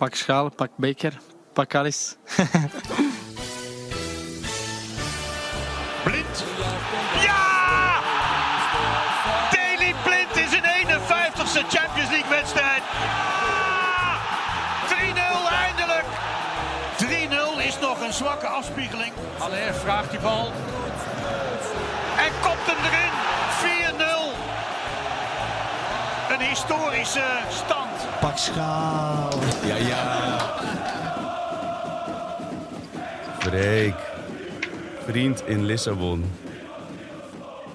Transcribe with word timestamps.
pak 0.00 0.14
schaal, 0.16 0.48
pak 0.48 0.70
beker, 0.76 1.12
pak 1.52 1.74
alles. 1.74 2.16
Blind. 6.04 6.44
Ja! 7.20 8.00
Daley 9.52 9.94
Blind 10.04 10.36
is 10.36 10.52
een 10.52 10.64
51ste 10.86 11.62
Champions 11.68 12.10
League 12.10 12.30
wedstrijd. 12.30 12.82
Ja! 12.92 14.16
3-0 14.88 14.92
eindelijk. 15.66 16.08
3-0 16.96 17.66
is 17.66 17.78
nog 17.80 18.00
een 18.00 18.12
zwakke 18.12 18.46
afspiegeling. 18.46 19.12
Aller 19.38 19.74
vraagt 19.74 20.10
die 20.10 20.20
bal. 20.20 20.52
En 22.16 22.32
kopt 22.42 22.66
hem 22.66 22.84
erin. 22.88 23.12
4-0. 23.90 24.34
Een 26.32 26.40
historische 26.48 27.24
stand. 27.48 27.79
Pak 28.20 28.36
schaal. 28.36 29.30
Ja, 29.66 29.76
ja. 29.76 30.38
Freek. 33.38 33.94
Vriend 34.98 35.46
in 35.46 35.64
Lissabon. 35.64 36.24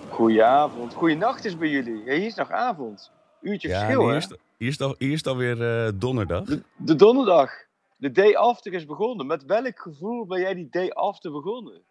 Goedenavond. 0.09 0.93
Goeienacht 0.93 1.45
is 1.45 1.57
bij 1.57 1.69
jullie. 1.69 2.03
Ja, 2.03 2.13
hier 2.13 2.25
is 2.25 2.35
nog 2.35 2.51
avond. 2.51 3.11
Uurtje 3.41 3.67
Ja, 3.67 3.79
verschil, 3.79 3.99
hè? 3.99 4.05
hier 4.07 4.15
is, 4.17 4.27
hier, 4.57 4.67
is 4.67 4.77
het 4.77 4.81
al, 4.81 4.95
hier 4.97 5.11
is 5.11 5.17
het 5.17 5.27
alweer 5.27 5.85
eh, 5.85 5.91
donderdag. 5.95 6.43
De, 6.43 6.63
de 6.77 6.95
donderdag. 6.95 7.51
De 7.97 8.11
day 8.11 8.35
after 8.35 8.73
is 8.73 8.85
begonnen. 8.85 9.27
Met 9.27 9.45
welk 9.45 9.79
gevoel 9.79 10.25
ben 10.25 10.39
jij 10.39 10.53
die 10.53 10.67
day 10.69 10.89
after 10.89 11.31
begonnen? 11.31 11.81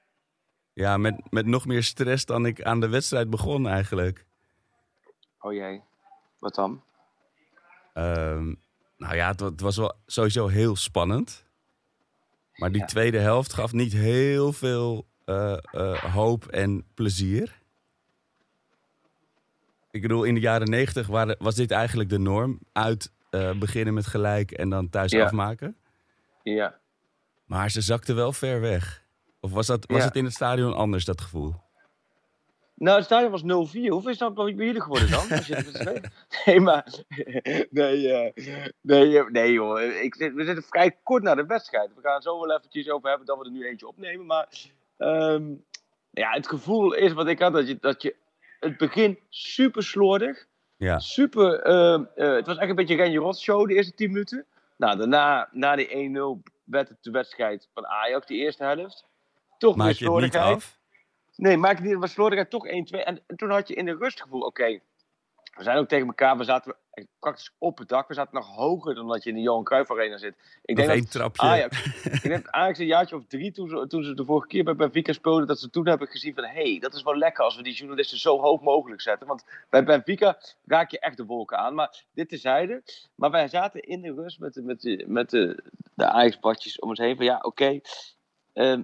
Ja, 0.73 0.97
met, 0.97 1.15
met 1.31 1.47
nog 1.47 1.67
meer 1.67 1.83
stress 1.83 2.25
dan 2.25 2.47
ik 2.47 2.63
aan 2.63 2.81
de 2.81 2.89
wedstrijd 2.89 3.31
begon 3.31 3.69
eigenlijk. 3.69 4.25
Oh 5.41 5.53
jee. 5.53 5.83
Wat 6.39 6.55
dan? 6.55 6.83
Ehm, 7.95 8.55
nou 8.97 9.15
ja, 9.15 9.29
het, 9.29 9.41
wa- 9.41 9.51
het 9.51 9.61
was 9.61 9.77
wel 9.77 9.95
sowieso 10.07 10.47
heel 10.47 10.77
spannend. 10.77 11.45
Maar 12.55 12.71
die 12.73 12.81
Ja. 12.81 12.87
tweede 12.87 13.19
helft 13.19 13.53
gaf 13.53 13.73
niet 13.73 13.93
heel 13.93 14.53
veel 14.53 15.07
eh, 15.25 15.57
eh, 15.73 15.95
hoop 16.03 16.47
en 16.47 16.85
plezier. 16.95 17.63
Ik 19.91 20.03
bedoel, 20.03 20.25
in 20.25 20.35
de 20.35 20.41
jaren 20.41 20.71
negentig 20.71 21.07
was 21.39 21.55
dit 21.55 21.71
eigenlijk 21.71 22.09
de 22.11 22.19
norm. 22.19 22.59
Uit 22.73 23.13
eh, 23.31 23.59
beginnen 23.59 23.95
met 23.95 24.07
gelijk 24.07 24.51
en 24.53 24.69
dan 24.69 24.89
thuis 24.89 25.11
Ja. 25.13 25.25
afmaken. 25.25 25.77
Ja. 26.43 26.79
Maar 27.45 27.71
ze 27.71 27.81
zakte 27.81 28.13
wel 28.13 28.33
ver 28.33 28.61
weg. 28.61 29.05
Of 29.41 29.51
was, 29.53 29.67
dat, 29.67 29.87
was 29.87 29.99
Ja. 29.99 30.05
het 30.05 30.17
in 30.17 30.25
het 30.25 30.35
stadion 30.35 30.75
anders, 30.75 31.05
dat 31.05 31.21
gevoel? 31.21 31.55
Nou, 32.75 32.97
het 32.97 33.05
stadion 33.05 33.31
was 33.31 33.43
0-4. 33.43 33.45
Hoeveel 33.89 34.11
is 34.11 34.19
dat 34.19 34.35
bij 34.35 34.53
jullie 34.53 34.81
geworden 34.81 35.11
dan? 35.11 35.31
Als 35.31 35.47
je 35.47 35.55
het 35.55 35.83
weet? 35.85 36.09
nee, 36.45 36.61
maar... 36.61 36.87
Nee, 37.71 38.13
eh, 38.13 38.67
nee, 38.81 39.19
eh, 39.19 39.31
nee 39.31 39.53
joh. 39.53 39.83
Ik, 39.83 40.15
we 40.15 40.45
zitten 40.45 40.63
vrij 40.63 40.97
kort 41.03 41.23
na 41.23 41.35
de 41.35 41.47
wedstrijd. 41.47 41.95
We 41.95 42.01
gaan 42.01 42.15
het 42.15 42.23
zo 42.23 42.41
wel 42.41 42.57
eventjes 42.57 42.91
over 42.91 43.09
hebben 43.09 43.27
dat 43.27 43.39
we 43.39 43.45
er 43.45 43.51
nu 43.51 43.67
eentje 43.67 43.89
opnemen. 43.89 44.27
Maar 44.27 44.49
ehm, 44.97 45.53
ja, 46.11 46.31
het 46.31 46.49
gevoel 46.49 46.95
is 46.95 47.13
wat 47.13 47.29
ik 47.29 47.39
had, 47.39 47.53
dat 47.53 47.69
je, 47.69 47.79
dat 47.81 48.03
je 48.03 48.15
het 48.61 48.77
begin 48.77 49.19
super 49.29 49.83
slordig. 49.83 50.47
Ja. 50.77 50.99
Super, 50.99 51.61
ehm, 51.61 52.05
eh, 52.15 52.35
het 52.35 52.47
was 52.47 52.57
echt 52.57 52.71
een 52.71 52.77
beetje 52.77 52.97
Renje 52.97 53.19
Rot 53.19 53.39
show 53.39 53.69
de 53.69 53.75
eerste 53.75 53.95
10 53.95 54.11
minuten. 54.11 54.47
Nou, 54.77 54.97
daarna, 54.99 55.49
na 55.53 55.77
die 55.77 55.89
1-0, 55.89 56.43
werd 56.65 56.89
het 56.89 56.99
de 57.01 57.11
wedstrijd 57.11 57.69
van 57.75 57.87
Ajax, 57.87 58.27
die 58.27 58.39
eerste 58.39 58.65
helft. 58.65 59.07
Toch 59.59 59.77
Maak 59.77 59.87
weer 59.87 59.99
je 59.99 60.05
het 60.13 60.23
niet 60.23 60.33
slordigheid. 60.33 60.83
Nee, 61.37 61.61
het 61.61 61.81
niet. 61.81 61.95
was 61.95 62.13
slordigheid 62.13 62.51
toch 62.51 62.67
1-2. 62.67 62.71
En, 62.71 63.23
en 63.27 63.37
toen 63.37 63.51
had 63.51 63.69
je 63.69 63.75
in 63.75 63.85
de 63.85 63.97
rust 63.97 64.23
gevoel, 64.23 64.41
oké, 64.41 64.81
we 65.55 65.63
zijn 65.63 65.79
ook 65.79 65.89
tegen 65.89 66.07
elkaar, 66.07 66.37
we 66.39 66.45
zaten 66.45 66.77
praktisch 67.19 67.55
op 67.59 67.79
het 67.79 67.89
dak. 67.89 68.09
We 68.09 68.15
zaten 68.15 68.35
nog 68.35 68.55
hoger 68.55 68.95
dan 68.95 69.09
dat 69.09 69.23
je 69.23 69.31
in 69.31 69.37
de 69.37 69.43
Johan 69.43 69.65
Cruijff 69.65 69.91
Arena 69.91 70.17
zit. 70.17 70.35
Ik 70.63 70.77
Nog 70.77 70.87
denk 70.87 70.99
één 70.99 71.03
dat 71.03 71.11
trapje. 71.11 71.43
Ajax, 71.43 71.85
ik 72.05 72.23
denk 72.23 72.45
dat 72.45 72.53
Ajax 72.53 72.79
een 72.79 72.87
jaartje 72.87 73.17
of 73.17 73.25
drie, 73.27 73.53
toen 73.53 73.69
ze, 73.69 73.87
toen 73.87 74.05
ze 74.05 74.15
de 74.15 74.25
vorige 74.25 74.47
keer 74.47 74.65
bij 74.65 74.77
Benfica 74.77 75.13
speelden, 75.13 75.47
dat 75.47 75.59
ze 75.59 75.71
toen 75.71 75.87
hebben 75.87 76.09
gezien 76.09 76.35
van, 76.35 76.45
hé, 76.45 76.71
hey, 76.71 76.79
dat 76.79 76.95
is 76.95 77.03
wel 77.03 77.17
lekker 77.17 77.45
als 77.45 77.57
we 77.57 77.63
die 77.63 77.75
journalisten 77.75 78.19
zo 78.19 78.41
hoog 78.41 78.61
mogelijk 78.61 79.01
zetten. 79.01 79.27
Want 79.27 79.45
bij 79.71 79.85
Benfica 79.85 80.39
raak 80.67 80.91
je 80.91 80.99
echt 80.99 81.17
de 81.17 81.25
wolken 81.25 81.59
aan. 81.59 81.75
Maar 81.75 82.05
dit 82.15 82.29
tezijde. 82.29 82.83
Maar 83.15 83.31
wij 83.31 83.49
zaten 83.49 83.83
in 83.83 84.03
de 84.03 84.13
rust 84.13 84.39
met 84.39 84.55
de, 84.55 84.63
met 84.63 84.81
de, 84.81 85.05
met 85.07 85.31
de, 85.31 85.63
de 85.95 86.05
Ajax-badjes 86.05 86.79
om 86.79 86.89
ons 86.89 86.99
heen 86.99 87.17
van, 87.17 87.25
ja, 87.25 87.39
oké, 87.43 87.81
ehm, 88.53 88.83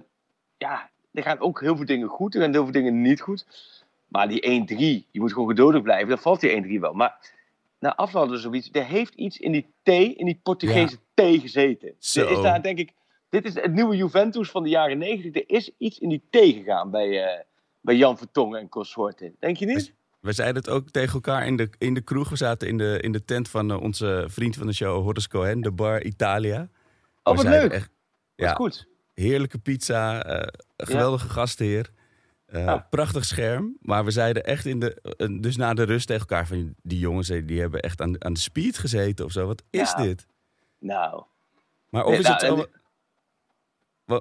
ja, 0.57 0.89
er 1.11 1.23
gaan 1.23 1.39
ook 1.39 1.61
heel 1.61 1.75
veel 1.75 1.85
dingen 1.85 2.07
goed, 2.07 2.35
er 2.35 2.41
gaan 2.41 2.51
heel 2.51 2.63
veel 2.63 2.71
dingen 2.71 3.01
niet 3.01 3.21
goed. 3.21 3.45
Maar 4.07 4.27
die 4.27 4.65
1-3, 5.03 5.09
je 5.11 5.19
moet 5.19 5.33
gewoon 5.33 5.47
geduldig 5.47 5.81
blijven, 5.81 6.07
dan 6.07 6.17
valt 6.17 6.39
die 6.39 6.77
1-3 6.77 6.79
wel. 6.79 6.93
Maar 6.93 7.31
na 7.79 7.95
afloop 7.95 8.21
hadden 8.21 8.35
we 8.35 8.41
zoiets, 8.41 8.69
er 8.71 8.85
heeft 8.85 9.13
iets 9.13 9.37
in 9.37 9.51
die 9.51 9.65
T, 9.83 9.89
in 9.89 10.25
die 10.25 10.39
Portugese 10.43 10.95
T 11.13 11.21
gezeten. 11.21 11.95
Zo. 11.99 12.21
Er 12.21 12.31
is 12.31 12.41
daar 12.41 12.61
denk 12.61 12.77
ik, 12.77 12.93
dit 13.29 13.45
is 13.45 13.53
het 13.53 13.73
nieuwe 13.73 13.95
Juventus 13.95 14.49
van 14.49 14.63
de 14.63 14.69
jaren 14.69 14.97
90. 14.97 15.35
Er 15.35 15.55
is 15.55 15.71
iets 15.77 15.99
in 15.99 16.09
die 16.09 16.23
T 16.29 16.37
gegaan 16.37 16.91
bij, 16.91 17.23
eh, 17.23 17.43
bij 17.81 17.95
Jan 17.95 18.17
Vertongen 18.17 18.59
en 18.59 18.69
consorten. 18.69 19.35
Denk 19.39 19.57
je 19.57 19.65
niet? 19.65 19.93
We 20.19 20.31
zeiden 20.31 20.61
het 20.61 20.71
ook 20.71 20.89
tegen 20.89 21.13
elkaar 21.13 21.47
in 21.47 21.55
de, 21.55 21.69
in 21.77 21.93
de 21.93 22.01
kroeg. 22.01 22.29
We 22.29 22.35
zaten 22.35 22.67
in 22.67 22.77
de, 22.77 22.99
in 23.01 23.11
de 23.11 23.25
tent 23.25 23.49
van 23.49 23.71
eh, 23.71 23.81
onze 23.81 24.25
vriend 24.27 24.55
van 24.55 24.67
de 24.67 24.73
show, 24.73 25.03
Horace 25.03 25.29
Cohen, 25.29 25.61
de 25.61 25.71
bar 25.71 26.03
Italia. 26.03 26.69
Oh, 27.23 27.35
wat 27.35 27.43
leuk. 27.43 27.71
Echt, 27.71 27.89
Wat 28.35 28.47
ja, 28.47 28.53
goed. 28.53 28.87
Heerlijke 29.13 29.57
pizza, 29.57 30.25
een 30.41 30.51
geweldige 30.77 31.29
gastheer. 31.29 31.89
eh, 32.45 32.67
Ah. 32.67 32.81
Prachtig 32.89 33.25
scherm. 33.25 33.77
Maar 33.81 34.05
we 34.05 34.11
zeiden 34.11 34.43
echt 34.43 34.65
in 34.65 34.79
de, 34.79 35.17
dus 35.41 35.55
na 35.55 35.73
de 35.73 35.83
rust 35.83 36.07
tegen 36.07 36.21
elkaar 36.21 36.47
van 36.47 36.75
die 36.81 36.99
jongens 36.99 37.29
eh, 37.29 37.47
die 37.47 37.59
hebben 37.59 37.79
echt 37.81 38.01
aan, 38.01 38.23
aan 38.23 38.33
de 38.33 38.39
speed 38.39 38.77
gezeten 38.77 39.25
of 39.25 39.31
zo. 39.31 39.47
Wat 39.47 39.63
is 39.69 39.93
dit? 39.93 40.27
Nou, 40.79 41.23
Maar 41.89 42.03
of 42.03 42.09
Nee, 42.09 42.19
is 42.19 42.25
nou, 42.25 42.35
het 42.35 42.45
zo... 42.45 42.65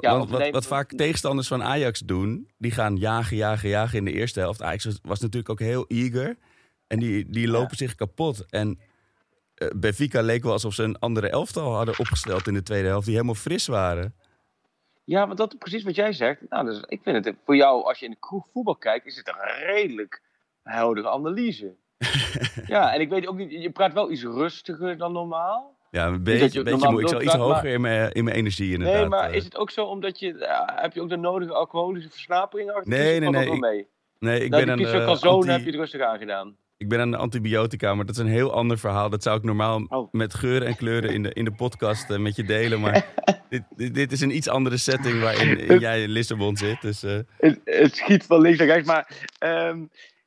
Ja, 0.01 0.19
wat, 0.19 0.29
nee, 0.39 0.53
wat 0.53 0.67
vaak 0.67 0.93
tegenstanders 0.93 1.49
van 1.49 1.63
Ajax 1.63 2.01
doen, 2.01 2.49
die 2.59 2.71
gaan 2.71 2.97
jagen, 2.97 3.37
jagen, 3.37 3.69
jagen 3.69 3.99
in 3.99 4.05
de 4.05 4.13
eerste 4.13 4.41
helft. 4.41 4.63
Ajax 4.63 4.85
was, 4.85 4.99
was 5.03 5.21
natuurlijk 5.21 5.49
ook 5.51 5.59
heel 5.59 5.85
eager. 5.89 6.37
En 6.87 6.99
die, 6.99 7.31
die 7.31 7.49
lopen 7.49 7.77
zich 7.77 7.95
kapot. 7.95 8.47
En 8.51 8.79
eh, 9.55 9.69
Benfica 9.77 10.21
leek 10.23 10.43
wel 10.43 10.53
alsof 10.53 10.75
ze 10.75 10.83
een 10.83 10.99
andere 10.99 11.29
elftal 11.29 11.75
hadden 11.75 11.99
opgesteld 11.99 12.47
in 12.47 12.55
de 12.55 12.63
tweede 12.63 12.89
helft, 12.89 13.05
die 13.05 13.15
helemaal 13.15 13.35
fris 13.35 13.67
waren. 13.67 14.15
Ja, 15.11 15.27
want 15.27 15.39
dat 15.39 15.53
is 15.53 15.59
precies 15.59 15.83
wat 15.83 15.95
jij 15.95 16.13
zegt. 16.13 16.41
Nou, 16.49 16.65
dus 16.65 16.81
ik 16.87 17.01
vind 17.03 17.25
het 17.25 17.37
voor 17.45 17.57
jou, 17.57 17.85
als 17.85 17.99
je 17.99 18.05
in 18.05 18.11
de 18.11 18.17
kroeg 18.21 18.47
voetbal 18.53 18.77
kijkt, 18.77 19.07
is 19.07 19.17
het 19.17 19.29
een 19.29 19.67
redelijk 19.67 20.23
heldere 20.63 21.11
analyse. 21.11 21.75
ja, 22.67 22.95
en 22.95 23.01
ik 23.01 23.09
weet 23.09 23.27
ook 23.27 23.37
niet, 23.37 23.51
je 23.63 23.71
praat 23.71 23.93
wel 23.93 24.11
iets 24.11 24.23
rustiger 24.23 24.99
dan 24.99 25.13
normaal. 25.13 25.77
Ja, 25.91 26.07
een 26.07 26.23
beetje, 26.23 26.59
je 26.59 26.65
beetje 26.65 26.91
moe. 26.91 27.01
Ik 27.01 27.09
zal 27.09 27.23
iets 27.23 27.37
maar- 27.37 27.43
hoger 27.43 27.65
in 27.73 27.81
mijn, 27.81 28.13
in 28.13 28.25
mijn 28.25 28.37
energie 28.37 28.73
inderdaad. 28.73 28.97
Nee, 29.01 29.09
maar 29.09 29.31
eh. 29.31 29.37
is 29.37 29.45
het 29.45 29.57
ook 29.57 29.71
zo 29.71 29.85
omdat 29.85 30.19
je, 30.19 30.35
ja, 30.39 30.73
heb 30.81 30.93
je 30.93 31.01
ook 31.01 31.09
de 31.09 31.17
nodige 31.17 31.53
alcoholische 31.53 32.11
versnapering 32.11 32.71
achter? 32.71 32.89
Nee, 32.89 33.21
nee, 33.21 33.31
nee, 33.31 33.49
wel 33.49 33.57
mee? 33.57 33.87
Nee, 34.19 34.41
ik 34.45 34.51
nou, 34.51 34.65
ben, 34.65 34.79
eh, 34.79 35.05
calzone 35.05 35.35
anti- 35.35 35.51
heb 35.51 35.61
je 35.61 35.67
het 35.67 35.75
rustig 35.75 36.01
aangedaan. 36.01 36.57
ik 36.77 36.89
ben 36.89 37.01
aan 37.01 37.11
de 37.11 37.17
antibiotica, 37.17 37.95
maar 37.95 38.07
dat 38.07 38.15
is 38.15 38.21
een 38.21 38.29
heel 38.29 38.53
ander 38.53 38.79
verhaal. 38.79 39.11
Dat 39.11 39.23
zou 39.23 39.37
ik 39.37 39.43
normaal 39.43 39.85
Oh. 39.89 40.13
met 40.13 40.35
geuren 40.35 40.69
en 40.69 40.77
kleuren 40.77 41.11
in 41.11 41.23
de, 41.23 41.33
in 41.33 41.45
de 41.45 41.53
podcast 41.53 42.11
eh, 42.11 42.19
met 42.19 42.37
je 42.37 42.45
delen. 42.45 42.81
Maar 42.81 43.07
dit, 43.51 43.63
dit, 43.77 43.95
dit 43.95 44.13
is 44.13 44.21
een 44.21 44.37
iets 44.37 44.49
andere 44.49 44.77
setting 44.77 45.21
waarin 45.21 45.79
jij 45.81 46.03
in 46.03 46.11
Lissabon 46.11 46.57
zit. 46.57 46.81
Dus 46.81 47.03
eh, 47.03 47.19
Het, 47.39 47.61
het 47.65 47.97
schiet 47.97 48.25
van 48.25 48.41
links 48.41 48.59
naar 48.59 48.67
rechts, 48.67 48.87
maar... 48.89 49.29
ehm, 49.39 49.85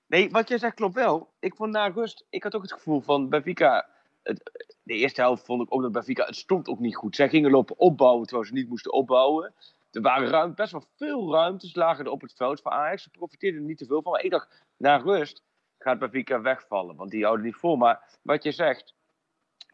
nee, 0.07 0.29
wat 0.29 0.49
jij 0.49 0.57
zegt 0.57 0.75
klopt 0.75 0.95
wel. 0.95 1.29
Ik 1.39 1.55
vond 1.55 1.71
na 1.71 1.87
rust, 1.87 2.25
ik 2.29 2.43
had 2.43 2.55
ook 2.55 2.61
het 2.61 2.73
gevoel 2.73 3.01
van 3.01 3.29
Benfica... 3.29 3.87
Het, 4.23 4.51
de 4.83 4.93
eerste 4.93 5.21
helft 5.21 5.45
vond 5.45 5.61
ik 5.61 5.73
ook 5.73 5.81
dat 5.81 5.91
Benfica, 5.91 6.25
het 6.25 6.35
stond 6.35 6.67
ook 6.67 6.79
niet 6.79 6.95
goed. 6.95 7.15
Zij 7.15 7.29
gingen 7.29 7.51
lopen 7.51 7.79
opbouwen 7.79 8.25
terwijl 8.27 8.47
ze 8.47 8.53
niet 8.53 8.69
moesten 8.69 8.93
opbouwen. 8.93 9.53
Er 9.91 10.01
waren 10.01 10.27
ruim, 10.27 10.55
best 10.55 10.71
wel 10.71 10.85
veel 10.97 11.31
ruimtes 11.33 11.75
lagen 11.75 12.05
er 12.05 12.11
op 12.11 12.21
het 12.21 12.33
veld 12.35 12.61
voor 12.61 12.71
Ajax. 12.71 13.03
Ze 13.03 13.09
profiteerden 13.09 13.61
er 13.61 13.67
niet 13.67 13.77
te 13.77 13.85
veel 13.85 14.01
van. 14.01 14.11
Maar 14.11 14.23
ik 14.23 14.31
dacht, 14.31 14.63
na 14.77 14.97
rust 14.97 15.41
gaat 15.79 15.99
Benfica 15.99 16.41
wegvallen, 16.41 16.95
want 16.95 17.11
die 17.11 17.23
houden 17.23 17.45
niet 17.45 17.55
vol. 17.55 17.75
Maar 17.75 18.17
wat 18.21 18.43
je 18.43 18.51
zegt, 18.51 18.93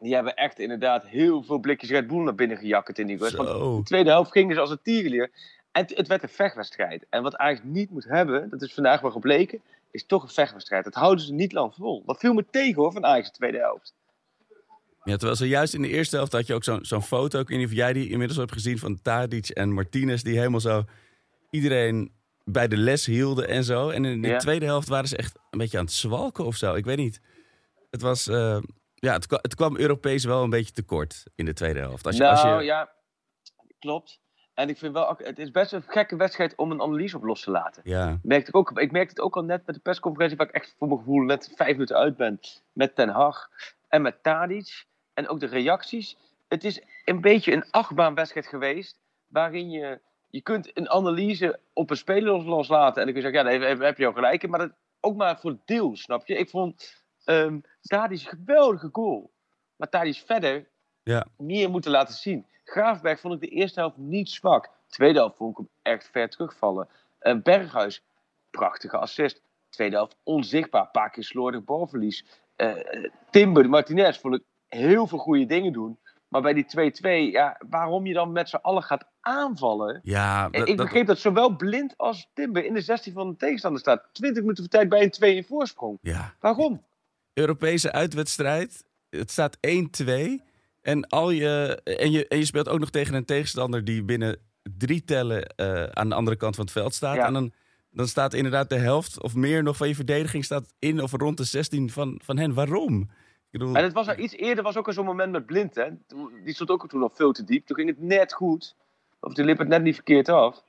die 0.00 0.14
hebben 0.14 0.34
echt 0.36 0.58
inderdaad 0.58 1.06
heel 1.06 1.42
veel 1.42 1.58
blikjes 1.58 1.90
Red 1.90 2.06
Bull 2.06 2.22
naar 2.22 2.34
binnen 2.34 2.56
gejakkerd 2.56 2.98
in 2.98 3.06
die 3.06 3.16
rust. 3.18 3.36
Want 3.36 3.48
de 3.48 3.80
tweede 3.84 4.10
helft 4.10 4.30
gingen 4.32 4.54
ze 4.54 4.60
als 4.60 4.70
een 4.70 4.82
tierenlier. 4.82 5.30
En 5.72 5.86
het, 5.94 6.08
werd 6.08 6.22
een 6.22 6.28
vechtwedstrijd. 6.28 7.06
En 7.10 7.22
wat 7.22 7.36
Ajax 7.36 7.60
niet 7.62 7.90
moet 7.90 8.04
hebben, 8.04 8.50
dat 8.50 8.62
is 8.62 8.74
vandaag 8.74 9.00
wel 9.00 9.10
gebleken, 9.10 9.60
is 9.90 10.06
toch 10.06 10.22
een 10.22 10.28
vechtwedstrijd. 10.28 10.84
Dat 10.84 10.94
houden 10.94 11.24
ze 11.24 11.32
niet 11.32 11.52
lang 11.52 11.74
vol. 11.74 12.02
Dat 12.06 12.18
viel 12.18 12.32
me 12.32 12.44
tegen 12.50 12.82
hoor, 12.82 12.92
van 12.92 13.04
Ajax 13.04 13.26
de 13.30 13.36
tweede 13.36 13.58
helft. 13.58 13.94
Ja, 15.04 15.12
terwijl 15.16 15.36
zojuist 15.36 15.74
in 15.74 15.82
de 15.82 15.88
eerste 15.88 16.16
helft 16.16 16.32
had 16.32 16.46
je 16.46 16.54
ook 16.54 16.64
zo'n 16.82 17.02
foto. 17.02 17.40
Ik 17.40 17.48
weet 17.48 17.58
niet 17.58 17.66
of 17.66 17.72
jij 17.72 17.92
die 17.92 18.08
inmiddels 18.08 18.38
hebt 18.38 18.52
gezien 18.52 18.78
van 18.78 19.02
Tadic 19.02 19.48
en 19.48 19.72
Martinez. 19.72 20.22
Die 20.22 20.36
helemaal 20.38 20.60
zo 20.60 20.84
iedereen 21.50 22.12
bij 22.44 22.68
de 22.68 22.76
les 22.76 23.06
hielden 23.06 23.48
en 23.48 23.64
zo. 23.64 23.88
En 23.88 24.04
in 24.04 24.22
de 24.22 24.28
Ja. 24.28 24.38
tweede 24.38 24.64
helft 24.64 24.88
waren 24.88 25.08
ze 25.08 25.16
echt 25.16 25.38
een 25.50 25.58
beetje 25.58 25.78
aan 25.78 25.84
het 25.84 25.92
zwalken 25.92 26.44
of 26.44 26.56
zo. 26.56 26.74
Ik 26.74 26.84
weet 26.84 26.96
niet. 26.96 27.20
Het 27.90 28.02
was... 28.02 28.28
eh, 28.28 28.58
ja, 29.00 29.12
het, 29.12 29.26
het 29.30 29.54
kwam 29.54 29.76
Europees 29.76 30.24
wel 30.24 30.42
een 30.42 30.50
beetje 30.50 30.72
tekort 30.72 31.24
in 31.34 31.44
de 31.44 31.52
tweede 31.52 31.80
helft. 31.80 32.06
Als 32.06 32.16
je, 32.16 32.22
nou 32.22 32.32
als 32.32 32.42
je, 32.42 32.64
ja, 32.64 32.90
klopt. 33.78 34.20
En 34.54 34.68
ik 34.68 34.78
vind 34.78 34.92
wel, 34.92 35.14
het 35.18 35.38
is 35.38 35.50
best 35.50 35.72
een 35.72 35.82
gekke 35.86 36.16
wedstrijd 36.16 36.54
om 36.54 36.70
een 36.70 36.82
analyse 36.82 37.16
op 37.16 37.22
los 37.22 37.40
te 37.40 37.50
laten. 37.50 37.82
ja. 37.84 38.18
Merkte 38.22 38.48
ik, 38.48 38.56
ook, 38.56 38.80
ik 38.80 38.92
merkte 38.92 39.10
het 39.10 39.20
ook 39.20 39.36
al 39.36 39.42
net 39.42 39.66
met 39.66 39.74
de 39.74 39.80
persconferentie, 39.80 40.36
waar 40.36 40.46
ik 40.46 40.54
echt 40.54 40.74
voor 40.78 40.88
mijn 40.88 40.98
gevoel 40.98 41.22
net 41.22 41.52
vijf 41.56 41.72
minuten 41.72 41.96
uit 41.96 42.16
ben. 42.16 42.40
Met 42.72 42.94
Ten 42.94 43.08
Hag 43.08 43.48
en 43.88 44.02
met 44.02 44.22
Tadic. 44.22 44.84
En 45.14 45.28
ook 45.28 45.40
de 45.40 45.46
reacties. 45.46 46.16
het 46.48 46.64
is 46.64 46.82
een 47.04 47.20
beetje 47.20 47.52
een 47.52 47.70
achtbaanwedstrijd 47.70 48.46
geweest. 48.46 48.98
Waarin 49.26 49.70
je, 49.70 50.00
je 50.30 50.40
kunt 50.40 50.76
een 50.76 50.90
analyse 50.90 51.60
op 51.72 51.90
een 51.90 51.96
speler 51.96 52.42
loslaten. 52.42 53.02
En 53.02 53.12
dan 53.12 53.14
kun 53.14 53.22
je 53.22 53.30
zeggen, 53.30 53.52
ja, 53.52 53.58
daar 53.58 53.68
heb, 53.68 53.80
heb 53.80 53.98
je 53.98 54.06
al 54.06 54.12
gelijk 54.12 54.42
in. 54.42 54.50
Maar 54.50 54.58
dat 54.58 54.72
ook 55.00 55.16
maar 55.16 55.40
voor 55.40 55.58
deel, 55.64 55.96
snap 55.96 56.26
je? 56.26 56.34
Ik 56.34 56.50
vond 56.50 56.99
um, 57.24 57.62
Tadic 57.82 58.20
een 58.22 58.38
geweldige 58.38 58.88
goal. 58.92 59.30
Maar 59.76 59.88
Tadic 59.88 60.22
verder 60.26 60.68
Ja. 61.02 61.26
meer 61.36 61.70
moeten 61.70 61.90
laten 61.90 62.14
zien. 62.14 62.46
Graafberg 62.64 63.20
vond 63.20 63.34
ik 63.34 63.40
de 63.40 63.56
eerste 63.56 63.80
helft 63.80 63.96
niet 63.96 64.30
zwak. 64.30 64.70
Tweede 64.88 65.18
helft 65.18 65.36
vond 65.36 65.50
ik 65.50 65.56
hem 65.56 65.68
echt 65.94 66.08
ver 66.12 66.28
terugvallen. 66.28 66.88
Eh, 67.18 67.36
Berghuis, 67.42 68.02
prachtige 68.50 68.96
assist. 68.96 69.42
Tweede 69.68 69.96
helft 69.96 70.16
onzichtbaar. 70.22 70.82
Een 70.82 70.90
paar 70.90 71.10
keer 71.10 71.24
slordig 71.24 71.64
balverlies. 71.64 72.24
Eh, 72.56 72.72
Timber, 73.30 73.68
Martinez 73.68 74.18
vond 74.18 74.34
ik 74.34 74.42
heel 74.68 75.06
veel 75.06 75.18
goede 75.18 75.46
dingen 75.46 75.72
doen. 75.72 75.98
Maar 76.28 76.42
bij 76.42 76.52
die 76.52 76.64
2-2, 76.66 77.30
ja, 77.30 77.60
waarom 77.68 78.06
je 78.06 78.12
dan 78.14 78.32
met 78.32 78.48
z'n 78.48 78.56
allen 78.56 78.82
gaat 78.82 79.04
aanvallen. 79.20 80.00
Ja, 80.02 80.48
dat- 80.48 80.68
ik 80.68 80.76
begreep 80.76 81.06
dat 81.06 81.18
zowel 81.18 81.56
Blind 81.56 81.94
als 81.96 82.28
Timber 82.34 82.64
in 82.64 82.74
de 82.74 82.80
16 82.80 83.12
van 83.12 83.28
de 83.30 83.36
tegenstander 83.36 83.80
staat. 83.80 84.04
20 84.12 84.42
minuten 84.42 84.64
voor 84.64 84.72
tijd 84.72 84.88
bij 84.88 85.02
een 85.02 85.10
2 85.10 85.36
in 85.36 85.44
voorsprong. 85.44 85.98
ja. 86.00 86.34
Waarom? 86.40 86.84
Europese 87.40 87.92
uitwedstrijd. 87.92 88.84
Het 89.10 89.30
staat 89.30 89.56
1-2. 90.02 90.10
En, 90.80 91.06
al 91.06 91.30
je, 91.30 91.80
en, 91.84 92.10
je, 92.10 92.28
en 92.28 92.38
je 92.38 92.44
speelt 92.44 92.68
ook 92.68 92.78
nog 92.78 92.90
tegen 92.90 93.14
een 93.14 93.24
tegenstander 93.24 93.84
die 93.84 94.02
binnen 94.02 94.38
drie 94.62 95.04
tellen 95.04 95.46
eh, 95.46 95.84
aan 95.84 96.08
de 96.08 96.14
andere 96.14 96.36
kant 96.36 96.54
van 96.54 96.64
het 96.64 96.72
veld 96.72 96.94
staat. 96.94 97.16
Ja. 97.16 97.26
En 97.26 97.32
dan, 97.32 97.52
dan 97.90 98.06
staat 98.06 98.34
inderdaad 98.34 98.68
de 98.68 98.78
helft 98.78 99.22
of 99.22 99.34
meer 99.34 99.62
nog 99.62 99.76
van 99.76 99.88
je 99.88 99.94
verdediging 99.94 100.44
staat 100.44 100.74
in 100.78 101.02
of 101.02 101.12
rond 101.12 101.36
de 101.36 101.44
16 101.44 101.90
van, 101.90 102.20
van 102.24 102.38
hen. 102.38 102.54
Waarom? 102.54 103.10
Bedoel, 103.50 103.74
En 103.74 103.82
het 103.82 103.92
was 103.92 104.08
al 104.08 104.18
iets 104.18 104.34
eerder, 104.34 104.64
was 104.64 104.76
ook 104.76 104.86
al 104.86 104.92
zo'n 104.92 105.04
moment 105.04 105.32
met 105.32 105.46
Blind, 105.46 105.74
hè. 105.74 105.88
Die 106.44 106.54
stond 106.54 106.70
ook 106.70 106.88
toen 106.88 107.00
nog 107.00 107.12
veel 107.14 107.32
te 107.32 107.44
diep. 107.44 107.66
Toen 107.66 107.76
ging 107.76 107.88
het 107.88 108.00
net 108.00 108.32
goed. 108.32 108.74
Of 109.20 109.34
toen 109.34 109.44
liep 109.44 109.58
het 109.58 109.68
net 109.68 109.82
niet 109.82 109.94
verkeerd 109.94 110.28
af. 110.28 110.62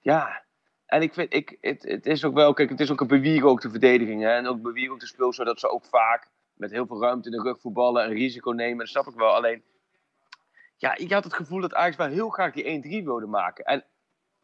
Ja, 0.00 0.44
en 0.86 1.02
ik 1.02 1.14
vind, 1.14 1.34
ik, 1.34 1.58
het, 1.60 1.82
het 1.82 2.06
is 2.06 2.24
ook 2.24 2.34
wel, 2.34 2.52
kijk, 2.52 2.70
het 2.70 2.80
is 2.80 2.90
ook 2.90 3.00
een 3.00 3.06
bewieren 3.06 3.48
ook 3.48 3.60
de 3.60 3.70
verdediging, 3.70 4.22
hè. 4.22 4.30
En 4.30 4.46
ook 4.46 4.62
bewieren 4.62 4.92
ook 4.92 5.00
de 5.00 5.06
speel, 5.06 5.32
zodat 5.32 5.60
ze 5.60 5.68
ook 5.70 5.84
vaak 5.84 6.28
met 6.54 6.70
heel 6.70 6.86
veel 6.86 7.00
ruimte 7.00 7.30
in 7.30 7.36
de 7.36 7.42
rug 7.42 7.60
voetballen 7.60 8.04
en 8.04 8.10
risico 8.12 8.50
nemen. 8.50 8.78
Dat 8.78 8.88
snap 8.88 9.06
ik 9.06 9.14
wel. 9.14 9.34
Alleen, 9.34 9.62
ja, 10.76 10.96
ik 10.96 11.12
had 11.12 11.24
het 11.24 11.34
gevoel 11.34 11.60
dat 11.60 11.74
Ajax 11.74 11.96
wel 11.96 12.06
heel 12.06 12.28
graag 12.28 12.52
die 12.52 13.00
1-3 13.02 13.04
wilde 13.04 13.26
maken. 13.26 13.64
En 13.64 13.84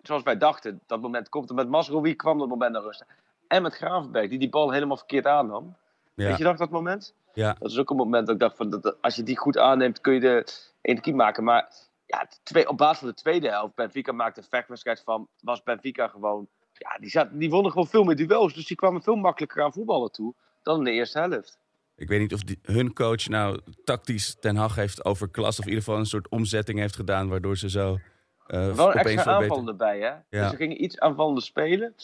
zoals 0.02 0.22
wij 0.22 0.36
dachten, 0.36 0.80
dat 0.86 1.00
moment 1.00 1.28
komt 1.28 1.48
er 1.48 1.54
met 1.54 1.68
Masrowi 1.68 2.14
kwam 2.14 2.38
dat 2.38 2.48
moment 2.48 2.72
naar 2.72 2.82
rust. 2.82 3.04
En 3.48 3.62
met 3.62 3.74
Gravenberg, 3.74 4.28
die 4.28 4.38
die 4.38 4.48
bal 4.48 4.70
helemaal 4.72 4.96
verkeerd 4.96 5.26
aannam. 5.26 5.76
ja, 6.14 6.26
Weet 6.28 6.38
je 6.38 6.44
nog 6.44 6.56
dat 6.56 6.70
moment? 6.70 7.14
ja. 7.34 7.56
Dat 7.58 7.70
is 7.70 7.78
ook 7.78 7.90
een 7.90 7.96
moment 7.96 8.26
dat 8.26 8.34
ik 8.34 8.40
dacht 8.40 8.56
van, 8.56 8.70
dat, 8.70 8.96
als 9.00 9.16
je 9.16 9.22
die 9.22 9.38
goed 9.38 9.58
aanneemt, 9.58 10.00
kun 10.00 10.14
je 10.14 10.20
de 10.20 10.46
1 10.80 11.00
keer 11.00 11.14
maken. 11.14 11.44
Maar 11.44 11.72
ja, 12.12 12.28
twee, 12.42 12.68
op 12.68 12.76
basis 12.76 12.98
van 12.98 13.08
de 13.08 13.14
tweede 13.14 13.48
helft, 13.48 13.74
Benfica 13.74 14.12
maakte 14.12 14.40
een 14.40 14.46
vechtwedstrijd 14.48 15.02
van, 15.04 15.28
was 15.40 15.62
Benfica 15.62 16.08
gewoon, 16.08 16.48
ja, 16.72 16.98
die, 17.00 17.10
zat, 17.10 17.28
die 17.32 17.50
wonnen 17.50 17.72
gewoon 17.72 17.86
veel 17.86 18.04
meer 18.04 18.16
duels. 18.16 18.54
Dus 18.54 18.66
die 18.66 18.76
kwamen 18.76 19.02
veel 19.02 19.14
makkelijker 19.16 19.62
aan 19.62 19.72
voetballen 19.72 20.12
toe 20.12 20.34
dan 20.62 20.78
in 20.78 20.84
de 20.84 20.90
eerste 20.90 21.18
helft. 21.18 21.58
Ik 21.96 22.08
weet 22.08 22.20
niet 22.20 22.32
of 22.34 22.42
die, 22.42 22.58
hun 22.62 22.92
coach 22.92 23.28
nou 23.28 23.60
tactisch 23.84 24.36
Ten 24.40 24.56
Hag 24.56 24.74
heeft 24.74 25.04
overklast. 25.04 25.58
Of 25.58 25.64
in 25.64 25.70
ieder 25.70 25.84
geval 25.84 26.00
een 26.00 26.06
soort 26.06 26.28
omzetting 26.28 26.78
heeft 26.78 26.96
gedaan. 26.96 27.28
Waardoor 27.28 27.56
ze 27.56 27.70
zo 27.70 27.98
Wel 28.46 28.68
een 28.88 28.94
extra 28.94 29.22
veel 29.22 29.32
aanval 29.32 29.56
beter... 29.56 29.68
erbij, 29.68 29.98
hè? 29.98 30.06
Ja. 30.06 30.22
Dus 30.30 30.50
ze 30.50 30.56
gingen 30.56 30.82
iets 30.84 30.98
aanvallender 30.98 31.42
spelen. 31.42 31.94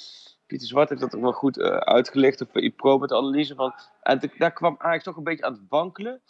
Pieter 0.47 0.69
Zwart 0.69 0.89
heeft 0.89 1.01
dat 1.01 1.15
ook 1.15 1.21
wel 1.23 1.33
goed 1.33 1.59
eh, 1.59 1.77
uitgelegd 1.77 2.41
op 2.41 2.57
IPRO 2.57 2.99
met 2.99 3.09
de 3.09 3.17
analyse 3.17 3.55
van. 3.55 3.75
En 4.03 4.19
te- 4.19 4.31
daar 4.39 4.53
kwam 4.53 4.75
Ajax 4.79 5.05
toch 5.05 5.17
een 5.17 5.25
beetje 5.25 5.45
aan 5.45 5.53
het 5.53 5.63
wankelen. 5.69 6.21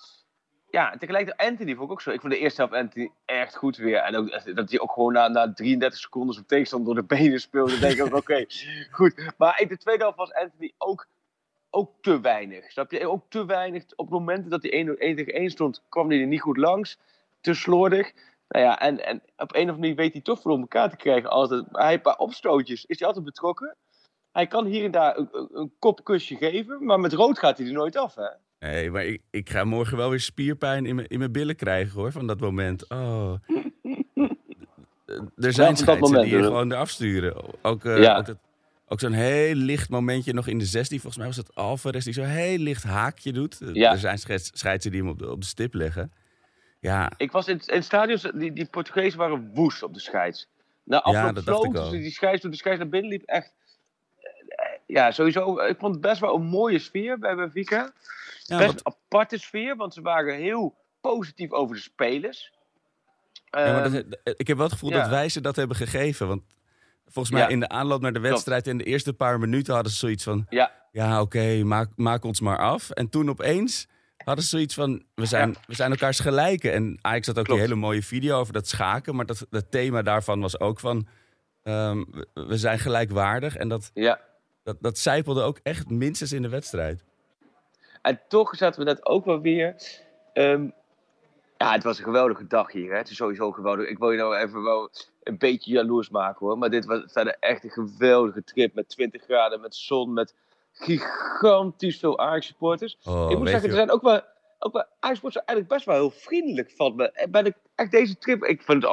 Ja, 0.70 0.92
en 0.92 0.98
tegelijkertijd 0.98 1.50
Anthony 1.50 1.74
vond 1.74 1.86
ik 1.86 1.92
ook 1.92 2.00
zo. 2.00 2.10
Ik 2.10 2.20
vond 2.20 2.32
de 2.32 2.38
eerste 2.38 2.60
helft 2.60 2.76
Anthony 2.76 3.10
echt 3.24 3.56
goed 3.56 3.76
weer. 3.76 3.96
En 3.96 4.16
ook, 4.16 4.54
dat 4.54 4.70
hij 4.70 4.80
ook 4.80 4.92
gewoon 4.92 5.12
na, 5.12 5.28
na 5.28 5.52
33 5.52 6.00
seconden 6.00 6.34
zijn 6.34 6.46
tegenstander 6.46 6.94
door 6.94 7.02
de 7.06 7.14
benen 7.16 7.40
speelde. 7.40 7.70
Dan 7.70 7.80
denk 7.80 7.98
ik 7.98 8.04
ook, 8.04 8.14
oké, 8.14 8.44
goed. 8.90 9.32
Maar 9.36 9.60
in 9.60 9.68
de 9.68 9.78
tweede 9.78 10.02
helft 10.02 10.18
was 10.18 10.32
Anthony 10.32 10.72
ook, 10.78 11.06
ook 11.70 11.92
te 12.00 12.20
weinig. 12.20 12.70
Snap 12.70 12.90
je? 12.90 13.08
Ook 13.08 13.24
te 13.28 13.46
weinig. 13.46 13.84
Op 13.96 14.10
momenten 14.10 14.50
dat 14.50 14.62
hij 14.62 14.72
1 14.72 14.98
1 14.98 15.16
tegen 15.16 15.32
1 15.32 15.50
stond, 15.50 15.82
kwam 15.88 16.08
hij 16.10 16.20
er 16.20 16.26
niet 16.26 16.40
goed 16.40 16.56
langs. 16.56 16.98
Te 17.40 17.54
slordig. 17.54 18.12
Nou 18.48 18.64
ja, 18.64 18.80
en, 18.80 19.04
en 19.04 19.16
op 19.16 19.24
een 19.36 19.46
of 19.46 19.52
andere 19.58 19.78
manier 19.78 19.94
weet 19.94 20.12
hij 20.12 20.22
toch 20.22 20.40
voor 20.40 20.58
elkaar 20.58 20.90
te 20.90 20.96
krijgen. 20.96 21.30
Altijd. 21.30 21.64
Hij 21.72 21.84
heeft 21.84 21.96
een 21.96 22.02
paar 22.02 22.18
opstootjes. 22.18 22.84
Is 22.84 22.98
hij 22.98 23.08
altijd 23.08 23.24
betrokken? 23.24 23.76
Hij 24.32 24.46
kan 24.46 24.66
hier 24.66 24.84
en 24.84 24.90
daar 24.90 25.16
een, 25.16 25.28
een, 25.32 25.48
een 25.52 25.72
kopkusje 25.78 26.36
geven. 26.36 26.84
Maar 26.84 27.00
met 27.00 27.12
rood 27.12 27.38
gaat 27.38 27.58
hij 27.58 27.66
er 27.66 27.72
nooit 27.72 27.96
af, 27.96 28.14
hè? 28.14 28.28
Nee, 28.58 28.90
maar 28.90 29.04
ik, 29.04 29.22
ik 29.30 29.50
ga 29.50 29.64
morgen 29.64 29.96
wel 29.96 30.10
weer 30.10 30.20
spierpijn 30.20 30.86
in 30.86 30.94
mijn, 30.94 31.06
in 31.08 31.18
mijn 31.18 31.32
billen 31.32 31.56
krijgen 31.56 31.92
hoor. 32.00 32.12
Van 32.12 32.26
dat 32.26 32.40
moment. 32.40 32.88
Oh. 32.90 33.32
Er 35.36 35.52
zijn 35.52 35.74
dat 35.74 35.98
moment, 35.98 36.22
die 36.22 36.30
je 36.32 36.36
hoor. 36.36 36.44
gewoon 36.44 36.72
eraf 36.72 36.88
sturen. 36.90 37.64
Ook, 37.64 37.84
eh, 37.84 37.98
Ja. 37.98 38.16
ook, 38.16 38.26
dat- 38.26 38.38
ook 38.88 39.00
zo'n 39.00 39.12
heel 39.12 39.54
licht 39.54 39.88
momentje 39.88 40.32
nog 40.32 40.46
in 40.46 40.58
de 40.58 40.64
16. 40.64 41.00
Volgens 41.00 41.16
mij 41.16 41.26
was 41.26 41.36
het 41.36 41.54
Alvarez 41.54 42.04
die 42.04 42.12
zo'n 42.12 42.24
heel 42.24 42.58
licht 42.58 42.82
haakje 42.82 43.32
doet. 43.32 43.60
Eh, 43.60 43.74
Ja. 43.74 43.92
Er 43.92 43.98
zijn 43.98 44.18
scheids- 44.18 44.50
scheidsen 44.54 44.90
die 44.90 45.00
hem 45.00 45.10
op 45.10 45.18
de, 45.18 45.30
op 45.30 45.40
de 45.40 45.46
stip 45.46 45.74
leggen. 45.74 46.12
Ja, 46.80 47.12
Ik 47.16 47.30
was 47.32 47.48
in, 47.48 47.56
het- 47.56 47.68
in 47.68 47.74
het 47.74 47.84
stadion, 47.84 48.18
die, 48.34 48.52
die 48.52 48.66
Portugezen 48.66 49.18
waren 49.18 49.50
woest 49.54 49.82
op 49.82 49.94
de 49.94 50.00
scheids. 50.00 50.48
Na 50.84 51.02
Ja, 51.04 51.32
dat 51.32 51.44
dacht 51.44 51.64
ik 51.64 51.70
floot, 51.70 51.76
al. 51.84 51.90
dus 51.90 52.00
die 52.00 52.10
scheids, 52.10 52.40
toen 52.40 52.50
de 52.50 52.56
scheids 52.56 52.80
naar 52.80 52.88
binnen 52.88 53.10
liep, 53.10 53.22
echt... 53.22 53.52
eh, 54.88 54.94
Ja, 54.96 55.10
sowieso. 55.10 55.58
Ik 55.60 55.78
vond 55.78 55.92
het 55.92 56.02
best 56.02 56.20
wel 56.20 56.34
een 56.34 56.46
mooie 56.46 56.78
sfeer 56.78 57.18
bij 57.18 57.34
Benfica. 57.34 57.92
ja 58.44 58.58
best 58.58 58.66
wat- 58.72 58.80
een 58.86 58.92
aparte 59.10 59.38
sfeer, 59.38 59.76
want 59.76 59.94
ze 59.94 60.00
waren 60.00 60.36
heel 60.36 60.74
positief 61.00 61.50
over 61.50 61.76
de 61.76 61.82
spelers. 61.82 62.52
Ja, 63.50 63.72
maar 63.72 63.84
Ehm, 63.84 63.92
dat, 63.92 64.34
ik 64.38 64.46
heb 64.46 64.56
wel 64.56 64.64
het 64.66 64.74
gevoel 64.74 64.90
ja. 64.90 65.00
dat 65.00 65.08
wij 65.10 65.28
ze 65.28 65.40
dat 65.40 65.56
hebben 65.56 65.76
gegeven. 65.76 66.28
Want 66.28 66.42
volgens 67.06 67.34
mij 67.34 67.42
Ja. 67.42 67.48
in 67.48 67.60
de 67.60 67.68
aanloop 67.68 68.00
naar 68.00 68.12
de 68.12 68.20
wedstrijd... 68.20 68.66
in 68.66 68.78
de 68.78 68.84
eerste 68.84 69.12
paar 69.12 69.38
minuten 69.38 69.74
hadden 69.74 69.92
ze 69.92 69.98
zoiets 69.98 70.24
van... 70.24 70.46
ja, 70.48 70.72
Ja, 70.92 71.20
oké, 71.20 71.62
maak, 71.64 71.88
maak 71.96 72.24
ons 72.24 72.40
maar 72.40 72.58
af. 72.58 72.90
En 72.90 73.08
toen 73.08 73.28
opeens 73.28 73.86
hadden 74.24 74.44
ze 74.44 74.50
zoiets 74.50 74.74
van... 74.74 75.02
We 75.14 75.26
zijn, 75.26 75.56
we 75.66 75.74
zijn 75.74 75.90
elkaars 75.90 76.20
gelijken. 76.20 76.72
En 76.72 76.98
Ajax 77.00 77.26
had 77.26 77.38
ook 77.38 77.44
Klopt. 77.44 77.60
die 77.60 77.68
hele 77.68 77.80
mooie 77.80 78.02
video 78.02 78.38
over 78.38 78.52
dat 78.52 78.68
schaken. 78.68 79.16
Maar 79.16 79.26
dat, 79.26 79.46
dat 79.50 79.70
thema 79.70 80.02
daarvan 80.02 80.40
was 80.40 80.60
ook 80.60 80.80
van... 80.80 81.08
ehm, 81.62 82.04
we, 82.10 82.28
we 82.34 82.56
zijn 82.56 82.78
gelijkwaardig. 82.78 83.56
En 83.56 83.68
dat, 83.68 83.90
ja. 83.94 84.20
Dat, 84.68 84.76
dat 84.80 84.98
zijpelde 84.98 85.42
ook 85.42 85.58
echt 85.62 85.90
minstens 85.90 86.32
in 86.32 86.42
de 86.42 86.48
wedstrijd. 86.48 87.04
En 88.02 88.20
toch 88.28 88.56
zaten 88.56 88.80
we 88.80 88.86
net 88.86 89.06
ook 89.06 89.24
wel 89.24 89.40
weer. 89.40 89.74
ehm, 90.32 90.68
ja, 91.56 91.72
het 91.72 91.82
was 91.82 91.98
een 91.98 92.04
geweldige 92.04 92.46
dag 92.46 92.72
hier. 92.72 92.90
Hè? 92.90 92.96
Het 92.96 93.10
is 93.10 93.16
sowieso 93.16 93.52
geweldig. 93.52 93.88
Ik 93.88 93.98
wil 93.98 94.10
je 94.10 94.18
nou 94.18 94.36
even 94.36 94.62
wel 94.62 94.90
een 95.22 95.38
beetje 95.38 95.72
jaloers 95.72 96.10
maken 96.10 96.46
hoor. 96.46 96.58
Maar 96.58 96.70
dit 96.70 96.84
was 96.84 97.02
verder 97.06 97.36
echt 97.40 97.64
een 97.64 97.70
geweldige 97.70 98.44
trip. 98.44 98.74
Met 98.74 98.88
20 98.88 99.22
graden, 99.22 99.60
met 99.60 99.74
zon, 99.74 100.12
met 100.12 100.34
gigantisch 100.72 101.98
veel 101.98 102.18
Ajax-supporters. 102.18 102.98
Oh, 103.04 103.30
ik 103.30 103.38
moet 103.38 103.48
zeggen, 103.48 103.68
er 103.68 103.74
zijn 103.74 103.90
ook 103.90 104.02
wel. 104.02 104.20
Ook 104.58 104.72
wel 104.72 104.84
zijn 105.32 105.44
eigenlijk 105.44 105.68
best 105.68 105.84
wel 105.84 105.94
heel 105.94 106.10
vriendelijk 106.10 106.70
van 106.70 106.96
me. 106.96 107.10
En 107.10 107.30
Ben 107.30 107.46
ik 107.46 107.56
echt 107.74 107.90
deze 107.90 108.18
trip. 108.18 108.44
Ik 108.44 108.62
vind 108.62 108.82
het 108.82 108.92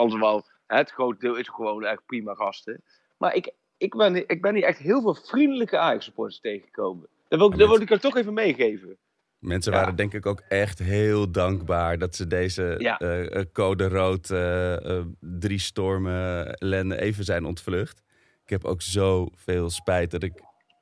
hè, 0.68 0.78
Het 0.78 0.92
grote 0.92 1.20
deel 1.20 1.36
is 1.36 1.50
gewoon 1.50 1.86
echt 1.86 2.06
prima 2.06 2.34
gasten. 2.34 2.84
Maar 3.18 3.36
ik, 3.36 3.54
ik, 3.78 3.96
ben, 3.96 4.16
ik 4.30 4.42
ben 4.42 4.56
hier 4.56 4.64
echt 4.64 4.80
heel 4.80 5.02
veel 5.02 5.16
vriendelijke 5.16 5.78
Ajax-supporters 5.78 6.40
tegengekomen. 6.40 7.08
Dat 7.28 7.40
wil, 7.40 7.52
ik- 7.52 7.58
dat 7.58 7.68
wil 7.70 7.82
ik 7.82 7.92
er 7.92 8.00
toch 8.00 8.18
even 8.18 8.34
meegeven. 8.34 8.98
Mensen 9.40 9.72
Ja. 9.74 9.80
waren 9.80 9.96
denk 9.96 10.14
ik 10.14 10.26
ook 10.26 10.42
echt 10.48 10.80
heel 10.80 11.32
dankbaar 11.32 11.98
dat 11.98 12.16
ze 12.16 12.28
deze 12.28 12.76
Ja. 12.78 12.98
eh, 13.00 13.36
eh, 13.40 13.46
code 13.54 13.88
rood 13.88 14.30
eh, 14.30 15.02
drie 15.20 15.60
stormen 15.60 16.54
ellende 16.54 17.02
even 17.02 17.24
zijn 17.24 17.46
ontvlucht. 17.46 18.02
Ik 18.44 18.50
heb 18.50 18.66
ook 18.66 18.82
zoveel 18.82 19.70
spijt 19.70 20.12
dat 20.12 20.24
ik 20.24 20.34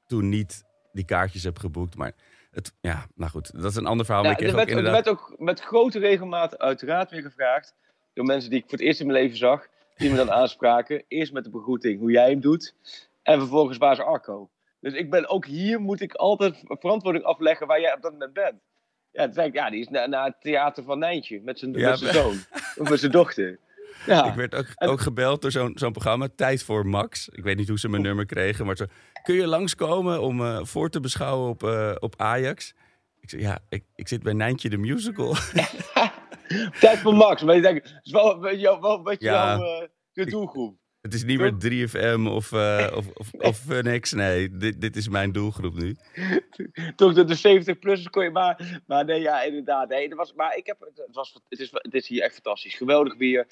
toen 0.07 0.29
niet 0.29 0.63
die 0.91 1.05
kaartjes 1.05 1.43
heb 1.43 1.57
geboekt. 1.59 1.95
Maar 1.97 2.11
het, 2.51 2.73
ja, 2.81 3.05
nou 3.15 3.31
goed, 3.31 3.51
dat 3.61 3.71
is 3.71 3.75
een 3.75 3.85
ander 3.85 4.05
verhaal. 4.05 4.23
Ja, 4.23 4.31
ik 4.31 4.41
er, 4.41 4.47
ook 4.49 4.55
werd, 4.55 4.69
er 4.69 4.77
inderdaad... 4.77 5.05
werd 5.05 5.17
ook 5.19 5.35
met 5.39 5.59
grote 5.59 5.99
regelmaat 5.99 6.59
uiteraard 6.59 7.11
weer 7.11 7.21
gevraagd. 7.21 7.73
Door 8.13 8.25
mensen 8.25 8.49
die 8.49 8.59
ik 8.59 8.65
voor 8.69 8.77
het 8.77 8.87
eerst 8.87 8.99
in 8.99 9.07
mijn 9.07 9.19
leven 9.23 9.37
zag. 9.37 9.67
Die 9.97 10.09
me 10.09 10.15
dan 10.15 10.31
aanspraken. 10.31 11.03
Eerst 11.07 11.33
met 11.33 11.43
de 11.43 11.49
begroeting 11.49 11.99
hoe 11.99 12.11
jij 12.11 12.29
hem 12.29 12.39
doet. 12.39 12.73
En 13.23 13.39
vervolgens 13.39 13.77
waar 13.77 13.91
is 13.91 13.99
Arco. 13.99 14.49
Dus 14.79 14.93
ik 14.93 15.09
ben 15.09 15.27
ook 15.29 15.45
hier 15.45 15.79
moet 15.81 16.01
ik 16.01 16.13
altijd 16.13 16.63
verantwoording 16.67 17.25
afleggen 17.25 17.67
waar 17.67 17.81
jij 17.81 17.93
op 17.95 18.01
dat 18.01 18.11
moment 18.11 18.33
bent. 18.33 18.55
Ja, 19.11 19.43
ik, 19.43 19.53
ja, 19.53 19.69
die 19.69 19.79
is 19.79 19.89
naar 19.89 20.09
na 20.09 20.23
het 20.25 20.35
theater 20.41 20.83
van 20.83 20.99
Nijntje. 20.99 21.41
Met 21.43 21.59
zijn, 21.59 21.73
Ja, 21.73 21.89
met 21.89 21.99
zijn 21.99 22.13
zoon. 22.13 22.35
of 22.75 22.89
met 22.89 22.99
zijn 22.99 23.11
dochter. 23.11 23.59
Ja. 24.05 24.25
Ik 24.25 24.33
werd 24.33 24.55
ook, 24.55 24.65
En- 24.75 24.87
ook 24.89 24.99
gebeld 25.01 25.41
door 25.41 25.51
zo'n 25.51 25.71
zo'n 25.75 25.91
programma, 25.91 26.27
Tijd 26.35 26.63
voor 26.63 26.85
Max. 26.87 27.29
Ik 27.29 27.43
weet 27.43 27.57
niet 27.57 27.67
hoe 27.67 27.79
ze 27.79 27.89
mijn 27.89 28.01
nummer 28.01 28.25
kregen, 28.25 28.65
maar 28.65 28.75
zo... 28.75 28.85
Kun 29.23 29.35
je 29.35 29.47
langskomen 29.47 30.21
om 30.21 30.41
eh, 30.41 30.59
voor 30.63 30.89
te 30.89 30.99
beschouwen 30.99 31.49
op, 31.49 31.63
eh, 31.63 31.95
op 31.99 32.13
Ajax? 32.17 32.73
Ik 33.21 33.29
zei, 33.29 33.41
ja, 33.41 33.59
ik, 33.69 33.83
ik 33.95 34.07
zit 34.07 34.23
bij 34.23 34.33
Nijntje 34.33 34.69
de 34.69 34.77
Musical. 34.77 35.35
Tijd 36.79 36.97
voor 36.97 37.15
Max. 37.15 37.43
Maar 37.43 37.55
ik 37.55 37.61
denk, 37.61 37.83
het 37.83 37.99
is 38.03 38.11
wel, 38.11 38.39
wel, 38.39 38.57
wel, 38.61 38.81
wel, 38.81 39.03
wel 39.03 39.15
Ja. 39.19 39.57
jouw, 39.57 39.81
eh, 39.81 39.87
de 40.13 40.25
doelgroep. 40.25 40.81
Het 41.01 41.13
is 41.13 41.23
niet 41.23 41.39
meer 41.39 41.57
3FM 41.57 42.27
of, 42.27 42.51
uh, 42.51 42.91
of, 42.95 43.07
of, 43.13 43.33
of 43.33 43.57
Funix. 43.57 44.11
Nee, 44.11 44.57
dit, 44.57 44.81
dit 44.81 44.95
is 44.95 45.09
mijn 45.09 45.31
doelgroep 45.31 45.73
nu. 45.73 45.95
Toch 46.95 47.13
de, 47.13 47.23
de 47.23 47.37
70-plussers 47.37 48.09
kon 48.09 48.23
je 48.23 48.29
maar... 48.29 48.81
Maar 48.87 49.05
nee, 49.05 49.21
ja, 49.21 49.41
inderdaad. 49.41 49.89
Nee, 49.89 50.07
het 50.07 50.17
was, 50.17 50.33
maar 50.33 50.57
ik 50.57 50.65
heb, 50.65 50.79
het, 50.79 51.07
was, 51.11 51.39
het, 51.49 51.59
is, 51.59 51.69
het 51.71 51.93
is 51.93 52.07
hier 52.07 52.21
echt 52.23 52.33
fantastisch. 52.33 52.75
Geweldig 52.75 53.17
weer. 53.17 53.47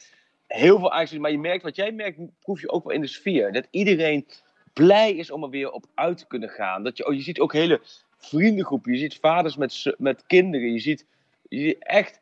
Heel 0.47 0.79
veel 0.79 0.91
acties. 0.91 1.19
Maar 1.19 1.31
je 1.31 1.39
merkt, 1.39 1.63
wat 1.63 1.75
jij 1.75 1.91
merkt, 1.91 2.19
proef 2.39 2.61
je 2.61 2.69
ook 2.69 2.83
wel 2.83 2.93
in 2.93 3.01
de 3.01 3.07
sfeer. 3.07 3.51
Dat 3.51 3.67
iedereen 3.71 4.27
blij 4.73 5.13
is 5.13 5.31
om 5.31 5.43
er 5.43 5.49
weer 5.49 5.71
op 5.71 5.85
uit 5.95 6.17
te 6.17 6.27
kunnen 6.27 6.49
gaan. 6.49 6.83
Dat 6.83 6.97
je, 6.97 7.07
oh, 7.07 7.13
je 7.13 7.21
ziet 7.21 7.39
ook 7.39 7.53
hele 7.53 7.81
vriendengroepen. 8.17 8.91
Je 8.91 8.97
ziet 8.97 9.17
vaders 9.21 9.55
met, 9.55 9.95
met 9.97 10.23
kinderen. 10.27 10.73
Je 10.73 10.79
ziet, 10.79 11.05
je 11.49 11.59
ziet 11.59 11.77
echt 11.79 12.20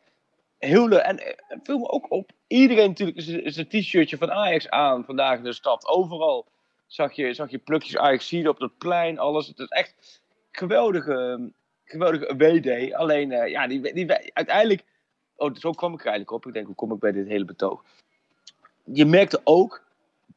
heel 0.60 0.88
leuk. 0.88 1.02
En, 1.02 1.20
en 1.48 1.60
viel 1.64 1.78
me 1.78 1.90
ook 1.90 2.12
op. 2.12 2.32
Iedereen 2.48 2.88
natuurlijk 2.88 3.18
is, 3.18 3.58
een 3.58 3.68
t-shirtje 3.68 4.18
van 4.18 4.32
Ajax 4.32 4.70
aan 4.70 5.06
vandaag 5.06 5.38
in 5.38 5.44
de 5.44 5.54
stad. 5.54 5.88
Overal 5.88 6.46
zag 6.88 7.14
je, 7.14 7.34
zag 7.34 7.52
je 7.52 7.58
plukjes 7.58 7.98
Ajax 7.98 8.28
zien 8.28 8.50
op 8.50 8.60
dat 8.60 8.78
plein. 8.78 9.20
Alles. 9.20 9.48
Het 9.48 9.60
is 9.60 9.68
echt 9.68 10.22
geweldige, 10.52 11.52
geweldige 11.84 12.36
WD. 12.36 12.94
Alleen, 12.94 13.32
uh, 13.32 13.48
ja, 13.48 13.68
die, 13.68 13.94
die, 13.94 14.34
uiteindelijk... 14.34 14.84
Oh, 15.36 15.56
zo 15.56 15.72
kwam 15.72 15.94
ik 15.94 16.00
er 16.00 16.06
eigenlijk 16.06 16.32
op. 16.32 16.48
Ik 16.48 16.54
denk, 16.54 16.66
hoe 16.66 16.76
kom 16.76 16.92
ik 16.92 17.00
bij 17.00 17.12
dit 17.12 17.28
hele 17.28 17.46
betoog? 17.46 17.84
Je 18.84 19.06
merkte 19.06 19.42
ook 19.44 19.84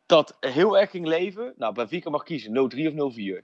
dat 0.06 0.36
heel 0.40 0.78
erg 0.78 0.90
ging 0.90 1.06
leven. 1.06 1.52
Nou, 1.56 1.74
Benfica 1.74 2.10
mag 2.10 2.22
kiezen, 2.22 2.52
0-3 2.52 2.94
of 2.94 3.14
0-4. 3.14 3.42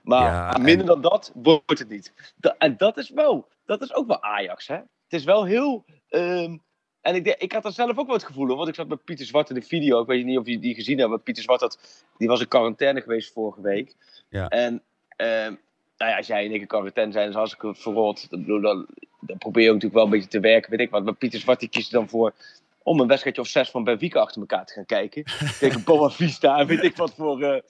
Maar 0.00 0.60
minder 0.60 0.86
dan 0.86 1.00
dat 1.00 1.32
wordt 1.34 1.78
het 1.78 1.88
niet. 1.88 2.34
en 2.58 2.76
dat 2.76 2.96
is 2.96 3.10
wel, 3.10 3.48
dat 3.64 3.82
is 3.82 3.94
ook 3.94 4.06
wel 4.06 4.22
Ajax, 4.22 4.66
hè? 4.66 4.80
Het 5.10 5.20
is 5.20 5.26
wel 5.26 5.44
heel. 5.44 5.84
Ehm, 6.08 6.56
en 7.00 7.14
ik, 7.14 7.26
ik 7.26 7.52
had 7.52 7.64
er 7.64 7.72
zelf 7.72 7.98
ook 7.98 8.06
wel 8.06 8.16
het 8.16 8.24
gevoel, 8.24 8.56
want 8.56 8.68
ik 8.68 8.74
zat 8.74 8.88
met 8.88 9.04
Pieter 9.04 9.26
Zwart 9.26 9.48
in 9.48 9.54
de 9.54 9.62
video. 9.62 10.00
Ik 10.00 10.06
weet 10.06 10.24
niet 10.24 10.38
of 10.38 10.46
je 10.46 10.58
die 10.58 10.74
gezien 10.74 10.98
hebt, 10.98 11.10
maar 11.10 11.18
Pieter 11.18 11.42
Zwart 11.42 11.60
had, 11.60 12.04
die 12.18 12.28
was 12.28 12.40
in 12.40 12.48
quarantaine 12.48 13.00
geweest 13.00 13.32
vorige 13.32 13.60
week. 13.60 13.96
Ja. 14.28 14.48
En 14.48 14.72
um, 15.16 15.58
nou 15.96 16.10
ja, 16.10 16.16
als 16.16 16.26
jij 16.26 16.44
in 16.44 16.52
één 16.52 16.66
quarantaine 16.66 17.12
zijn, 17.12 17.28
is 17.28 17.34
hartstikke 17.34 17.74
verrot. 17.74 18.30
Dan, 18.30 18.60
dan, 18.60 18.86
dan 19.20 19.38
probeer 19.38 19.62
je 19.62 19.68
natuurlijk 19.68 19.94
wel 19.94 20.04
een 20.04 20.10
beetje 20.10 20.28
te 20.28 20.40
werken, 20.40 20.70
weet 20.70 20.80
ik 20.80 20.90
wat. 20.90 21.04
Maar 21.04 21.14
Pieter 21.14 21.40
Zwart 21.40 21.60
die 21.60 21.68
kiest 21.68 21.90
dan 21.90 22.08
voor 22.08 22.34
om 22.82 23.00
een 23.00 23.06
wedstrijdje 23.06 23.42
of 23.42 23.48
zes 23.48 23.70
van 23.70 23.84
Benfica 23.84 24.20
achter 24.20 24.40
elkaar 24.40 24.66
te 24.66 24.72
gaan 24.72 24.86
kijken. 24.86 25.24
Tegen 25.60 25.84
Boa 25.84 26.10
Vista 26.10 26.58
en 26.58 26.66
weet 26.66 26.84
ik 26.84 26.96
wat 26.96 27.14
voor, 27.14 27.40
uh, 27.40 27.60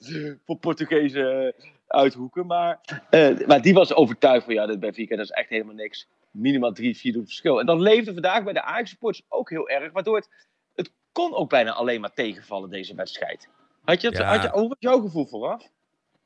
voor 0.45 0.57
Portugese 0.57 1.55
uithoeken. 1.87 2.45
Maar, 2.45 2.79
uh, 3.11 3.47
maar 3.47 3.61
die 3.61 3.73
was 3.73 3.93
overtuigd 3.93 4.45
van 4.45 4.53
ja, 4.53 4.65
dit 4.65 4.79
Benfica 4.79 5.15
dat 5.15 5.25
is 5.25 5.31
echt 5.31 5.49
helemaal 5.49 5.75
niks. 5.75 6.07
Minimaal 6.31 6.73
drie, 6.73 6.97
vier 6.97 7.13
doel 7.13 7.23
verschil. 7.23 7.59
En 7.59 7.65
dat 7.65 7.79
leefde 7.79 8.13
vandaag 8.13 8.43
bij 8.43 8.53
de 8.53 8.63
Ajax 8.63 8.89
supporters 8.89 9.25
ook 9.29 9.49
heel 9.49 9.69
erg. 9.69 9.91
Waardoor 9.91 10.15
het, 10.15 10.29
het 10.75 10.91
kon 11.11 11.33
ook 11.33 11.49
bijna 11.49 11.71
alleen 11.71 12.01
maar 12.01 12.13
tegenvallen 12.13 12.69
deze 12.69 12.95
wedstrijd. 12.95 13.49
Had 13.83 14.01
je, 14.01 14.07
het, 14.07 14.17
had 14.17 14.41
je, 14.41 14.49
hoe 14.49 14.67
was 14.67 14.77
jouw 14.79 15.01
gevoel 15.01 15.25
vooraf? 15.25 15.69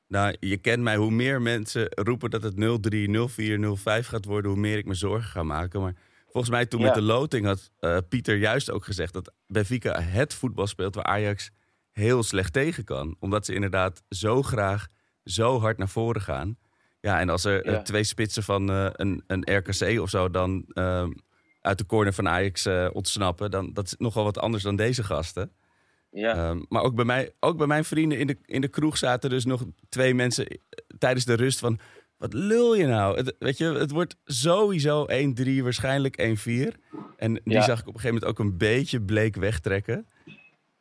Nou, 0.08 0.36
je 0.40 0.58
kent 0.58 0.84
mij. 0.84 0.96
Hoe 0.96 1.12
meer 1.12 1.42
mensen 1.42 1.88
roepen 1.90 2.30
dat 2.30 2.44
het 2.44 2.54
0-3, 2.54 2.58
0-4, 2.58 4.02
0-5 4.04 4.08
gaat 4.08 4.26
worden, 4.26 4.52
hoe 4.52 4.60
meer 4.60 4.78
ik 4.78 4.86
me 4.86 4.94
zorgen 4.94 5.30
ga 5.30 5.44
maken. 5.44 5.82
Maar 5.82 5.96
Volgens 6.36 6.56
mij 6.56 6.66
toen 6.66 6.82
met 6.82 6.94
de 6.94 7.02
loting 7.02 7.46
had 7.46 7.72
uh, 7.80 7.98
Pieter 8.10 8.38
juist 8.38 8.72
ook 8.72 8.86
gezegd 8.86 9.14
dat 9.14 9.34
Benfica 9.48 10.02
het 10.02 10.34
voetbal 10.34 10.68
speelt 10.68 10.96
waar 10.96 11.04
Ajax 11.04 11.52
heel 11.92 12.24
slecht 12.24 12.54
tegen 12.54 12.84
kan. 12.84 13.16
Omdat 13.20 13.46
ze 13.46 13.54
inderdaad 13.54 14.04
zo 14.10 14.42
graag 14.42 14.88
zo 15.24 15.60
hard 15.60 15.78
naar 15.78 15.90
voren 15.90 16.22
gaan. 16.22 16.58
Ja, 17.06 17.20
en 17.20 17.30
als 17.30 17.46
er 17.46 17.68
uh, 17.68 17.78
twee 17.78 18.04
spitsen 18.04 18.44
van 18.44 18.70
uh, 18.72 18.88
een, 18.92 19.24
een 19.28 19.58
RKC 19.58 20.00
of 20.02 20.10
zo 20.10 20.30
dan 20.30 20.66
ehm, 20.74 21.12
uit 21.62 21.78
de 21.78 21.86
corner 21.86 22.14
van 22.14 22.28
Ajax 22.28 22.68
ontsnappen, 22.92 23.52
dan 23.52 23.74
dat 23.74 23.86
is 23.86 23.96
nogal 23.98 24.24
wat 24.24 24.40
anders 24.40 24.64
dan 24.64 24.76
deze 24.76 25.04
gasten. 25.04 25.52
Ja. 26.12 26.50
Um, 26.50 26.66
maar 26.70 26.82
ook 26.82 26.96
bij, 26.96 27.06
mij, 27.06 27.34
ook 27.40 27.58
bij 27.58 27.68
mijn 27.68 27.86
vrienden 27.86 28.20
in 28.20 28.28
de, 28.28 28.38
in 28.46 28.62
de 28.62 28.68
kroeg 28.68 28.98
zaten 28.98 29.30
dus 29.30 29.46
nog 29.46 29.64
twee 29.90 30.14
mensen 30.14 30.60
tijdens 30.98 31.26
de 31.26 31.34
rust 31.34 31.60
van 31.60 31.80
wat 32.18 32.34
lul 32.34 32.76
je 32.76 32.86
nou? 32.86 33.18
Het, 33.18 33.36
weet 33.40 33.58
je, 33.58 33.66
het 33.66 33.92
wordt 33.92 34.16
sowieso 34.24 35.08
1-3, 35.10 35.62
waarschijnlijk 35.62 36.38
1-4. 36.48 36.72
En 37.18 37.42
die 37.44 37.62
zag 37.62 37.80
ik 37.80 37.88
op 37.88 37.94
een 37.94 38.00
gegeven 38.00 38.14
moment 38.14 38.26
ook 38.26 38.40
een 38.40 38.58
beetje 38.58 39.02
bleek 39.02 39.36
wegtrekken. 39.36 40.08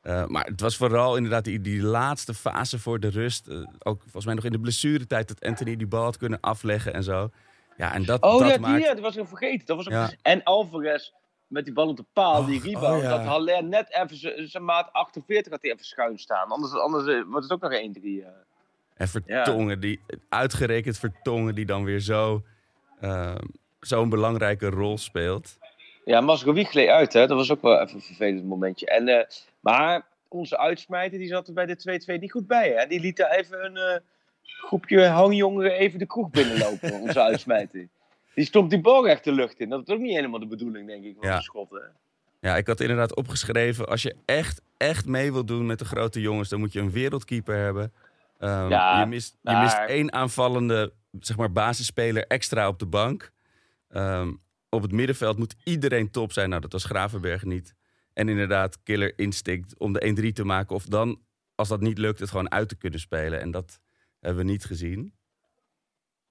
Uh, 0.05 0.27
maar 0.27 0.45
het 0.45 0.61
was 0.61 0.77
vooral 0.77 1.17
inderdaad 1.17 1.45
die, 1.45 1.61
die 1.61 1.83
laatste 1.83 2.35
fase 2.35 2.79
voor 2.79 3.01
de 3.01 3.09
rust. 3.09 3.49
Uh, 3.49 3.67
ook 3.79 4.01
volgens 4.03 4.25
mij 4.25 4.35
nog 4.35 4.45
in 4.45 4.53
de 4.53 4.61
blessuretijd 4.61 5.29
dat 5.29 5.45
Anthony 5.45 5.77
die 5.77 5.87
bal 5.87 6.03
had 6.03 6.17
kunnen 6.17 6.41
afleggen 6.41 6.95
en 6.95 7.03
zo. 7.03 7.31
Ja, 7.77 7.95
en 7.95 8.05
dat, 8.05 8.23
oh 8.23 8.39
dat 8.39 8.49
ja, 8.49 8.59
maakt... 8.59 8.75
die, 8.75 8.85
ja, 8.85 8.95
dat 8.95 9.03
was 9.03 9.17
ik 9.17 9.27
vergeten. 9.27 9.67
Dat 9.67 9.77
was 9.77 9.89
ook... 9.89 10.15
En 10.23 10.43
Alvarez 10.43 11.11
met 11.47 11.65
die 11.65 11.75
bal 11.75 11.89
op 11.89 11.97
de 11.97 12.05
paal, 12.13 12.45
die 12.45 12.61
rebound. 12.61 12.97
Oh, 12.97 13.03
ja. 13.03 13.09
Dat 13.09 13.27
Haller 13.27 13.65
net 13.65 13.87
even 13.91 14.49
zijn 14.49 14.65
maat 14.65 14.93
48 14.93 15.53
had 15.53 15.63
hij 15.63 15.73
even 15.73 15.85
schuin 15.85 16.19
staan. 16.19 16.49
Anders, 16.49 16.73
anders 16.73 17.07
uh, 17.07 17.25
wordt 17.27 17.49
het 17.49 17.53
ook 17.53 17.71
nog 17.71 17.81
1-3. 18.23 18.27
En 18.95 19.09
Vertongen, 19.09 19.81
die, 19.81 20.01
uitgerekend 20.29 20.99
Vertongen, 20.99 21.55
die 21.55 21.67
dan 21.67 21.85
weer 21.85 22.01
zo, 22.01 22.43
zo'n 23.81 24.09
belangrijke 24.09 24.69
rol 24.69 24.99
speelt. 24.99 25.59
Ja, 26.05 26.21
Masrowi 26.21 26.65
gleed 26.65 26.89
uit, 26.89 27.13
hè? 27.13 27.27
dat 27.27 27.37
was 27.37 27.51
ook 27.51 27.63
wel 27.63 27.81
even 27.81 27.95
een 27.95 28.03
vervelend 28.03 28.45
momentje. 28.45 28.87
En, 28.87 29.27
maar 29.65 30.07
onze 30.29 30.59
uitsmijter 30.59 31.19
die 31.19 31.29
zat 31.29 31.49
er 31.49 31.55
bij 31.55 31.67
de 31.67 32.01
2-2 32.17 32.19
niet 32.21 32.33
goed 32.33 32.47
bij. 32.47 32.71
Hè? 32.71 32.87
Die 32.87 33.01
liet 33.01 33.17
daar 33.17 33.31
even 33.31 33.65
een 33.65 33.77
uh, 33.77 34.01
groepje 34.43 35.07
hangjongeren 35.07 35.73
even 35.73 35.99
de 35.99 36.07
kroeg 36.07 36.31
binnenlopen, 36.31 36.93
onze 37.01 37.23
uitsmijter. 37.23 37.89
Die 38.35 38.45
stond 38.45 38.71
die 38.71 38.81
bal 38.81 39.09
echt 39.09 39.25
de 39.25 39.33
lucht 39.33 39.61
in. 39.61 39.69
Dat 39.69 39.89
is 39.89 39.95
ook 39.95 40.01
niet 40.01 40.15
helemaal 40.15 40.41
de 40.41 40.47
bedoeling, 40.47 40.87
denk 40.87 41.05
ik, 41.05 41.17
van 41.21 41.29
ja. 41.29 41.37
de 41.37 41.43
schotten. 41.43 41.93
Ja, 42.41 42.57
ik 42.57 42.67
had 42.67 42.81
inderdaad 42.81 43.15
opgeschreven, 43.15 43.89
als 43.89 44.03
je 44.03 44.17
echt, 44.25 44.61
echt 44.77 45.07
mee 45.07 45.33
wilt 45.33 45.49
doen 45.49 45.67
met 45.67 45.79
de 45.79 45.85
grote 45.85 46.21
jongens, 46.21 46.49
dan 46.49 46.59
moet 46.59 46.73
je 46.73 46.81
een 46.81 46.91
wereldkeeper 46.91 47.57
hebben. 47.57 47.93
Um, 48.41 48.69
ja, 48.69 49.01
je, 49.01 49.07
mist, 49.07 49.37
je 49.43 49.57
mist 49.57 49.79
één 49.87 50.13
aanvallende 50.13 50.93
zeg 51.21 51.37
maar, 51.37 51.53
basisspeler 51.53 52.27
extra 52.27 52.69
op 52.69 52.79
de 52.79 52.87
bank. 52.87 53.33
Um, 53.91 54.41
op 54.71 54.83
het 54.83 54.93
middenveld 54.93 55.39
moet 55.39 55.55
iedereen 55.65 56.11
top 56.11 56.33
zijn. 56.33 56.49
Nou, 56.49 56.61
dat 56.61 56.73
was 56.73 56.85
Gravenberg 56.85 57.45
niet. 57.45 57.75
En 58.15 58.29
inderdaad, 58.29 58.83
killer 58.83 59.19
instinct 59.19 59.79
om 59.79 59.93
de 59.93 60.29
1-3 60.31 60.33
te 60.33 60.45
maken. 60.45 60.75
Of 60.75 60.85
dan, 60.85 61.21
als 61.55 61.69
dat 61.69 61.81
niet 61.81 61.99
lukt, 61.99 62.21
het 62.21 62.31
gewoon 62.31 62.51
uit 62.51 62.69
te 62.69 62.77
kunnen 62.77 63.01
spelen. 63.01 63.41
En 63.41 63.51
dat 63.51 63.81
hebben 64.21 64.45
we 64.45 64.51
niet 64.51 64.65
gezien. 64.65 65.15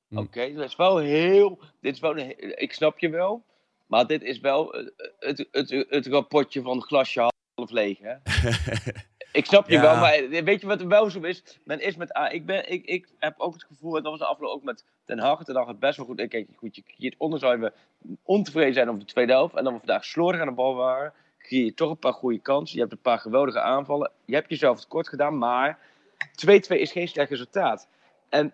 Hm. 0.08 0.18
Oké, 0.18 0.26
okay, 0.26 0.54
dat 0.54 0.68
is 0.70 0.76
wel 0.76 0.98
heel. 0.98 1.62
Dit 1.82 1.94
is 1.94 2.00
wel 2.00 2.18
ik 2.38 2.74
snap 2.74 3.00
je 3.00 3.10
wel. 3.10 3.46
Maar 3.88 4.08
dit 4.08 4.22
is 4.22 4.40
wel 4.40 4.72
het, 4.72 5.48
het, 5.52 5.70
het, 5.70 5.86
het 5.90 6.08
rapportje 6.08 6.62
van 6.62 6.78
het 6.78 6.86
glasje 6.86 7.32
half 7.56 7.72
leeg. 7.72 8.00
Hè? 8.00 8.16
Ik 9.34 9.46
snap 9.46 9.70
je 9.70 9.80
wel, 9.80 9.96
maar 9.96 10.30
weet 10.30 10.62
je 10.62 10.68
wat 10.68 10.82
er 10.82 10.88
wel 10.88 11.10
zo 11.10 11.20
is? 11.20 11.60
Men 11.64 11.80
is 11.80 11.96
met 11.96 12.18
A. 12.18 12.30
Ik, 12.30 12.46
ben, 12.46 12.72
ik, 12.72 12.86
ik 12.86 13.08
heb 13.20 13.40
ook 13.40 13.54
het 13.54 13.64
gevoel, 13.64 13.98
en 13.98 14.04
dat 14.04 14.12
was 14.12 14.20
de 14.22 14.26
afloop 14.26 14.50
ook 14.50 14.64
met 14.64 14.86
Den 15.06 15.20
Haag, 15.20 15.44
ten 15.44 15.68
het 15.68 15.80
best 15.80 15.98
wel 15.98 16.06
goed. 16.06 16.28
Kijk, 16.28 16.48
goed, 16.56 16.76
je 16.76 16.84
creëert 16.84 17.16
onder 17.18 17.40
zou 17.40 17.60
we 17.60 17.74
ontevreden 18.24 18.74
zijn 18.74 18.88
over 18.88 19.00
de 19.00 19.06
tweede 19.06 19.32
helft. 19.32 19.56
En 19.56 19.64
dan 19.64 19.74
we 19.74 19.80
vandaag 19.80 20.06
slordig 20.06 20.42
aan 20.42 20.48
de 20.48 20.54
bal 20.54 20.76
waren, 20.76 21.14
creëer 21.44 21.66
je 21.66 21.74
toch 21.74 21.90
een 21.90 21.98
paar 21.98 22.14
goede 22.14 22.40
kansen. 22.40 22.76
Je 22.76 22.82
hebt 22.82 22.92
een 22.92 23.02
paar 23.02 23.20
geweldige 23.20 23.62
aanvallen. 23.62 24.12
Je 24.26 24.36
hebt 24.36 24.50
jezelf 24.50 24.80
tekort 24.80 25.08
gedaan, 25.08 25.38
maar 25.38 25.80
2-2 26.46 26.50
is 26.68 26.92
geen 26.92 27.08
slecht 27.08 27.30
resultaat. 27.30 27.88
En 28.30 28.54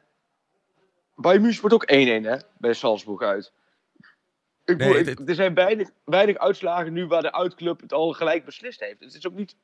Bayern 1.16 1.42
München 1.42 1.62
wordt 1.62 1.76
ook 1.76 1.92
1-1 1.92 1.96
hè, 1.96 2.38
bij 2.58 2.74
Salzburg 2.74 3.22
uit. 3.22 3.52
Ik 4.66 4.78
nee, 4.78 5.16
Er 5.26 5.36
zijn 5.36 5.54
weinig, 5.54 5.90
weinig 6.04 6.38
uitslagen 6.38 6.94
nu 6.94 7.08
waar 7.08 7.22
de 7.22 7.34
uitclub 7.34 7.82
het 7.82 7.94
al 7.94 8.14
gelijk 8.14 8.46
beslist 8.46 8.80
heeft. 8.80 9.00
Het 9.00 9.14
is 9.14 9.28
ook 9.28 9.36
niet 9.36 9.56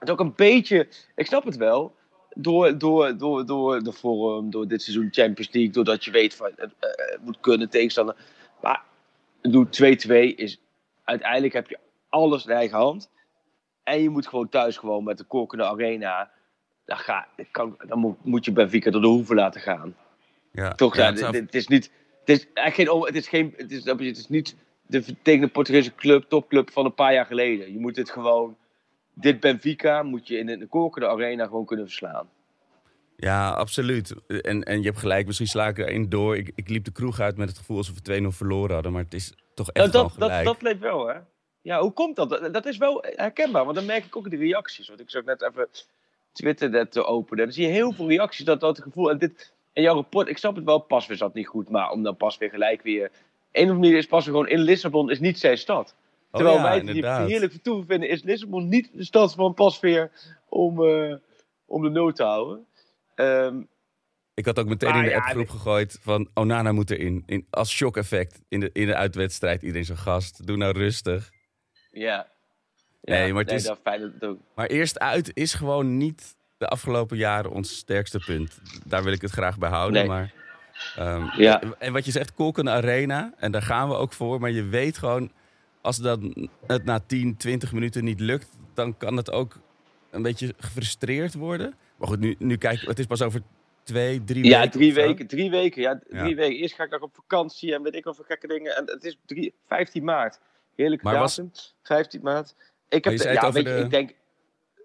het 0.00 0.10
ook 0.10 0.20
een 0.20 0.34
beetje, 0.36 0.88
ik 1.14 1.26
snap 1.26 1.44
het 1.44 1.56
wel, 1.56 1.94
door, 2.34 2.78
door, 2.78 3.16
door, 3.16 3.46
door 3.46 3.82
de 3.82 3.92
vorm, 3.92 4.50
door 4.50 4.68
dit 4.68 4.82
seizoen 4.82 5.08
Champions 5.10 5.52
League, 5.52 5.72
doordat 5.72 6.04
je 6.04 6.10
weet 6.10 6.34
van 6.34 6.50
het, 6.56 6.72
uh, 6.80 7.24
moet 7.24 7.40
kunnen 7.40 7.68
tegenstander. 7.68 8.16
Maar 8.60 8.82
doe 9.40 9.66
2-2 10.32 10.34
is 10.36 10.60
uiteindelijk 11.04 11.52
heb 11.52 11.68
je 11.68 11.78
alles 12.10 12.44
in 12.44 12.54
eigen 12.54 12.78
hand. 12.78 13.10
En 13.82 14.02
je 14.02 14.08
moet 14.08 14.26
gewoon 14.26 14.48
thuis 14.48 14.76
gewoon 14.76 15.04
met 15.04 15.18
de 15.18 15.24
kokende 15.24 15.64
arena. 15.64 16.30
Dan, 16.84 16.96
ga, 16.96 17.28
kan, 17.50 17.76
dan 17.86 17.98
moet, 17.98 18.24
moet 18.24 18.44
je 18.44 18.52
Benfica 18.52 18.90
door 18.90 19.00
de 19.00 19.06
hoeven 19.06 19.36
laten 19.36 19.60
gaan. 19.60 19.96
Ja, 20.52 20.72
Toch, 20.72 20.96
ja, 20.96 21.12
het, 21.12 21.20
het, 21.20 21.54
is 21.54 21.66
niet. 21.66 21.92
Het 22.20 22.28
is 22.28 22.46
eigenlijk 22.52 22.90
geen. 22.90 23.06
Het 23.06 23.16
is, 23.16 23.28
geen, 23.28 23.54
het 23.56 23.70
is, 23.72 23.84
het 23.84 24.00
is 24.00 24.28
niet 24.28 24.56
de, 24.86 25.22
tegen 25.22 25.40
de 25.40 25.48
Portugese 25.48 25.94
club, 25.94 26.24
topclub 26.28 26.70
van 26.70 26.84
een 26.84 26.94
paar 26.94 27.12
jaar 27.12 27.26
geleden. 27.26 27.72
Je 27.72 27.78
moet 27.78 27.96
het 27.96 28.10
gewoon 28.10 28.56
dit 29.14 29.40
Benfica 29.40 30.02
moet 30.02 30.28
je 30.28 30.38
in 30.38 30.58
de 30.58 30.66
kokende 30.66 31.08
arena 31.08 31.44
gewoon 31.44 31.64
kunnen 31.64 31.86
verslaan. 31.86 32.28
Ja, 33.16 33.50
absoluut. 33.50 34.14
En, 34.26 34.62
en 34.62 34.78
je 34.78 34.86
hebt 34.86 34.98
gelijk, 34.98 35.26
misschien 35.26 35.46
sla 35.46 35.68
ik 35.68 35.78
er 35.78 35.86
één 35.86 36.08
door. 36.08 36.36
Ik, 36.36 36.52
ik 36.54 36.68
liep 36.68 36.84
de 36.84 36.92
kroeg 36.92 37.20
uit 37.20 37.36
met 37.36 37.48
het 37.48 37.58
gevoel 37.58 37.76
alsof 37.76 37.94
we 38.02 38.20
2-0 38.22 38.26
verloren 38.26 38.74
hadden. 38.74 38.92
Maar 38.92 39.02
het 39.02 39.14
is 39.14 39.34
toch 39.54 39.70
echt 39.70 39.92
dat, 39.92 40.12
gelijk. 40.12 40.44
Dat, 40.44 40.54
dat 40.54 40.62
leeft 40.62 40.80
wel, 40.80 41.06
hè? 41.06 41.18
Ja, 41.62 41.80
hoe 41.80 41.92
komt 41.92 42.16
dat? 42.16 42.52
Dat 42.52 42.66
is 42.66 42.76
wel 42.76 43.04
herkenbaar, 43.16 43.64
want 43.64 43.76
dan 43.76 43.86
merk 43.86 44.04
ik 44.04 44.16
ook 44.16 44.24
in 44.24 44.30
de 44.30 44.36
reacties. 44.36 44.88
Want 44.88 45.00
ik 45.00 45.10
zag 45.10 45.24
net 45.24 45.42
even 45.42 45.68
Twitter 46.32 46.70
net 46.70 46.98
openen. 46.98 47.44
Dan 47.44 47.54
zie 47.54 47.66
je 47.66 47.72
heel 47.72 47.92
veel 47.92 48.08
reacties, 48.08 48.44
dat, 48.44 48.60
dat 48.60 48.80
gevoel. 48.82 49.10
En, 49.10 49.18
dit, 49.18 49.52
en 49.72 49.82
jouw 49.82 49.94
rapport, 49.94 50.28
ik 50.28 50.38
snap 50.38 50.56
het 50.56 50.64
wel, 50.64 50.78
pas 50.78 51.06
weer 51.06 51.16
zat 51.16 51.34
niet 51.34 51.46
goed. 51.46 51.68
Maar 51.68 51.90
om 51.90 52.02
dan 52.02 52.16
pas 52.16 52.38
weer 52.38 52.50
gelijk 52.50 52.82
weer... 52.82 53.02
Een 53.52 53.62
of 53.62 53.68
andere 53.68 53.78
manier 53.78 53.96
is 53.96 54.06
pas 54.06 54.24
gewoon 54.24 54.48
in 54.48 54.58
Lissabon 54.58 55.10
is 55.10 55.20
niet 55.20 55.38
zijn 55.38 55.58
stad. 55.58 55.94
Terwijl 56.32 56.56
ja, 56.56 56.62
wij 56.62 56.76
het 56.76 56.90
hier 56.90 57.16
heerlijk 57.16 57.52
vertoeven 57.52 57.86
vinden, 57.86 58.08
is 58.08 58.22
Lissabon 58.22 58.68
niet 58.68 58.90
de 58.92 59.04
stad 59.04 59.34
van 59.34 59.54
pasveer 59.54 60.10
om, 60.48 60.84
eh, 60.84 61.14
om 61.66 61.82
de 61.82 61.88
nood 61.88 62.16
te 62.16 62.22
houden. 62.22 62.66
Ehm, 63.14 63.62
Ik 64.34 64.44
had 64.44 64.58
ook 64.58 64.66
meteen 64.66 64.94
in 64.94 65.02
de 65.02 65.08
ja, 65.08 65.16
appgroep 65.16 65.48
gegooid 65.48 65.98
van 66.00 66.28
Onana 66.34 66.72
moet 66.72 66.90
erin. 66.90 67.22
In, 67.26 67.46
als 67.50 67.70
shock-effect 67.70 68.40
in 68.48 68.60
de, 68.60 68.70
in 68.72 68.86
de 68.86 68.94
uitwedstrijd. 68.94 69.62
Iedereen 69.62 69.84
zo 69.84 69.94
gast, 69.94 70.46
doe 70.46 70.56
nou 70.56 70.72
rustig. 70.78 71.30
Ja. 71.92 72.26
Nee, 73.02 73.32
maar 73.32 73.42
het 73.42 73.52
is- 73.52 73.62
dat 73.64 73.78
fijn 73.82 74.00
dat 74.00 74.10
het 74.12 74.24
ook. 74.24 74.38
Maar 74.54 74.66
eerst 74.66 74.98
uit 74.98 75.30
is 75.36 75.54
gewoon 75.54 75.96
niet 75.96 76.36
de 76.58 76.66
afgelopen 76.68 77.16
jaren 77.16 77.50
ons 77.50 77.76
sterkste 77.76 78.18
punt. 78.18 78.58
Daar 78.86 79.02
wil 79.04 79.12
ik 79.12 79.20
het 79.22 79.30
graag 79.30 79.58
bij 79.58 79.68
houden. 79.68 79.98
Nee. 79.98 80.08
Maar, 80.08 80.32
ehm, 80.96 81.40
Ja. 81.42 81.62
En 81.78 81.92
wat 81.92 82.04
je 82.04 82.10
zegt, 82.10 82.34
Kolken 82.34 82.68
Arena. 82.68 83.32
En 83.38 83.52
daar 83.52 83.62
gaan 83.62 83.88
we 83.88 83.94
ook 83.94 84.12
voor. 84.12 84.40
Maar 84.40 84.50
je 84.50 84.62
weet 84.64 84.98
gewoon, 84.98 85.32
als 85.80 85.96
dan 85.96 86.48
het 86.66 86.84
na 86.84 87.00
10, 87.06 87.36
20 87.36 87.72
minuten 87.72 88.04
niet 88.04 88.20
lukt... 88.20 88.48
dan 88.74 88.96
kan 88.96 89.16
het 89.16 89.30
ook 89.30 89.58
een 90.10 90.22
beetje 90.22 90.54
gefrustreerd 90.58 91.34
worden. 91.34 91.74
Maar 91.96 92.08
goed, 92.08 92.20
nu, 92.20 92.34
nu 92.38 92.56
kijk 92.56 92.80
het 92.80 92.98
is 92.98 93.06
pas 93.06 93.22
over 93.22 93.40
twee, 93.82 94.24
drie 94.24 94.44
Ja, 94.44 94.58
weken. 94.58 94.70
drie 94.72 94.94
weken. 94.94 95.26
Drie 95.26 95.50
weken, 95.50 95.82
ja, 95.82 96.00
Ja. 96.10 96.22
drie 96.22 96.36
weken. 96.36 96.56
Eerst 96.56 96.74
ga 96.74 96.84
ik 96.84 96.90
nog 96.90 97.00
op 97.00 97.14
vakantie 97.14 97.74
en 97.74 97.82
weet 97.82 97.94
ik 97.94 98.02
voor 98.04 98.24
gekke 98.24 98.46
dingen. 98.46 98.76
En 98.76 98.84
het 98.86 99.04
is 99.04 99.16
drie, 99.26 99.54
15 99.66 100.04
maart. 100.04 100.38
Heerlijke 100.80 101.04
Maar 101.04 101.18
was- 101.18 101.36
datum. 101.36 101.52
15 101.82 102.20
maart. 102.22 102.54
Ik 102.88 103.04
heb 103.04 103.16
de- 103.16 103.32
ja, 103.32 103.50
je, 103.54 103.78
ik 103.84 103.90
denk... 103.90 104.14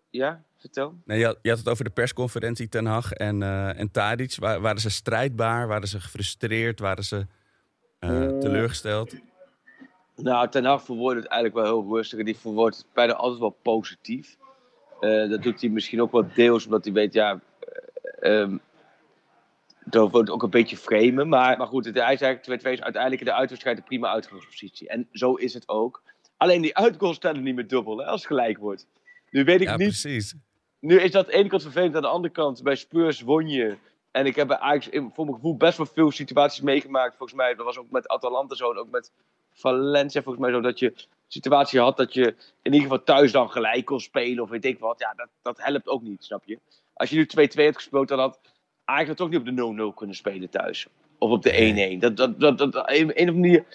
Ja, 0.10 0.44
vertel. 0.58 0.96
Nee, 1.06 1.20
je 1.20 1.26
had, 1.26 1.38
je 1.42 1.50
had 1.50 1.58
het 1.60 1.70
over 1.70 1.84
de 1.84 1.90
persconferentie 1.90 2.70
Ten 2.70 2.86
Hag 2.86 3.12
en, 3.12 3.44
eh 3.44 3.80
en 3.80 3.92
Tadic. 3.92 4.36
Wa- 4.40 4.60
waren 4.60 4.82
ze 4.82 4.90
strijdbaar? 4.90 5.68
Waren 5.68 5.88
ze 5.88 6.00
gefrustreerd? 6.00 6.80
Waren 6.80 7.04
ze 7.04 7.26
eh, 8.00 8.24
Eh, 8.24 8.38
teleurgesteld? 8.40 9.14
Nou, 10.16 10.50
Ten 10.50 10.66
Hag 10.66 10.84
verwoordt 10.84 11.20
het 11.22 11.28
eigenlijk 11.30 11.66
wel 11.66 11.82
heel 11.82 11.96
rustig. 11.96 12.20
En 12.20 12.26
die 12.26 12.38
verwoordt 12.38 12.78
het 12.78 12.86
bijna 12.94 13.14
altijd 13.14 13.40
wel 13.40 13.58
positief. 13.62 14.38
Dat 15.30 15.42
doet 15.42 15.62
hij 15.62 15.70
misschien 15.70 16.02
ook 16.02 16.12
wel 16.12 16.28
deels 16.34 16.66
omdat 16.66 16.84
hij 16.86 16.94
weet, 16.94 17.14
ja... 17.14 17.40
eh, 18.20 18.42
ehm, 18.42 18.58
dat 19.86 20.12
wordt 20.12 20.30
ook 20.30 20.44
een 20.44 20.50
beetje 20.50 20.78
framen. 20.78 21.30
Maar, 21.30 21.58
maar 21.58 21.68
goed, 21.68 21.86
het, 21.86 21.96
hij 21.96 22.14
is 22.14 22.22
eigenlijk 22.22 22.62
2-2 22.62 22.72
is 22.72 22.82
uiteindelijk 22.82 23.22
in 23.22 23.28
de 23.28 23.34
uitwedstrijd 23.34 23.78
een 23.78 23.84
prima 23.84 24.10
uitgangspositie. 24.10 24.88
En 24.90 25.08
zo 25.12 25.34
is 25.34 25.54
het 25.54 25.68
ook. 25.70 26.02
Alleen 26.38 26.62
die 26.62 26.78
uitgoals 26.78 27.18
tellen 27.18 27.44
niet 27.44 27.56
meer 27.56 27.68
dubbel 27.68 27.98
hè, 27.98 28.06
als 28.06 28.20
het 28.20 28.28
gelijk 28.28 28.58
wordt. 28.58 28.88
Nu 29.30 29.44
weet 29.44 29.62
ik 29.62 29.68
Ja, 29.68 29.76
niet 29.76 29.88
precies. 29.88 30.36
nu 30.80 31.00
is 31.02 31.12
dat 31.12 31.26
aan 31.26 31.32
de 31.32 31.38
ene 31.38 31.50
kant 31.50 31.62
vervelend, 31.62 31.96
aan 31.96 32.02
de 32.02 32.08
andere 32.08 32.34
kant 32.34 32.64
bij 32.64 32.76
Spurs 32.76 33.22
won 33.22 33.48
je. 33.48 33.78
En 34.12 34.26
ik 34.26 34.36
heb 34.36 34.48
bij 34.48 34.58
Ajax 34.58 34.90
voor 34.92 35.26
mijn 35.26 35.34
gevoel 35.36 35.58
best 35.58 35.78
wel 35.78 35.86
veel 35.86 36.12
situaties 36.12 36.62
meegemaakt. 36.62 37.18
Volgens 37.18 37.38
mij, 37.38 37.56
dat 37.56 37.66
was 37.66 37.78
ook 37.78 37.90
met 37.90 38.08
Atalanta 38.08 38.56
zo 38.56 38.72
en 38.72 38.78
ook 38.78 38.90
met 38.90 39.12
Valencia 39.54 40.22
volgens 40.22 40.46
mij 40.46 40.54
zo. 40.54 40.62
Dat 40.62 40.80
je 40.80 40.86
een 40.86 40.98
situatie 41.28 41.80
had 41.80 41.98
dat 41.98 42.14
je 42.14 42.26
in 42.62 42.74
ieder 42.74 42.82
geval 42.82 43.04
thuis 43.04 43.32
dan 43.32 43.50
gelijk 43.52 43.86
kon 43.86 44.00
spelen 44.00 44.44
of 44.44 44.50
weet 44.50 44.66
ik 44.66 44.80
wat. 44.80 45.00
Ja, 45.00 45.14
dat, 45.16 45.28
dat 45.42 45.58
helpt 45.64 45.88
ook 45.88 46.02
niet, 46.02 46.24
snap 46.24 46.44
je? 46.46 46.60
Als 46.94 47.10
je 47.10 47.16
nu 47.16 47.48
2-2 47.48 47.66
had 47.66 47.76
gespeeld, 47.76 48.08
dan 48.08 48.20
had 48.20 48.40
Het 48.86 49.22
ook 49.22 49.30
niet 49.30 49.40
op 49.40 49.46
de 49.46 49.92
0-0 49.92 49.96
kunnen 49.96 50.16
spelen 50.16 50.50
thuis. 50.50 50.88
Of 51.18 51.32
op 51.32 51.42
de 51.42 51.96
1-1. 51.96 52.00
Dat, 52.00 52.18
dat, 52.18 52.40
dat, 52.40 52.58
dat, 52.58 52.76
op 52.76 52.84
een 52.86 53.10
of 53.10 53.16
andere 53.16 53.32
manier 53.32 53.66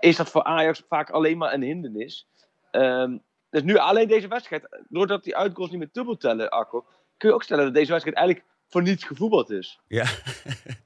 is 0.00 0.16
dat 0.16 0.30
voor 0.30 0.42
Ajax 0.42 0.82
vaak 0.88 1.10
alleen 1.10 1.38
maar 1.38 1.52
een 1.52 1.62
hindernis. 1.62 2.26
Ehm, 2.70 3.18
dus 3.50 3.62
nu 3.62 3.76
alleen 3.76 4.08
deze 4.08 4.28
wedstrijd, 4.28 4.82
doordat 4.88 5.24
die 5.24 5.36
uitgoals 5.36 5.70
niet 5.70 5.78
meer 5.78 5.88
dubbel 5.92 6.16
tellen, 6.16 6.50
Akko, 6.50 6.86
kun 7.16 7.28
je 7.28 7.34
ook 7.34 7.42
stellen 7.42 7.64
dat 7.64 7.74
deze 7.74 7.90
wedstrijd 7.90 8.16
eigenlijk 8.16 8.48
voor 8.68 8.82
niets 8.82 9.04
gevoetbald 9.04 9.50
is. 9.50 9.80
Ja. 9.88 10.04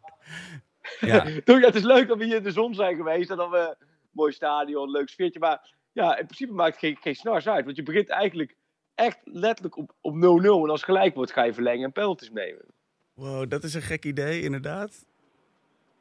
ja. 1.00 1.24
Toch, 1.44 1.60
ja, 1.60 1.66
het 1.66 1.74
is 1.74 1.82
leuk 1.82 2.08
dat 2.08 2.18
we 2.18 2.24
hier 2.24 2.36
in 2.36 2.42
de 2.42 2.50
zon 2.50 2.74
zijn 2.74 2.96
geweest 2.96 3.30
en 3.30 3.36
dat 3.36 3.50
we 3.50 3.76
mooi 4.10 4.32
stadion, 4.32 4.90
leuk 4.90 5.08
sfeertje, 5.08 5.40
maar 5.40 5.70
ja, 5.92 6.16
in 6.16 6.24
principe 6.24 6.52
maakt 6.52 6.70
het 6.70 6.78
geen, 6.78 6.96
geen 7.00 7.14
snars 7.14 7.48
uit, 7.48 7.64
want 7.64 7.76
je 7.76 7.82
begint 7.82 8.08
eigenlijk 8.08 8.56
echt 8.94 9.20
letterlijk 9.24 9.76
op 9.76 9.94
op 10.00 10.14
0-0 10.14 10.18
en 10.18 10.70
als 10.70 10.82
gelijk 10.82 11.14
wordt 11.14 11.32
ga 11.32 11.42
je 11.42 11.54
verlengen 11.54 11.84
en 11.84 11.92
penalties 11.92 12.30
nemen. 12.30 12.71
Wow, 13.14 13.50
dat 13.50 13.64
is 13.64 13.74
een 13.74 13.82
gek 13.82 14.04
idee, 14.04 14.42
inderdaad. 14.42 15.06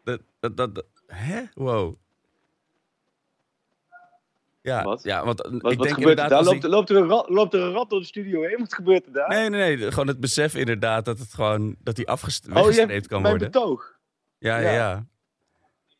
Dat, 0.03 0.21
dat, 0.39 0.57
dat, 0.57 0.75
dat- 0.75 0.85
hè? 1.07 1.41
Wow. 1.53 1.95
Ja, 4.61 4.83
Wat? 4.83 5.03
ja 5.03 5.25
want 5.25 5.41
Wat, 5.41 5.53
ik 5.53 5.61
wat 5.61 5.61
denk 5.61 5.79
gebeurt 5.79 5.99
er 5.99 6.23
inderdaad... 6.23 6.29
daar? 6.29 6.43
Loopt, 6.43 6.63
ik- 6.63 6.69
loopt, 6.69 6.89
er 6.89 6.95
een 6.97 7.07
rat, 7.07 7.29
loopt 7.29 7.53
er 7.53 7.61
een 7.61 7.71
rat 7.71 7.89
door 7.89 7.99
de 7.99 8.05
studio 8.05 8.41
heen? 8.41 8.57
Wat 8.59 8.73
gebeurt 8.73 9.05
er 9.05 9.11
daar? 9.13 9.29
Nee, 9.29 9.49
nee, 9.49 9.77
nee. 9.77 9.89
Gewoon 9.91 10.07
het 10.07 10.19
besef 10.19 10.55
inderdaad 10.55 11.05
dat 11.05 11.19
het 11.19 11.33
gewoon... 11.33 11.75
Dat 11.79 11.95
die 11.95 12.07
afgest... 12.09 12.47
oh, 12.47 12.53
weggestreept 12.53 13.07
kan 13.07 13.21
mijn 13.21 13.37
worden. 13.37 13.51
betoog. 13.51 13.97
Ja, 14.37 14.57
ja, 14.57 14.69
ja. 14.69 14.73
ja. 14.75 15.05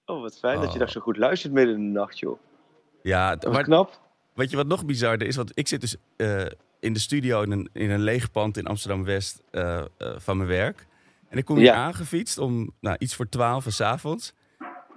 Oh, 0.06 0.22
wat 0.22 0.38
fijn 0.40 0.56
dat 0.60 0.68
je 0.68 0.74
Oh. 0.74 0.80
daar 0.80 0.90
zo 0.90 1.02
goed 1.02 1.18
luistert 1.18 1.54
midden 1.54 1.76
in 1.76 1.94
de 1.94 2.00
nacht, 2.00 2.20
joh. 2.20 2.40
Ja, 3.02 3.30
Dat 3.36 3.44
was 3.44 3.54
maar 3.54 3.64
knap. 3.64 4.00
Weet 4.34 4.50
je 4.50 4.56
wat 4.56 4.68
nog 4.68 4.86
bizarder 4.86 5.28
is? 5.28 5.36
Want 5.36 5.52
ik 5.54 5.68
zit 5.68 5.82
dus 5.82 5.96
eh, 6.16 6.46
in 6.80 6.94
de 6.94 7.00
studio 7.00 7.42
in 7.42 7.52
een, 7.52 7.70
in 7.74 7.90
een 7.90 8.02
leeg 8.02 8.32
pand 8.32 8.58
in 8.58 8.66
Amsterdam-West 8.66 9.42
eh, 9.52 9.78
eh, 9.80 9.86
van 10.18 10.38
mijn 10.38 10.50
werk. 10.50 10.88
En 11.32 11.38
ik 11.38 11.46
kom 11.46 11.56
hier 11.58 11.66
Ja. 11.66 11.74
aangefietst 11.76 12.38
om 12.38 12.72
nou, 12.80 12.96
iets 13.00 13.16
voor 13.16 13.30
twaalf 13.30 13.66
's 13.70 13.82
avonds. 13.82 14.34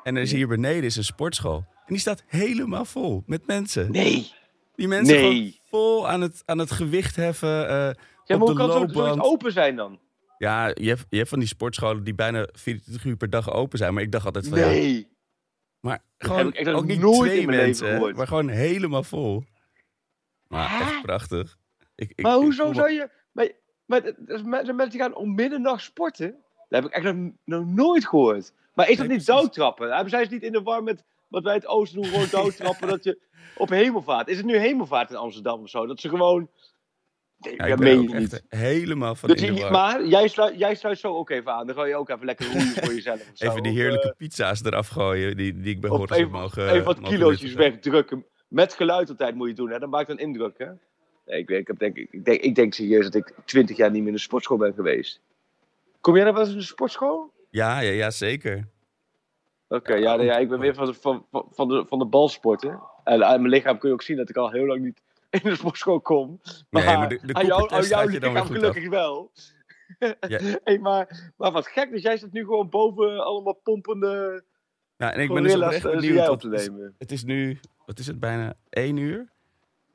En 0.02 0.16
er 0.16 0.22
is 0.22 0.32
hier 0.32 0.46
beneden 0.48 0.82
is 0.84 0.96
een 0.96 1.04
sportschool. 1.04 1.56
En 1.76 1.84
die 1.86 1.98
staat 1.98 2.24
helemaal 2.26 2.84
vol 2.84 3.22
met 3.26 3.46
mensen. 3.46 3.90
Nee. 3.90 4.32
Die 4.74 4.88
mensen 4.88 5.14
Nee. 5.14 5.22
gewoon 5.30 5.52
vol 5.70 6.08
aan 6.08 6.20
het, 6.20 6.42
aan 6.44 6.58
het 6.58 6.70
gewicht 6.70 7.16
heffen. 7.16 7.68
eh, 7.68 7.74
Ja, 7.76 7.90
op 7.90 8.28
maar 8.28 8.38
hoe 8.38 8.48
de 8.50 8.54
kan 8.54 8.70
zoiets 8.72 8.94
loopband. 8.94 9.20
open 9.22 9.52
zijn 9.52 9.76
dan? 9.76 10.00
Ja, 10.38 10.66
je 10.74 10.88
hebt, 10.88 11.06
je 11.08 11.16
hebt 11.16 11.28
van 11.28 11.38
die 11.38 11.48
sportscholen 11.48 12.04
die 12.04 12.14
bijna 12.14 12.48
24 12.52 13.04
uur 13.04 13.16
per 13.16 13.30
dag 13.30 13.52
open 13.52 13.78
zijn. 13.78 13.94
Maar 13.94 14.02
ik 14.02 14.12
dacht 14.12 14.26
altijd 14.26 14.48
van 14.48 14.58
ja, 14.58 14.66
Nee. 14.66 15.08
maar 15.80 16.02
gewoon 16.18 16.52
ik 16.54 16.64
nog 16.66 16.74
ook 16.74 16.84
niet 16.86 17.00
nooit 17.00 17.30
twee 17.30 17.46
mensen, 17.46 18.14
maar 18.16 18.26
gewoon 18.26 18.48
helemaal 18.48 19.02
vol. 19.02 19.44
Maar 20.48 20.70
Hè? 20.70 20.80
echt 20.80 21.02
prachtig. 21.02 21.56
Ik, 21.94 22.12
ik, 22.14 22.24
Maar 22.24 22.36
ik 22.36 22.40
hoezo 22.42 22.72
zou 22.72 22.90
je... 22.92 23.08
Maar, 23.32 23.50
maar 23.86 24.00
zijn 24.16 24.48
mensen 24.48 24.90
die 24.90 25.00
gaan 25.00 25.14
om 25.14 25.34
middernacht 25.34 25.82
sporten? 25.82 26.30
Dat 26.68 26.82
heb 26.82 26.84
ik 26.84 26.96
echt 26.96 27.14
nog, 27.14 27.30
nog 27.44 27.66
nooit 27.66 28.06
gehoord. 28.06 28.52
Maar 28.74 28.88
is 28.90 28.96
dat 28.96 29.06
Nee, 29.06 29.16
niet 29.16 29.26
doodtrappen? 29.26 29.90
Hebben 29.92 30.10
zij 30.10 30.24
ze 30.24 30.30
niet 30.32 30.42
in 30.42 30.52
de 30.52 30.62
war 30.62 30.82
met 30.82 31.04
wat 31.28 31.42
wij 31.42 31.54
het 31.54 31.66
oosten 31.66 32.02
doen, 32.02 32.10
gewoon 32.10 32.26
doodtrappen, 32.30 32.88
dat 32.88 33.04
je 33.04 33.18
op 33.56 33.68
hemelvaart... 33.68 34.28
Is 34.28 34.36
het 34.36 34.46
nu 34.46 34.56
hemelvaart 34.56 35.10
in 35.10 35.16
Amsterdam 35.16 35.62
of 35.62 35.68
zo? 35.68 35.86
Dat 35.86 36.00
ze 36.00 36.08
gewoon... 36.08 36.48
Nee, 37.38 37.56
Ja, 37.56 37.64
ik 37.64 37.76
ben 37.76 37.98
ook 37.98 38.12
niet. 38.18 38.44
helemaal 38.48 39.14
van 39.14 39.28
Dus 39.28 39.42
in 39.42 39.54
de 39.54 39.60
war. 39.60 39.70
maar 39.70 40.04
jij 40.06 40.28
sluit, 40.28 40.58
jij 40.58 40.74
sluit 40.74 40.98
zo 40.98 41.16
ook 41.16 41.30
even 41.30 41.52
aan. 41.52 41.66
Dan 41.66 41.76
ga 41.76 41.84
je 41.84 41.96
ook 41.96 42.08
even 42.08 42.24
lekker 42.24 42.46
roeien 42.52 42.66
voor 42.66 42.94
jezelf. 42.94 43.30
zo. 43.34 43.50
Even 43.50 43.62
die 43.62 43.72
heerlijke 43.72 44.08
eh, 44.08 44.16
pizza's 44.16 44.64
eraf 44.64 44.88
gooien 44.88 45.36
die, 45.36 45.60
die 45.60 45.74
ik 45.74 45.80
bij 45.80 45.90
heb 45.90 46.30
mogen 46.30 46.68
even 46.68 46.84
wat 46.84 47.00
mogen 47.00 47.16
kilootjes 47.16 47.52
wegdrukken. 47.52 48.26
Met 48.48 48.74
geluid 48.74 49.08
altijd 49.08 49.34
moet 49.34 49.48
je 49.48 49.54
doen, 49.54 49.70
hè? 49.70 49.78
Dat 49.78 49.90
maakt 49.90 50.08
een 50.08 50.18
indruk, 50.18 50.58
hè? 50.58 50.66
Nee, 51.26 51.38
ik, 51.38 51.50
ik, 51.50 51.66
heb 51.66 51.78
denk, 51.78 51.96
ik, 51.96 52.24
denk, 52.24 52.40
ik 52.40 52.54
denk 52.54 52.74
serieus 52.74 53.04
dat 53.04 53.14
ik 53.14 53.34
twintig 53.44 53.76
jaar 53.76 53.90
niet 53.90 53.98
meer 54.00 54.08
in 54.08 54.14
de 54.14 54.20
sportschool 54.20 54.56
ben 54.56 54.74
geweest. 54.74 55.20
Kom 56.00 56.14
jij 56.14 56.22
nou 56.22 56.34
wel 56.34 56.44
eens 56.44 56.52
in 56.52 56.58
de 56.58 56.64
sportschool? 56.64 57.32
Ja, 57.50 57.80
ja, 57.80 57.90
ja, 57.90 58.10
zeker. 58.10 58.68
Oké, 59.68 59.94
ja, 59.94 60.16
nee, 60.16 60.26
ja, 60.26 60.38
ik 60.38 60.48
ben 60.48 60.58
weer 60.58 60.74
van 60.74 60.86
de, 60.86 60.94
van, 60.94 61.26
van- 61.30 61.68
de, 61.68 61.84
van 61.88 61.98
de 61.98 62.04
balsporten. 62.06 62.80
En 63.04 63.24
aan 63.24 63.40
mijn 63.40 63.52
lichaam 63.54 63.78
kun 63.78 63.88
je 63.88 63.94
ook 63.94 64.02
zien 64.02 64.16
dat 64.16 64.28
ik 64.28 64.36
al 64.36 64.50
heel 64.50 64.66
lang 64.66 64.80
niet 64.82 65.00
in 65.30 65.40
de 65.42 65.54
sportschool 65.56 66.00
kom. 66.00 66.40
Maar, 66.70 66.84
Nee, 66.84 66.96
maar 66.96 67.08
de- 67.08 67.20
de 67.26 67.34
aan, 67.34 67.46
jou, 67.46 67.60
koepertest 67.60 67.92
aan 67.92 68.02
jouw 68.02 68.12
lichaam 68.18 68.36
af. 68.36 68.46
gelukkig 68.46 68.88
wel. 68.88 69.30
Ja. 70.20 70.38
hey, 70.64 70.78
maar, 70.78 71.32
maar 71.36 71.52
wat 71.52 71.66
gek, 71.66 71.90
dus 71.90 72.02
jij 72.02 72.16
zit 72.16 72.32
nu 72.32 72.40
gewoon 72.44 72.68
boven 72.68 73.24
allemaal 73.24 73.52
pompende 73.62 74.44
Nou, 74.96 75.12
en 75.12 75.20
ik 75.20 75.32
ben 75.32 75.42
dus 75.42 75.54
oprecht 75.54 75.84
eh, 75.84 75.90
benieuwd. 75.90 76.28
op 76.28 76.40
te 76.40 76.48
nemen. 76.48 76.94
het 76.98 77.12
is 77.12 77.24
nu, 77.24 77.58
wat 77.86 77.98
is 77.98 78.06
het, 78.06 78.20
bijna 78.20 78.54
één 78.70 78.96
uur? 78.96 79.32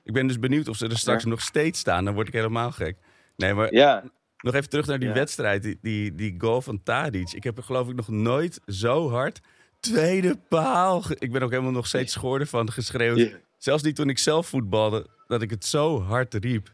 Ik 0.03 0.13
ben 0.13 0.27
dus 0.27 0.39
benieuwd 0.39 0.67
of 0.67 0.77
ze 0.77 0.87
er 0.87 0.97
straks 0.97 1.23
Ja. 1.23 1.29
nog 1.29 1.41
steeds 1.41 1.79
staan. 1.79 2.05
Dan 2.05 2.13
word 2.13 2.27
ik 2.27 2.33
helemaal 2.33 2.71
gek. 2.71 2.97
Nee, 3.35 3.53
maar 3.53 3.73
Ja, 3.73 4.03
nog 4.37 4.53
even 4.53 4.69
terug 4.69 4.85
naar 4.85 4.99
die 4.99 5.07
Ja. 5.07 5.13
wedstrijd. 5.13 5.63
Die, 5.63 5.77
die, 5.81 6.15
die 6.15 6.35
goal 6.37 6.61
van 6.61 6.83
Tadic. 6.83 7.31
Ik 7.31 7.43
heb 7.43 7.57
er 7.57 7.63
geloof 7.63 7.87
ik 7.89 7.95
nog 7.95 8.07
nooit 8.07 8.59
zo 8.65 9.09
hard 9.09 9.39
tweede 9.79 10.37
paal. 10.37 11.01
Ik 11.17 11.31
ben 11.31 11.41
ook 11.43 11.49
helemaal 11.51 11.71
nog 11.71 11.87
steeds 11.87 12.13
schoor 12.13 12.45
van 12.47 12.71
geschreeuwd. 12.71 13.37
Zelfs 13.57 13.83
niet 13.83 13.95
toen 13.95 14.09
ik 14.09 14.17
zelf 14.17 14.47
voetbalde, 14.47 15.07
dat 15.27 15.41
ik 15.41 15.49
het 15.49 15.65
zo 15.65 16.01
hard 16.01 16.33
riep. 16.33 16.71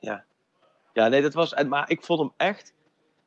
Ja. 0.00 0.24
Ja, 0.92 1.08
nee, 1.08 1.22
dat 1.22 1.34
was. 1.34 1.54
Maar 1.64 1.90
ik 1.90 2.02
vond 2.04 2.20
hem 2.20 2.32
echt. 2.36 2.72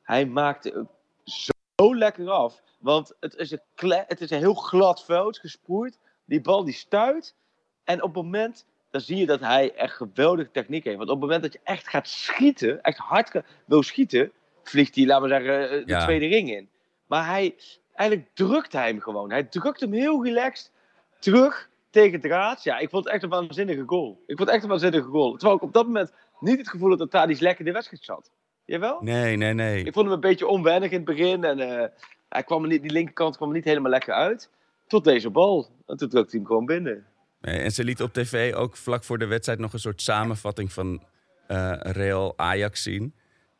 Hij 0.04 0.26
maakte 0.26 0.88
zo 1.24 1.96
lekker 1.96 2.30
af. 2.30 2.62
Want 2.80 3.14
het 3.20 3.36
is 3.36 3.52
een, 3.52 3.62
kle, 3.76 4.04
het 4.08 4.22
is 4.22 4.30
een 4.30 4.38
heel 4.40 4.54
glad 4.54 5.06
veld, 5.06 5.38
gesproeid. 5.38 5.98
Die 6.26 6.42
bal 6.42 6.64
die 6.64 6.74
stuit. 6.74 7.36
En 7.90 8.04
op 8.04 8.16
het 8.16 8.24
moment. 8.24 8.66
Dan 8.92 9.02
zie 9.02 9.18
je 9.18 9.26
dat 9.26 9.40
hij 9.40 9.74
echt 9.76 9.96
geweldige 9.96 10.52
techniek 10.52 10.84
heeft. 10.84 10.98
Want 10.98 11.10
op 11.10 11.16
het 11.16 11.26
moment 11.26 11.44
dat 11.44 11.54
je 11.54 11.60
echt 11.64 11.88
gaat 11.88 12.08
schieten. 12.08 12.82
Echt 12.82 12.98
hard 12.98 13.42
wil 13.66 13.84
schieten. 13.84 14.32
Vliegt 14.64 14.96
hij, 14.96 15.06
laten 15.06 15.24
we 15.24 15.30
zeggen, 15.30 15.64
eh, 15.70 15.86
de 15.86 15.92
Ja. 15.92 16.04
tweede 16.04 16.28
ring 16.28 16.52
in. 16.52 16.70
Maar 17.08 17.26
hij. 17.26 17.56
Eigenlijk 17.96 18.30
drukt 18.34 18.74
hij 18.74 18.88
hem 18.88 19.00
gewoon. 19.00 19.32
Hij 19.32 19.44
drukt 19.44 19.80
hem 19.80 19.94
heel 19.94 20.24
relaxed. 20.26 20.72
Terug 21.20 21.70
tegen 21.90 22.20
draad. 22.22 22.64
Ja, 22.64 22.78
ik 22.78 22.90
vond 22.90 23.04
het 23.04 23.14
echt 23.14 23.24
een 23.24 23.30
waanzinnige 23.30 23.84
goal. 23.86 24.12
Ik 24.28 24.38
vond 24.38 24.40
het 24.40 24.50
echt 24.50 24.64
een 24.64 24.70
waanzinnige 24.70 25.08
goal. 25.08 25.32
Terwijl 25.32 25.56
ik 25.56 25.62
op 25.64 25.74
dat 25.74 25.86
moment 25.86 26.14
niet 26.40 26.58
het 26.58 26.70
gevoel 26.70 26.90
had 26.90 27.00
dat 27.00 27.12
Tadic 27.12 27.40
lekker 27.40 27.60
in 27.60 27.66
de 27.66 27.72
wedstrijd 27.72 28.04
zat. 28.04 28.32
Jawel? 28.66 28.98
Nee, 29.02 29.36
nee, 29.36 29.54
nee. 29.54 29.84
Ik 29.84 29.94
vond 29.94 30.06
hem 30.06 30.14
een 30.14 30.20
beetje 30.22 30.48
onwennig 30.48 30.90
in 30.92 30.96
het 30.98 31.06
begin. 31.06 31.44
En 31.44 31.60
eh, 31.60 31.88
hij 32.30 32.44
kwam 32.44 32.68
niet, 32.68 32.82
die 32.82 32.92
linkerkant 32.92 33.36
kwam 33.36 33.50
er 33.50 33.56
niet 33.56 33.64
helemaal 33.66 33.92
lekker 33.92 34.14
uit. 34.14 34.50
Tot 34.88 35.04
deze 35.04 35.30
bal. 35.30 35.68
En 35.88 35.98
toen 35.98 36.10
drukte 36.10 36.30
hij 36.32 36.40
hem 36.40 36.48
gewoon 36.48 36.66
binnen. 36.66 37.06
En 37.42 37.72
ze 37.72 37.84
liet 37.84 38.02
op 38.02 38.14
tv 38.14 38.54
ook 38.54 38.78
vlak 38.78 39.04
voor 39.04 39.18
de 39.18 39.26
wedstrijd 39.26 39.60
nog 39.60 39.74
een 39.74 39.80
soort 39.80 40.02
samenvatting 40.02 40.72
van 40.74 41.04
eh 41.48 41.74
Real 41.80 42.34
Ajax 42.38 42.84
zien. 42.84 43.14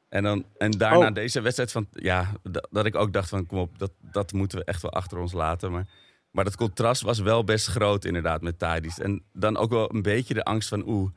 En, 0.10 0.24
dan, 0.24 0.46
en 0.58 0.72
daarna 0.72 1.08
Oh. 1.08 1.14
deze 1.14 1.42
wedstrijd 1.42 1.72
van, 1.72 1.88
ja, 1.92 2.32
dat, 2.72 2.86
ik 2.86 2.96
ook 2.96 3.14
dacht 3.14 3.30
van, 3.30 3.46
kom 3.46 3.58
op, 3.60 3.80
dat, 3.80 3.92
dat 4.00 4.32
moeten 4.34 4.58
we 4.58 4.64
echt 4.66 4.82
wel 4.82 4.92
achter 4.92 5.18
ons 5.18 5.32
laten. 5.34 5.72
Maar, 5.72 5.88
maar 6.32 6.44
dat 6.44 6.56
contrast 6.56 7.02
was 7.02 7.20
wel 7.20 7.44
best 7.44 7.68
groot 7.68 8.06
inderdaad 8.06 8.42
met 8.42 8.60
Tadic. 8.60 8.98
En 8.98 9.24
dan 9.34 9.58
ook 9.58 9.70
wel 9.70 9.94
een 9.94 10.02
beetje 10.02 10.34
de 10.34 10.44
angst 10.44 10.70
van, 10.70 10.88
oeh, 10.88 11.12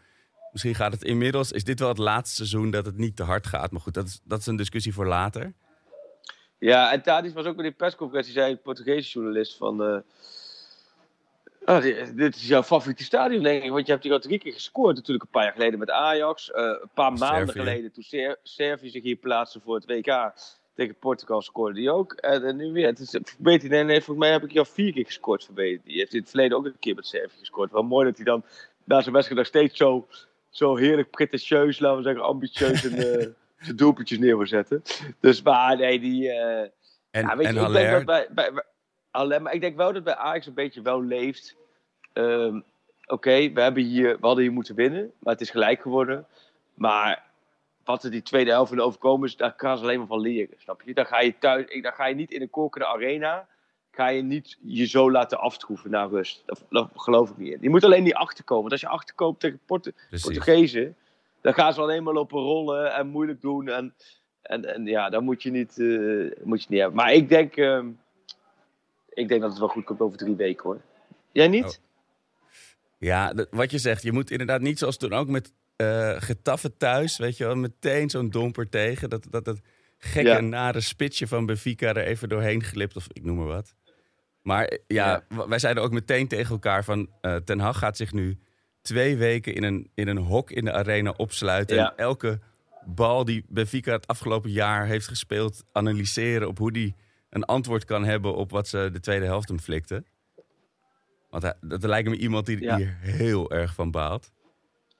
misschien 0.52 0.74
gaat 0.74 0.92
het 0.92 1.04
inmiddels, 1.04 1.52
is 1.52 1.64
dit 1.64 1.78
wel 1.78 1.88
het 1.88 1.98
laatste 1.98 2.36
seizoen 2.36 2.70
dat 2.70 2.86
het 2.86 2.96
niet 2.96 3.16
te 3.16 3.22
hard 3.22 3.46
gaat. 3.46 3.70
Maar 3.70 3.80
goed, 3.80 3.94
dat 3.94 4.06
is, 4.06 4.20
dat 4.24 4.38
is 4.38 4.46
een 4.46 4.56
discussie 4.56 4.92
voor 4.94 5.06
later. 5.06 5.52
Ja, 6.58 6.92
en 6.92 7.02
Tadic 7.02 7.34
was 7.34 7.46
ook 7.46 7.54
bij 7.56 7.64
die 7.64 7.74
persconferentie, 7.74 8.32
zei 8.32 8.50
een 8.52 8.62
Portugese 8.62 9.10
journalist 9.10 9.56
van... 9.56 9.82
eh, 9.82 9.96
ah, 11.64 11.82
dit, 11.82 12.16
dit 12.16 12.34
is 12.36 12.46
jouw 12.48 12.62
favoriete 12.62 13.04
stadion, 13.04 13.42
denk 13.42 13.62
ik. 13.62 13.70
Want 13.70 13.86
je 13.86 13.92
hebt 13.92 14.04
hier 14.04 14.12
al 14.12 14.18
drie 14.18 14.38
keer 14.38 14.52
gescoord 14.52 14.94
natuurlijk 14.96 15.24
een 15.24 15.30
paar 15.30 15.42
jaar 15.44 15.52
geleden 15.52 15.78
met 15.78 15.90
Ajax. 15.90 16.50
Eh, 16.50 16.62
een 16.62 16.90
paar 16.94 17.12
maanden 17.12 17.46
geleden, 17.64 17.92
toen 17.92 18.02
Ser- 18.02 18.38
Servië 18.42 18.88
zich 18.90 19.02
hier 19.02 19.16
plaatste 19.16 19.60
voor 19.60 19.74
het 19.74 19.84
WK. 19.86 20.32
Tegen 20.74 20.94
Portugal 20.98 21.42
scoorde 21.42 21.74
die 21.74 21.90
ook. 21.90 22.12
En, 22.12 22.44
en 22.44 22.56
nu 22.56 22.72
weer. 22.72 22.86
Het 22.86 22.98
is 22.98 23.18
verbeterd. 23.22 23.70
Nee, 23.70 23.84
nee, 23.84 23.96
volgens 24.02 24.26
mij 24.26 24.32
heb 24.34 24.42
ik 24.44 24.50
hier 24.50 24.58
al 24.58 24.64
vier 24.64 24.92
keer 24.92 25.04
gescoord. 25.04 25.48
Die 25.54 25.80
heeft 25.84 26.14
in 26.14 26.20
het 26.20 26.28
verleden 26.30 26.56
ook 26.56 26.64
een 26.64 26.78
keer 26.80 26.94
met 26.94 27.06
Servië 27.06 27.38
gescoord. 27.38 27.70
Wel 27.72 27.82
mooi 27.82 28.06
dat 28.06 28.16
hij 28.16 28.24
dan 28.24 28.44
na 28.84 29.00
zijn 29.00 29.14
wedstrijd 29.14 29.40
nog 29.40 29.48
steeds 29.48 29.76
zo, 29.76 30.06
zo 30.50 30.76
heerlijk 30.76 31.10
pretentieus, 31.10 31.78
laten 31.78 31.96
we 31.96 32.02
zeggen, 32.02 32.22
ambitieus 32.24 32.84
en, 32.84 32.92
eh, 33.20 33.26
zijn 33.64 33.76
doelpuntjes 33.76 34.18
neer 34.18 34.36
wil 34.36 34.46
zetten. 34.46 34.82
Dus 35.20 35.42
maar 35.42 35.76
nee, 35.76 36.00
die... 36.00 36.28
eh, 36.30 36.60
En, 37.10 37.22
ja, 37.22 37.36
weet 37.36 37.46
en 37.46 37.52
je, 37.54 37.58
ik 37.58 37.64
Haller, 37.66 37.80
denk 37.82 37.92
dat 37.96 38.04
bij, 38.04 38.26
bij, 38.30 38.52
bij- 38.52 38.64
Haller- 39.12 39.42
maar 39.42 39.52
ik 39.54 39.60
denk 39.60 39.76
wel 39.76 39.92
dat 39.92 40.04
bij 40.04 40.14
Ajax 40.16 40.46
een 40.46 40.54
beetje 40.54 40.82
wel 40.82 41.02
leeft. 41.02 41.56
Ehm, 42.12 42.60
Oké, 43.06 43.52
we 43.52 43.60
hebben 43.60 43.82
hier, 43.82 44.16
we 44.20 44.26
hadden 44.26 44.44
hier 44.44 44.52
moeten 44.52 44.74
winnen, 44.74 45.12
maar 45.18 45.32
het 45.32 45.42
is 45.42 45.50
gelijk 45.50 45.80
geworden. 45.80 46.26
Maar 46.74 47.22
wat 47.84 48.04
er 48.04 48.10
die 48.10 48.22
tweede 48.22 48.50
helft 48.50 48.68
van 48.70 48.80
overkomen 48.80 49.28
is, 49.28 49.36
daar 49.36 49.54
kan 49.56 49.76
ze 49.76 49.82
alleen 49.82 49.98
maar 49.98 50.06
van 50.06 50.20
leren, 50.20 50.54
snap 50.58 50.82
je? 50.82 50.94
Dan 50.94 51.06
ga 51.06 51.20
je 51.20 51.38
thuis, 51.38 51.80
dan 51.82 51.92
ga 51.92 52.06
je 52.06 52.14
niet 52.14 52.30
in 52.32 52.40
een 52.42 52.50
kokende 52.50 52.86
arena, 52.86 53.46
ga 53.90 54.08
je 54.08 54.22
niet 54.22 54.58
je 54.62 54.86
zo 54.86 55.10
laten 55.10 55.38
aftroeven 55.40 55.90
naar 55.90 56.08
rust. 56.08 56.42
Dat, 56.46 56.64
dat 56.70 56.88
geloof 56.94 57.30
ik 57.30 57.36
niet 57.36 57.52
in. 57.52 57.58
Je 57.60 57.70
moet 57.70 57.84
alleen 57.84 58.02
niet 58.02 58.14
achterkomen. 58.14 58.62
Want 58.62 58.72
als 58.72 58.80
je 58.80 58.88
achterkomt 58.96 59.40
tegen 59.40 59.60
Portu- 59.66 59.92
precies. 60.08 60.26
Portugezen, 60.26 60.96
dan 61.40 61.54
gaan 61.54 61.72
ze 61.74 61.80
alleen 61.80 62.02
maar 62.02 62.14
lopen 62.14 62.38
rollen 62.40 62.94
en 62.94 63.06
moeilijk 63.08 63.40
doen. 63.40 63.68
En, 63.68 63.94
en, 64.42 64.74
en 64.74 64.86
ja, 64.86 65.10
dat 65.10 65.22
moet 65.22 65.42
je 65.42 65.50
niet, 65.50 65.78
eh, 65.78 66.44
moet 66.44 66.60
je 66.62 66.66
niet 66.68 66.80
hebben. 66.80 66.94
Maar 66.96 67.12
ik 67.12 67.28
denk, 67.28 67.56
ehm, 67.56 67.86
ik 69.14 69.28
denk 69.28 69.40
dat 69.40 69.50
het 69.50 69.58
wel 69.58 69.68
goed 69.68 69.84
komt 69.84 70.00
over 70.00 70.18
drie 70.18 70.34
weken 70.34 70.62
hoor. 70.64 70.80
Jij 71.32 71.48
niet? 71.48 71.64
Oh. 71.64 71.70
Ja, 72.98 73.34
wat 73.50 73.70
je 73.70 73.78
zegt, 73.78 74.02
je 74.02 74.12
moet 74.12 74.30
inderdaad 74.30 74.60
niet 74.60 74.78
zoals 74.78 74.96
toen 74.96 75.12
ook 75.12 75.28
met 75.28 75.52
eh 75.76 76.14
Getafe 76.18 76.76
thuis, 76.76 77.18
weet 77.18 77.36
je 77.36 77.44
wel, 77.44 77.54
meteen 77.54 78.10
zo'n 78.10 78.30
domper 78.30 78.68
tegen. 78.68 79.10
Dat, 79.10 79.26
dat, 79.30 79.44
dat 79.44 79.60
gekke, 79.98 80.28
Ja. 80.28 80.40
nare 80.40 80.80
spitsje 80.80 81.26
van 81.26 81.46
Benfica 81.46 81.88
er 81.88 82.04
even 82.04 82.28
doorheen 82.28 82.62
glipt, 82.62 82.96
of 82.96 83.06
ik 83.12 83.24
noem 83.24 83.36
maar 83.36 83.46
wat. 83.46 83.74
Maar 84.42 84.64
eh, 84.64 84.78
ja, 84.86 85.24
wij 85.48 85.58
zeiden 85.58 85.82
ook 85.82 85.92
meteen 85.92 86.28
tegen 86.28 86.50
elkaar 86.52 86.84
van, 86.84 87.08
eh, 87.20 87.36
Ten 87.36 87.58
Hag 87.58 87.78
gaat 87.78 87.96
zich 87.96 88.12
nu 88.12 88.38
twee 88.82 89.16
weken 89.16 89.54
in 89.54 89.62
een, 89.62 89.90
in 89.94 90.08
een 90.08 90.18
hok 90.18 90.50
in 90.50 90.64
de 90.64 90.72
arena 90.72 91.14
opsluiten. 91.16 91.76
Ja. 91.76 91.90
En 91.90 91.96
elke 91.96 92.40
bal 92.86 93.24
die 93.24 93.44
Benfica 93.48 93.92
het 93.92 94.06
afgelopen 94.06 94.50
jaar 94.50 94.86
heeft 94.86 95.08
gespeeld, 95.08 95.64
analyseren 95.72 96.48
op 96.48 96.58
hoe 96.58 96.72
die 96.72 96.94
een 97.32 97.44
antwoord 97.44 97.84
kan 97.84 98.04
hebben 98.04 98.34
op 98.34 98.50
wat 98.50 98.68
ze 98.68 98.88
de 98.92 99.00
tweede 99.00 99.24
helft 99.24 99.48
hem 99.48 99.58
flikten. 99.60 100.06
Want 101.30 101.42
hij, 101.42 101.54
dat 101.60 101.82
lijkt 101.84 102.08
me 102.08 102.16
iemand 102.16 102.46
die 102.46 102.60
Ja. 102.62 102.76
hier 102.76 102.96
heel 103.00 103.50
erg 103.50 103.74
van 103.74 103.90
baalt. 103.90 104.30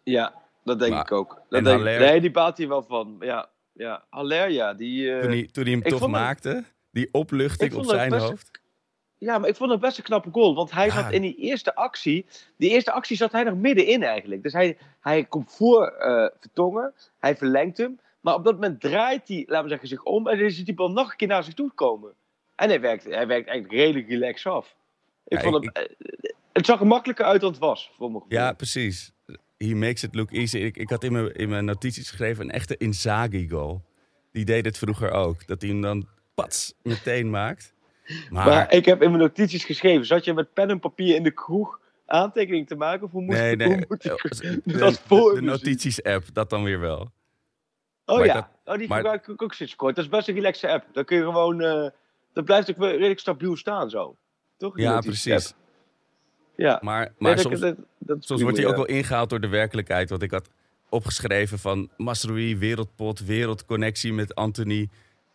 Ja, 0.02 0.34
dat 0.64 0.78
denk 0.78 0.92
Maar- 0.92 1.00
ik 1.02 1.12
ook. 1.12 1.28
Dat 1.34 1.64
denk 1.64 1.66
ik- 1.66 1.72
Haller- 1.72 2.00
Nee, 2.00 2.20
die 2.20 2.30
baat 2.30 2.58
hier 2.58 2.68
wel 2.68 2.82
van. 2.82 3.16
Ja, 3.20 3.48
ja. 3.72 4.04
Haller, 4.10 4.50
ja. 4.50 4.74
Die, 4.74 5.12
eh, 5.14 5.20
Toen 5.20 5.30
hij, 5.30 5.48
toen 5.52 5.64
hij 5.64 5.72
hem 5.72 5.82
toch 5.82 6.08
maakte, 6.08 6.64
die 6.90 7.08
opluchting 7.12 7.74
op 7.74 7.84
zijn 7.84 8.10
best- 8.10 8.28
hoofd. 8.28 8.60
Ja, 9.18 9.38
maar 9.38 9.48
ik 9.48 9.56
vond 9.56 9.70
het 9.70 9.80
best 9.80 9.98
een 9.98 10.04
knappe 10.04 10.28
goal. 10.32 10.54
Want 10.54 10.70
hij 10.70 10.86
Ja. 10.86 10.92
zat 11.02 11.12
in 11.12 11.22
die 11.22 11.36
eerste 11.36 11.74
actie. 11.74 12.26
Die 12.56 12.70
eerste 12.70 12.92
actie 12.92 13.16
zat 13.16 13.32
hij 13.32 13.42
nog 13.42 13.54
middenin 13.54 14.02
eigenlijk. 14.02 14.42
Dus 14.42 14.52
hij, 14.52 14.78
hij 15.00 15.24
komt 15.24 15.52
voor 15.52 15.86
eh, 15.86 16.28
Vertongen. 16.40 16.92
Hij 17.18 17.36
verlengt 17.36 17.76
hem. 17.76 18.00
Maar 18.20 18.34
op 18.34 18.44
dat 18.44 18.54
moment 18.54 18.80
draait 18.80 19.28
hij, 19.28 19.44
laten 19.46 19.62
we 19.62 19.68
zeggen, 19.68 19.88
zich 19.88 20.02
om. 20.02 20.28
En 20.28 20.38
dan 20.38 20.50
ziet 20.50 20.66
die 20.66 20.74
bal 20.74 20.90
nog 20.90 21.10
een 21.10 21.16
keer 21.16 21.28
naar 21.28 21.44
zich 21.44 21.54
toe 21.54 21.70
komen. 21.74 22.12
En 22.62 22.68
hij 22.68 22.80
werkt, 22.80 23.04
hij 23.04 23.26
werkt 23.26 23.48
eigenlijk 23.48 23.78
redelijk 23.80 24.08
relaxed 24.08 24.52
af. 24.52 24.76
Ik 25.26 25.36
Ja, 25.36 25.42
vond 25.50 25.54
hem, 25.64 25.72
eh, 25.72 25.82
het 26.52 26.66
zag 26.66 26.80
er 26.80 26.86
makkelijker 26.86 27.24
uit 27.24 27.40
dan 27.40 27.50
het 27.50 27.60
was. 27.60 27.90
Voor 27.96 28.10
mijn 28.10 28.22
gevoel. 28.22 28.38
Ja, 28.38 28.52
precies. 28.52 29.12
He 29.56 29.74
makes 29.74 30.02
it 30.02 30.14
look 30.14 30.32
easy. 30.32 30.58
Ik, 30.58 30.76
ik 30.76 30.90
had 30.90 31.04
in 31.04 31.12
mijn, 31.12 31.34
in 31.34 31.48
mijn 31.48 31.64
notities 31.64 32.08
geschreven 32.10 32.44
een 32.44 32.50
echte 32.50 32.76
Inzaghi-goal. 32.76 33.82
Die 34.32 34.44
deed 34.44 34.64
het 34.64 34.78
vroeger 34.78 35.10
ook. 35.10 35.46
Dat 35.46 35.60
hij 35.60 35.70
hem 35.70 35.80
dan 35.80 36.08
pats 36.34 36.74
meteen 36.82 37.30
maakt. 37.30 37.74
Maar, 38.30 38.46
Maar 38.46 38.72
ik 38.72 38.84
heb 38.84 39.02
in 39.02 39.10
mijn 39.10 39.22
notities 39.22 39.64
geschreven. 39.64 40.06
Zat 40.06 40.24
je 40.24 40.34
met 40.34 40.52
pen 40.52 40.70
en 40.70 40.80
papier 40.80 41.14
in 41.16 41.22
de 41.22 41.30
kroeg 41.30 41.80
aantekening 42.06 42.66
te 42.66 42.74
maken? 42.74 43.06
Of 43.06 43.10
hoe 43.10 43.22
moet, 43.22 43.34
nee, 43.34 43.56
hoe 43.56 43.66
nee. 43.66 43.84
moet 43.88 44.04
eh, 44.04 44.10
dat 44.78 45.02
De, 45.08 45.30
de, 45.34 45.40
notities-app, 45.42 46.24
dat 46.32 46.50
dan 46.50 46.64
weer 46.64 46.80
wel. 46.80 47.10
Oh 48.04 48.16
Maar 48.16 48.26
ja, 48.26 48.50
oh, 48.64 48.76
die 48.76 48.88
maar- 48.88 48.96
gebruik 48.98 49.28
ik 49.28 49.42
ook 49.42 49.54
sinds 49.54 49.76
kort. 49.76 49.96
Dat 49.96 50.04
is 50.04 50.10
best 50.10 50.28
een 50.28 50.34
relaxe 50.34 50.68
app. 50.68 50.86
Dan 50.92 51.04
kun 51.04 51.16
je 51.16 51.22
gewoon, 51.22 51.60
eh, 51.60 51.88
dat 52.32 52.44
blijft 52.44 52.70
ook 52.70 52.76
redelijk 52.76 53.20
stabiel 53.20 53.56
staan 53.56 53.90
zo. 53.90 54.16
Toch? 54.56 54.78
Ja, 54.78 55.00
precies. 55.00 55.54
Ja, 56.56 56.78
Maar, 56.82 57.12
maar 57.18 57.38
soms, 57.38 57.60
dat- 57.60 57.76
soms 58.24 58.42
wordt 58.42 58.56
hij 58.56 58.66
ook 58.66 58.76
wel 58.76 58.86
ingehaald 58.86 59.30
door 59.30 59.40
de 59.40 59.48
werkelijkheid. 59.48 60.10
Want 60.10 60.22
ik 60.22 60.30
had 60.30 60.48
opgeschreven 60.88 61.58
van 61.58 61.90
Masrui, 61.96 62.56
wereldpot, 62.56 63.20
wereldconnectie 63.20 64.12
met 64.12 64.34
Anthony. 64.34 64.88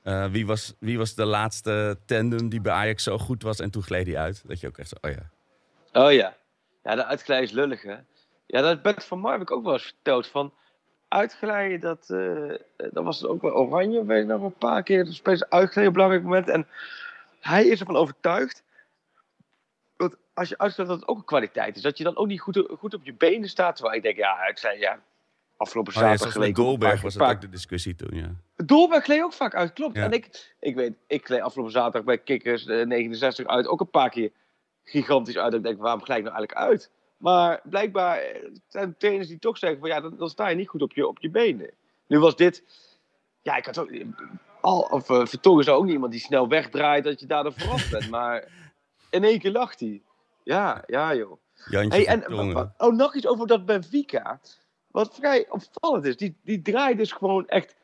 Eh, 0.04 0.26
wie, 0.26 0.46
was, 0.46 0.74
wie 0.80 0.98
was 0.98 1.16
de 1.16 1.26
laatste 1.26 1.98
tandem 2.06 2.50
die 2.50 2.62
bij 2.62 2.74
Ajax 2.74 3.04
zo 3.04 3.18
goed 3.18 3.44
was? 3.44 3.60
En 3.60 3.72
toen 3.72 3.84
gleed 3.84 4.08
hij 4.08 4.18
uit. 4.18 4.44
Dat 4.48 4.60
je 4.60 4.68
ook 4.68 4.78
echt 4.78 4.90
zo, 4.90 4.96
oh 5.02 5.12
ja. 5.12 5.30
Oh 6.06 6.12
ja. 6.12 6.38
Ja, 6.84 6.96
de 6.96 7.06
uitglijden 7.06 7.48
is 7.48 7.54
lullig 7.54 7.82
hè. 7.82 7.96
Ja, 8.46 8.62
dat 8.62 8.82
Bert 8.82 9.04
van 9.04 9.20
Mar 9.20 9.32
heb 9.32 9.42
ik 9.42 9.52
ook 9.52 9.64
wel 9.64 9.74
eens 9.74 9.84
verteld. 9.84 10.28
Van 10.28 10.54
uitglijden, 11.08 11.80
dat, 11.80 12.10
eh, 12.10 12.90
dat 12.92 13.04
was 13.04 13.26
ook 13.26 13.42
wel 13.42 13.52
oranje. 13.52 14.06
Weet 14.06 14.22
ik 14.22 14.28
nog 14.28 14.42
een 14.42 14.58
paar 14.58 14.84
keer. 14.84 15.20
Uitglijden 15.24 15.70
op 15.72 15.78
een 15.78 15.92
belangrijk 15.92 16.24
moment. 16.24 16.50
En 16.50 16.68
hij 17.40 17.68
is 17.68 17.80
ervan 17.80 17.96
overtuigd. 17.96 18.64
Dat 19.98 20.18
als 20.34 20.50
je 20.50 20.58
uitglijdt 20.58 20.92
dat 20.92 21.00
het 21.00 21.10
ook 21.10 21.18
een 21.18 21.26
kwaliteit 21.26 21.76
is. 21.76 21.82
Dat 21.82 21.98
je 21.98 22.04
dan 22.04 22.18
ook 22.18 22.28
niet 22.28 22.42
goed, 22.42 22.64
goed 22.78 22.94
op 22.94 23.06
je 23.06 23.14
benen 23.14 23.50
staat. 23.50 23.76
Terwijl 23.76 23.98
ik 23.98 24.04
denk, 24.04 24.18
ja, 24.18 24.48
ik 24.48 24.58
zei 24.58 24.80
ja. 24.80 25.00
Afgelopen 25.58 25.96
Oh 25.96 26.02
ja, 26.02 26.08
zaterdag 26.08 26.38
met 26.38 26.54
paar 26.54 26.56
Dolberg 26.56 27.02
was 27.02 27.14
dat 27.14 27.30
ook 27.30 27.42
de 27.42 27.50
discussie 27.50 27.96
toen, 27.96 28.18
ja. 28.18 28.36
Dolberg 28.66 29.04
gleed 29.04 29.24
ook 29.24 29.34
vaak 29.34 29.56
uit, 29.56 29.74
klopt. 29.74 29.96
Ja. 29.96 30.04
En 30.04 30.12
ik, 30.12 30.56
ik 30.60 30.76
weet, 30.76 30.94
ik 31.08 31.26
gleed 31.26 31.42
afgelopen 31.42 31.74
zaterdag 31.74 32.04
bij 32.04 32.18
Kickers 32.18 32.66
eh, 32.66 32.86
69 32.86 33.48
uit, 33.48 33.68
ook 33.68 33.80
een 33.80 33.90
paar 33.90 34.10
keer 34.10 34.32
gigantisch 34.84 35.38
uit. 35.38 35.54
Ik 35.54 35.64
denk, 35.64 35.80
waarom 35.80 36.02
gelijk 36.02 36.24
nou 36.24 36.36
eigenlijk 36.36 36.70
uit? 36.70 36.92
Maar 37.18 37.62
blijkbaar 37.64 38.18
eh, 38.18 38.52
zijn 38.68 38.88
er 38.90 38.98
trainers 38.98 39.28
die 39.28 39.40
toch 39.40 39.58
zeggen 39.58 39.80
van 39.80 39.90
ja, 39.90 40.02
dan, 40.02 40.18
dan 40.18 40.30
sta 40.30 40.48
je 40.48 40.56
niet 40.56 40.68
goed 40.68 40.82
op 40.82 40.94
je, 40.94 41.08
op 41.08 41.20
je 41.20 41.30
benen. 41.30 41.72
Nu 42.08 42.20
was 42.20 42.36
dit, 42.36 42.64
ja, 43.42 43.56
ik 43.56 43.66
had 43.66 43.78
ook, 43.78 43.92
al, 44.62 44.80
of 44.80 45.10
uh, 45.10 45.26
Vertongen 45.26 45.62
is 45.62 45.70
ook 45.70 45.84
niet 45.84 45.94
iemand 45.94 46.12
die 46.12 46.22
snel 46.22 46.48
wegdraait 46.48 47.04
dat 47.04 47.20
je 47.20 47.26
daardoor 47.26 47.54
vooraf 47.54 47.90
bent. 47.90 48.10
Maar 48.18 48.48
in 49.10 49.24
één 49.24 49.40
keer 49.40 49.52
lacht 49.52 49.80
hij. 49.80 50.02
Ja, 50.44 50.84
ja 50.88 51.16
joh. 51.16 51.38
Jantje 51.70 51.98
Hey, 51.98 52.08
en, 52.08 52.34
oh, 52.78 52.94
nog 52.94 53.16
iets 53.16 53.28
over 53.28 53.48
dat 53.48 53.66
Benfica. 53.66 54.40
Wat 54.92 55.16
vrij 55.16 55.46
opvallend 55.50 56.06
is. 56.06 56.18
Die, 56.18 56.36
die 56.44 56.62
draait 56.62 56.98
dus 56.98 57.12
gewoon 57.12 57.48
echt 57.48 57.76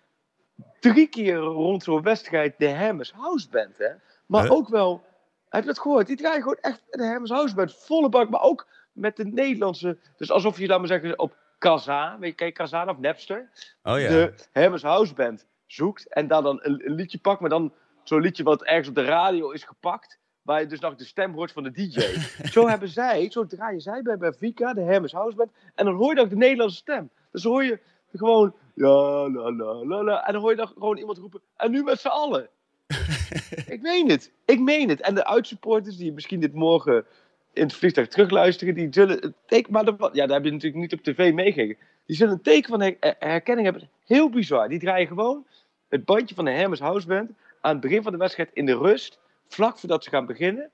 drie 0.80 1.08
keer 1.08 1.36
rond 1.36 1.84
zo'n 1.84 2.02
wedstrijd 2.02 2.54
de 2.58 2.72
Hammers 2.72 3.12
House 3.12 3.50
Band. 3.50 3.78
Hè? 3.78 3.89
Maar 4.26 4.43
Huh? 4.43 4.52
ook 4.52 4.67
wel, 4.67 5.04
heb 5.50 5.62
je 5.62 5.67
dat 5.67 5.80
gehoord? 5.80 6.08
Die 6.08 6.15
draaien 6.15 6.41
gewoon 6.41 6.58
echt 6.62 6.82
de 6.89 7.06
Hammers 7.06 7.32
House 7.32 7.56
Band. 7.56 7.76
Volle 7.76 8.10
bak, 8.10 8.30
maar 8.30 8.41
ook 8.41 8.67
met 8.94 9.16
de 9.16 9.26
Nederlandse. 9.26 9.98
Dus 10.18 10.32
alsof 10.32 10.58
je, 10.58 10.68
laat 10.68 10.80
maar 10.80 10.88
zeggen, 10.88 11.20
op 11.20 11.38
Kazaa, 11.58 12.18
weet 12.20 12.30
je, 12.30 12.36
ken 12.36 12.48
je 12.48 12.54
Kazaa 12.54 12.86
of 12.86 13.00
Napster? 13.00 13.50
Oh 13.84 14.00
ja. 14.00 14.08
De 14.08 14.34
Hammers 14.52 14.82
House 14.82 15.14
Band 15.14 15.46
zoekt. 15.66 16.14
En 16.14 16.28
daar 16.28 16.42
dan 16.42 16.60
een, 16.62 16.86
een 16.86 16.96
liedje 16.96 17.18
pakt, 17.18 17.40
maar 17.40 17.50
dan 17.50 17.74
zo'n 18.04 18.22
liedje 18.22 18.44
wat 18.44 18.64
ergens 18.64 18.88
op 18.88 18.96
de 18.96 19.04
radio 19.04 19.50
is 19.52 19.64
gepakt. 19.64 20.20
Waar 20.42 20.60
je 20.60 20.68
dus 20.68 20.80
nog 20.80 20.96
de 20.96 21.06
stem 21.06 21.34
hoort 21.34 21.52
van 21.52 21.64
de 21.64 21.72
DJ. 21.72 22.00
zo 22.56 22.68
hebben 22.68 22.90
zij, 22.90 23.32
zo 23.32 23.46
draaien 23.46 23.82
zij 23.82 24.02
bij 24.02 24.18
Benfica, 24.18 24.74
de 24.74 24.92
Hammers 24.92 25.14
House 25.14 25.36
Band. 25.36 25.52
En 25.76 25.86
dan 25.86 25.94
hoor 25.94 26.10
je 26.10 26.16
dan 26.16 26.24
ook 26.24 26.30
de 26.30 26.36
Nederlandse 26.36 26.78
stem. 26.78 27.10
Dus 27.32 27.42
dan 27.42 27.52
hoor 27.52 27.64
je 27.64 27.80
gewoon, 28.12 28.56
ja, 28.74 29.30
la, 29.30 29.52
la, 29.52 29.86
la, 29.86 30.04
la. 30.04 30.28
En 30.28 30.34
dan 30.34 30.42
hoor 30.42 30.52
je 30.52 30.58
dan 30.58 30.68
gewoon 30.68 30.98
iemand 30.98 31.18
roepen, 31.18 31.42
en 31.56 31.72
nu 31.72 31.84
met 31.84 32.00
z'n 32.00 32.08
allen. 32.08 32.50
ik 33.76 33.82
meen 33.82 34.10
het, 34.10 34.32
ik 34.46 34.60
meen 34.60 34.90
het. 34.90 35.02
En 35.02 35.16
de 35.16 35.26
uitsupporters 35.26 35.98
die 35.98 36.14
misschien 36.14 36.40
dit 36.40 36.54
morgen 36.54 37.06
in 37.54 37.63
het 37.63 37.74
vliegtuig 37.74 38.08
terugluisteren, 38.08 38.76
die 38.76 38.88
zullen 38.92 39.20
het 39.20 39.34
teken, 39.46 39.74
maar 39.74 39.86
dat, 39.86 40.10
ja, 40.13 40.26
daar 40.26 40.36
heb 40.36 40.46
je 40.46 40.52
natuurlijk 40.52 40.82
niet 40.82 40.94
op 40.94 41.04
tv 41.04 41.34
meegekregen. 41.34 41.78
Die 42.06 42.16
zullen 42.16 42.34
een 42.34 42.42
teken 42.42 42.70
van 42.70 42.82
her- 42.82 42.98
her- 43.00 43.16
herkenning 43.20 43.70
hebben. 43.70 43.89
Heel 44.06 44.30
bizar. 44.30 44.70
Die 44.70 44.80
draaien 44.80 45.08
gewoon 45.08 45.46
het 45.89 46.06
bandje 46.06 46.36
van 46.36 46.46
de 46.46 46.58
Hammers 46.58 46.80
House 46.80 47.08
Band 47.08 47.32
aan 47.62 47.72
het 47.72 47.82
begin 47.82 48.04
van 48.04 48.12
de 48.12 48.18
wedstrijd 48.18 48.50
in 48.54 48.66
de 48.66 48.78
rust, 48.78 49.20
vlak 49.48 49.78
voordat 49.78 50.04
ze 50.04 50.10
gaan 50.10 50.26
beginnen. 50.26 50.72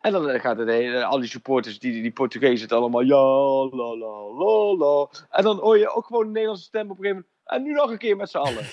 En 0.00 0.12
dan 0.12 0.40
gaat 0.40 0.58
het 0.58 1.02
al 1.02 1.20
die 1.20 1.28
supporters, 1.28 1.78
die, 1.78 2.02
die 2.02 2.12
Portugezen, 2.12 2.62
het 2.62 2.72
allemaal 2.72 3.00
ja, 3.00 3.24
la, 3.76 3.96
la, 3.96 4.22
la, 4.32 4.76
la. 4.76 5.08
En 5.30 5.42
dan 5.42 5.58
hoor 5.58 5.78
je 5.78 5.88
ook 5.88 6.06
gewoon 6.06 6.26
een 6.26 6.32
Nederlandse 6.32 6.64
stem 6.64 6.90
op 6.90 6.98
een 6.98 7.04
gegeven 7.04 7.26
moment. 7.44 7.44
En 7.44 7.62
nu 7.62 7.72
nog 7.72 7.90
een 7.90 7.98
keer 7.98 8.16
met 8.16 8.30
z'n 8.30 8.36
allen. 8.38 8.64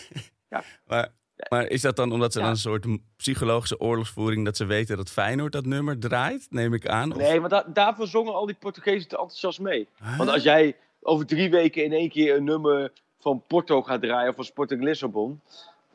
Maar, 0.87 1.11
maar 1.49 1.67
is 1.67 1.81
dat 1.81 1.95
dan 1.95 2.11
omdat 2.11 2.31
ze 2.33 2.37
Ja. 2.39 2.43
dan 2.45 2.53
een 2.53 2.59
soort 2.59 2.85
psychologische 3.17 3.79
oorlogsvoering... 3.79 4.45
dat 4.45 4.57
ze 4.57 4.65
weten 4.65 4.97
dat 4.97 5.09
Feyenoord 5.09 5.51
dat 5.51 5.65
nummer 5.65 5.99
draait, 5.99 6.47
neem 6.49 6.73
ik 6.73 6.87
aan? 6.87 7.11
Of- 7.11 7.17
Nee, 7.17 7.39
maar 7.39 7.49
da- 7.49 7.65
daarvoor 7.73 8.07
zongen 8.07 8.33
al 8.33 8.45
die 8.45 8.55
Portugezen 8.59 9.07
te 9.09 9.17
enthousiast 9.17 9.59
mee. 9.59 9.87
Huh? 10.03 10.17
Want 10.17 10.29
als 10.29 10.43
jij 10.43 10.75
over 11.01 11.25
drie 11.25 11.49
weken 11.49 11.83
in 11.83 11.91
één 11.93 12.09
keer 12.09 12.35
een 12.35 12.43
nummer 12.43 12.91
van 13.19 13.43
Porto 13.47 13.81
gaat 13.81 14.01
draaien, 14.01 14.29
of 14.29 14.35
van 14.35 14.45
Sporting 14.45 14.83
Lissabon, 14.83 15.41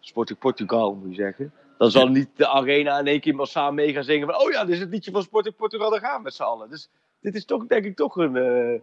Sporting 0.01 0.39
Portugal 0.39 0.95
moet 0.95 1.09
je 1.17 1.23
zeggen, 1.23 1.53
dan 1.79 1.91
zal 1.91 2.07
niet 2.09 2.29
de 2.37 2.49
arena 2.49 2.99
in 2.99 3.07
één 3.07 3.21
keer 3.21 3.35
massaal 3.35 3.73
mee 3.73 3.93
gaan 3.93 4.05
zingen 4.05 4.27
van, 4.27 4.41
oh 4.41 4.51
ja, 4.51 4.65
dit 4.65 4.75
is 4.75 4.81
het 4.81 4.91
liedje 4.91 5.11
van 5.11 5.23
Sporting 5.23 5.57
Portugal, 5.57 5.91
daar 5.91 6.01
gaan 6.01 6.17
we 6.17 6.23
met 6.23 6.35
z'n 6.35 6.43
allen. 6.43 6.71
Dus 6.71 6.89
dit 7.21 7.35
is 7.35 7.45
toch, 7.45 7.67
denk 7.67 7.85
ik, 7.85 7.97
toch 7.97 8.17
een, 8.17 8.37
eh, 8.37 8.81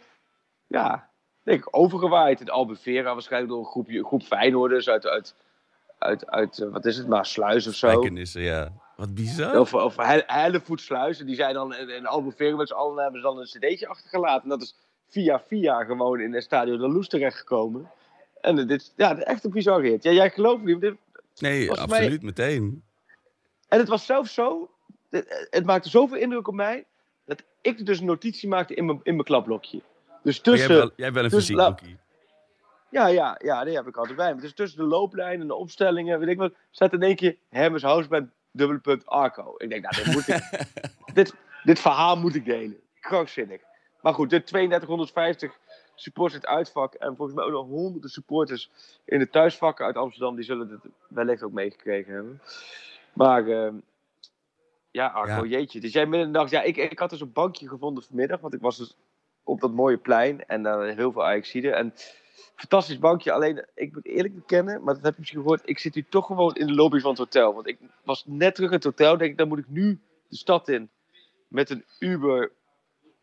ja, 0.67 1.09
denk 1.43 1.59
ik, 1.59 1.67
overgewaaid. 1.77 2.41
In 2.41 2.49
Albufeira 2.49 3.13
waarschijnlijk 3.13 3.51
door 3.51 3.61
een 3.61 3.71
groepje, 3.71 4.03
groep 4.05 4.23
Feyenoorders 4.23 4.89
uit, 4.89 5.05
uit, 5.07 5.35
uit, 6.05 6.27
uit 6.29 6.59
eh, 6.59 6.69
wat 6.69 6.85
is 6.85 6.97
het, 6.97 7.07
Maasluis 7.07 7.67
of 7.67 7.73
zo. 7.73 7.87
Gelijkenissen, 7.87 8.41
ja. 8.41 8.71
Wat 8.95 9.13
bizar. 9.13 9.59
Of, 9.59 9.73
of 9.73 9.95
He- 9.95 10.23
Hellevoetsluizen, 10.25 11.25
die 11.25 11.35
zijn 11.35 11.53
dan 11.53 11.75
in, 11.75 11.89
in 11.89 12.05
Albufeira 12.05 12.55
met 12.55 12.67
z'n 12.67 12.73
allen 12.73 13.03
hebben 13.03 13.21
ze 13.21 13.27
dan 13.27 13.37
een 13.37 13.45
cd'tje 13.45 13.87
achtergelaten. 13.87 14.43
En 14.43 14.49
dat 14.49 14.61
is 14.61 14.75
via 15.09 15.39
via 15.47 15.83
gewoon 15.83 16.19
in 16.19 16.33
het 16.33 16.43
Stadio 16.43 16.77
de 16.77 16.87
Loes 16.87 17.07
terechtgekomen. 17.07 17.89
En 18.41 18.59
eh, 18.59 18.67
dit 18.67 18.93
ja, 18.95 19.17
echt 19.17 19.43
een 19.43 19.51
bizar 19.51 19.81
hit. 19.81 20.03
Ja, 20.03 20.11
jij 20.11 20.29
gelooft 20.29 20.63
niet. 20.63 20.81
Dit, 20.81 20.95
Nee, 21.39 21.67
mij- 21.67 21.77
absoluut, 21.77 22.21
meteen. 22.21 22.83
en 23.67 23.79
het 23.79 23.87
was 23.87 24.05
zelfs 24.05 24.33
zo, 24.33 24.69
het, 25.09 25.47
het 25.49 25.65
maakte 25.65 25.89
zoveel 25.89 26.17
indruk 26.17 26.47
op 26.47 26.53
mij, 26.53 26.85
dat 27.25 27.43
ik 27.61 27.85
dus 27.85 27.99
een 27.99 28.05
notitie 28.05 28.49
maakte 28.49 28.73
in 28.73 28.85
mijn, 28.85 28.99
in 29.03 29.13
mijn 29.13 29.25
klapblokje. 29.25 29.77
Dus 29.77 29.83
Maar 30.23 30.23
jij 30.23 30.33
tussen, 30.43 30.57
hebt 30.59 30.79
wel, 30.79 30.91
jij 30.95 31.05
hebt 31.05 31.31
wel 31.31 31.59
een. 31.59 31.97
Ja, 32.95 33.08
ja, 33.08 33.39
ja, 33.43 33.63
die 33.63 33.75
heb 33.75 33.88
ik 33.88 33.97
altijd 33.97 34.17
bij 34.17 34.36
me. 34.36 34.41
Dus 34.41 34.53
tussen 34.53 34.79
de 34.79 34.86
looplijnen 34.86 35.41
en 35.41 35.47
de 35.47 35.55
opstellingen, 35.55 36.19
weet 36.19 36.29
ik 36.29 36.38
wat, 36.38 36.53
staat 36.71 36.93
in 36.93 37.01
één 37.01 37.15
keer 37.15 37.38
Hermes 37.49 37.81
Houseband, 37.81 38.29
dubbele 38.51 38.79
punt 38.79 39.05
Arco. 39.05 39.53
Ik 39.58 39.69
denk, 39.69 39.81
nou, 39.81 39.95
dit, 40.03 40.13
moet 40.13 40.27
ik, 40.27 40.65
dit, 41.13 41.36
dit 41.63 41.79
verhaal 41.79 42.17
moet 42.17 42.36
ik 42.36 42.45
delen. 42.45 42.79
Krankzinnig. 42.99 43.62
Maar 44.01 44.13
goed, 44.13 44.29
de 44.29 44.43
3250 44.43 45.60
supporters 45.95 46.36
in 46.43 46.47
het 46.47 46.58
uitvak 46.58 46.93
en 46.93 47.15
volgens 47.15 47.38
mij 47.38 47.45
ook 47.45 47.51
nog 47.51 47.67
honderden 47.67 48.10
supporters 48.10 48.71
in 49.05 49.19
de 49.19 49.29
thuisvakken 49.29 49.86
uit 49.86 49.95
Amsterdam, 49.95 50.36
die 50.36 50.45
zullen 50.45 50.69
het 50.69 50.91
wellicht 51.08 51.43
ook 51.43 51.51
meegekregen 51.51 52.13
hebben. 52.13 52.41
Maar 53.13 53.47
eh, 53.47 53.73
ja, 54.91 55.08
Arco, 55.08 55.45
Ja. 55.45 55.58
jeetje. 55.58 55.79
Dus 55.79 55.93
jij 55.93 56.05
midden 56.05 56.27
in 56.27 56.34
de 56.34 56.39
dag, 56.39 56.49
ja, 56.49 56.62
ik, 56.62 56.77
ik 56.77 56.99
had 56.99 57.10
dus 57.10 57.21
een 57.21 57.31
bankje 57.34 57.67
gevonden 57.67 58.03
vanmiddag, 58.03 58.39
want 58.39 58.53
ik 58.53 58.62
was 58.62 58.77
dus 58.77 58.95
op 59.43 59.62
dat 59.62 59.71
mooie 59.71 59.97
plein 59.97 60.45
en 60.45 60.63
daar 60.63 60.88
heel 60.88 61.12
veel 61.12 61.25
Ajaxiden. 61.25 61.75
En 61.75 61.93
fantastisch 62.55 62.99
bankje. 62.99 63.31
Alleen, 63.31 63.65
ik 63.75 63.93
moet 63.93 64.05
eerlijk 64.05 64.35
bekennen, 64.35 64.83
maar 64.83 64.93
dat 64.93 65.03
heb 65.03 65.13
je 65.13 65.19
misschien 65.19 65.41
gehoord. 65.41 65.61
Ik 65.65 65.79
zit 65.79 65.95
nu 65.95 66.05
toch 66.09 66.25
gewoon 66.25 66.55
in 66.55 66.67
de 66.67 66.73
lobby 66.73 66.99
van 66.99 67.09
het 67.09 67.19
hotel. 67.19 67.53
Want 67.53 67.67
ik 67.67 67.77
was 68.03 68.23
net 68.27 68.55
terug 68.55 68.69
in 68.69 68.75
het 68.75 68.83
hotel. 68.83 69.17
Denk 69.17 69.31
ik, 69.31 69.37
dan 69.37 69.47
moet 69.47 69.57
ik 69.59 69.67
nu 69.69 69.99
de 70.29 70.35
stad 70.35 70.69
in 70.69 70.89
met 71.47 71.69
een 71.69 71.85
Uber 71.99 72.51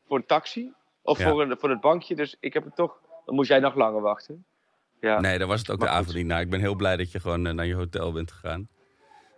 voor 0.07 0.17
een 0.17 0.27
taxi. 0.27 0.73
Of 1.03 1.19
Ja. 1.19 1.31
voor, 1.31 1.43
een, 1.43 1.57
voor 1.59 1.71
het 1.71 1.81
bankje. 1.81 2.15
Dus 2.15 2.37
ik 2.41 2.53
heb 2.53 2.65
het 2.65 2.77
toch. 2.77 3.01
Dan 3.27 3.35
moest 3.35 3.49
jij 3.49 3.59
nog 3.61 3.75
langer 3.75 4.01
wachten. 4.01 4.45
Ja. 5.01 5.21
Nee, 5.21 5.39
daar 5.39 5.49
was 5.49 5.61
het 5.61 5.71
ook 5.71 5.79
Maar 5.79 5.89
de 5.89 5.95
avond 5.95 6.15
niet 6.17 6.27
naar. 6.27 6.41
Ik 6.41 6.51
ben 6.51 6.61
heel 6.61 6.75
blij 6.75 6.97
dat 6.97 7.13
je 7.13 7.21
gewoon 7.21 7.47
eh, 7.47 7.53
naar 7.53 7.67
je 7.67 7.75
hotel 7.75 8.13
bent 8.13 8.33
gegaan. 8.33 8.69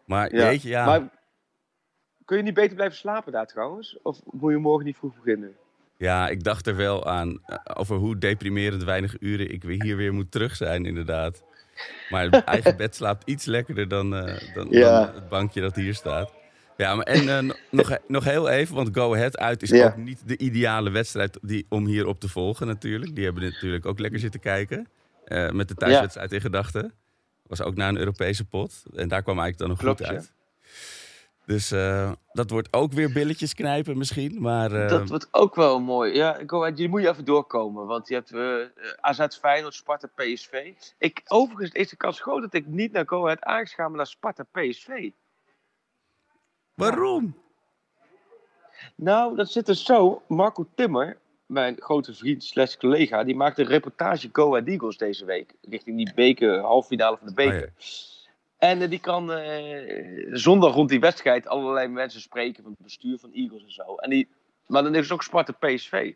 Maar 0.05 0.35
Ja. 0.35 0.51
jeetje, 0.51 0.69
ja. 0.69 0.85
Maar 0.85 1.09
kun 2.25 2.37
je 2.37 2.43
niet 2.43 2.55
beter 2.55 2.75
blijven 2.75 2.97
slapen 2.97 3.33
daar 3.33 3.47
trouwens? 3.47 3.99
Of 4.03 4.21
moet 4.25 4.51
je 4.53 4.59
morgen 4.59 4.85
niet 4.85 4.97
vroeg 4.97 5.15
beginnen? 5.15 5.57
Ja, 5.97 6.29
ik 6.29 6.45
dacht 6.45 6.67
er 6.67 6.77
wel 6.77 7.07
aan 7.07 7.41
eh, 7.47 7.57
over 7.75 7.97
hoe 7.97 8.19
deprimerend 8.19 8.85
weinig 8.85 9.17
uren 9.21 9.51
ik 9.53 9.63
weer 9.65 9.83
hier 9.83 9.97
weer 9.97 10.13
moet 10.15 10.31
terug 10.31 10.57
zijn, 10.57 10.87
inderdaad. 10.87 11.43
Maar 12.11 12.25
het 12.31 12.45
eigen 12.45 12.77
bed 12.77 12.95
slaapt 12.95 13.23
iets 13.31 13.45
lekkerder 13.45 13.89
dan, 13.89 14.15
eh, 14.17 14.55
dan, 14.55 14.67
Ja. 14.71 15.05
dan 15.05 15.15
het 15.15 15.29
bankje 15.29 15.61
dat 15.61 15.75
hier 15.75 15.95
staat. 15.95 16.33
Ja, 16.77 16.95
maar 16.95 17.05
en 17.07 17.29
eh, 17.29 17.39
no- 17.43 17.55
nog, 17.71 17.99
nog 18.09 18.25
heel 18.25 18.49
even, 18.49 18.75
want 18.75 18.89
Go 18.97 19.15
Ahead 19.15 19.39
uit 19.39 19.63
is 19.63 19.71
Ja. 19.71 19.87
ook 19.87 19.97
niet 19.97 20.29
de 20.29 20.39
ideale 20.39 20.91
wedstrijd 20.91 21.39
die, 21.43 21.67
om 21.69 21.87
hier 21.87 22.07
op 22.07 22.21
te 22.21 22.29
volgen 22.29 22.67
natuurlijk. 22.67 23.15
Die 23.15 23.25
hebben 23.25 23.43
natuurlijk 23.43 23.87
ook 23.87 23.99
lekker 23.99 24.21
zitten 24.21 24.41
kijken. 24.41 24.89
met 25.53 25.69
de 25.69 25.75
thuiswedstrijd 25.75 26.33
in 26.33 26.41
gedachten. 26.41 26.93
Was 27.47 27.63
ook 27.63 27.75
na 27.77 27.89
een 27.89 27.99
Europese 27.99 28.45
pot. 28.45 28.83
En 28.95 29.09
daar 29.09 29.23
kwam 29.23 29.39
eigenlijk 29.39 29.59
dan 29.59 29.69
nog 29.69 29.79
Klopt, 29.79 29.99
goed 29.99 30.09
ja. 30.09 30.13
uit. 30.15 30.33
Dus 31.47 31.71
eh, 31.71 32.13
dat 32.33 32.51
wordt 32.51 32.69
ook 32.71 32.93
weer 32.93 33.13
billetjes 33.13 33.55
knijpen 33.55 33.99
misschien. 33.99 34.41
Maar 34.41 34.73
eh, 34.73 34.89
Dat 34.89 35.09
wordt 35.09 35.29
ook 35.31 35.55
wel 35.55 35.81
mooi. 35.81 36.15
Ja, 36.15 36.39
die 36.71 36.89
moet 36.89 37.03
je 37.03 37.09
even 37.09 37.25
doorkomen. 37.25 37.87
Want 37.87 38.09
je 38.09 38.15
hebt 38.15 38.33
eh 38.33 38.97
AZ 39.01 39.27
Feyenoord, 39.41 39.75
Sparta, 39.75 40.09
PSV. 40.15 40.73
Ik, 40.99 41.23
overigens 41.27 41.71
is 41.71 41.89
de 41.89 41.97
kans 41.97 42.21
groot 42.21 42.41
dat 42.41 42.55
ik 42.55 42.67
niet 42.67 42.93
naar 42.93 43.07
Go 43.07 43.25
Ahead 43.25 43.43
Ajax 43.43 43.75
ga, 43.75 43.89
maar 43.89 43.97
naar 43.97 44.07
Sparta, 44.07 44.45
PSV. 44.53 45.11
waarom? 46.75 47.43
Nou, 48.95 49.37
dat 49.37 49.51
zit 49.51 49.67
dus 49.67 49.85
zo. 49.85 50.23
Marco 50.29 50.67
Timmer, 50.75 51.19
mijn 51.47 51.77
grote 51.79 52.15
vriend 52.15 52.45
slash 52.45 52.77
collega, 52.77 53.25
die 53.25 53.37
maakte 53.37 53.61
een 53.63 53.69
reportage 53.69 54.29
Go 54.33 54.49
Ahead 54.51 54.69
Eagles 54.69 54.97
deze 54.97 55.25
week. 55.25 55.55
Richting 55.63 55.97
die 55.97 56.15
beker, 56.15 56.61
halffinale 56.61 57.17
van 57.19 57.27
de 57.27 57.35
beker. 57.35 57.73
Oh 57.77 57.85
ja. 57.85 58.14
En 58.65 58.83
eh, 58.83 58.91
die 58.91 59.01
kan 59.01 59.33
eh, 59.33 60.27
zondag 60.31 60.75
rond 60.75 60.89
die 60.89 61.01
wedstrijd 61.01 61.47
allerlei 61.47 61.89
mensen 61.89 62.21
spreken 62.21 62.63
van 62.63 62.73
het 62.73 62.83
bestuur 62.83 63.19
van 63.19 63.33
Eagles 63.33 63.63
en 63.63 63.73
zo. 63.73 63.95
En 63.95 64.11
die, 64.11 64.29
maar 64.67 64.83
dan 64.83 64.95
is 64.95 65.03
het 65.03 65.13
ook 65.13 65.23
Sparta 65.23 65.53
PSV. 65.53 66.15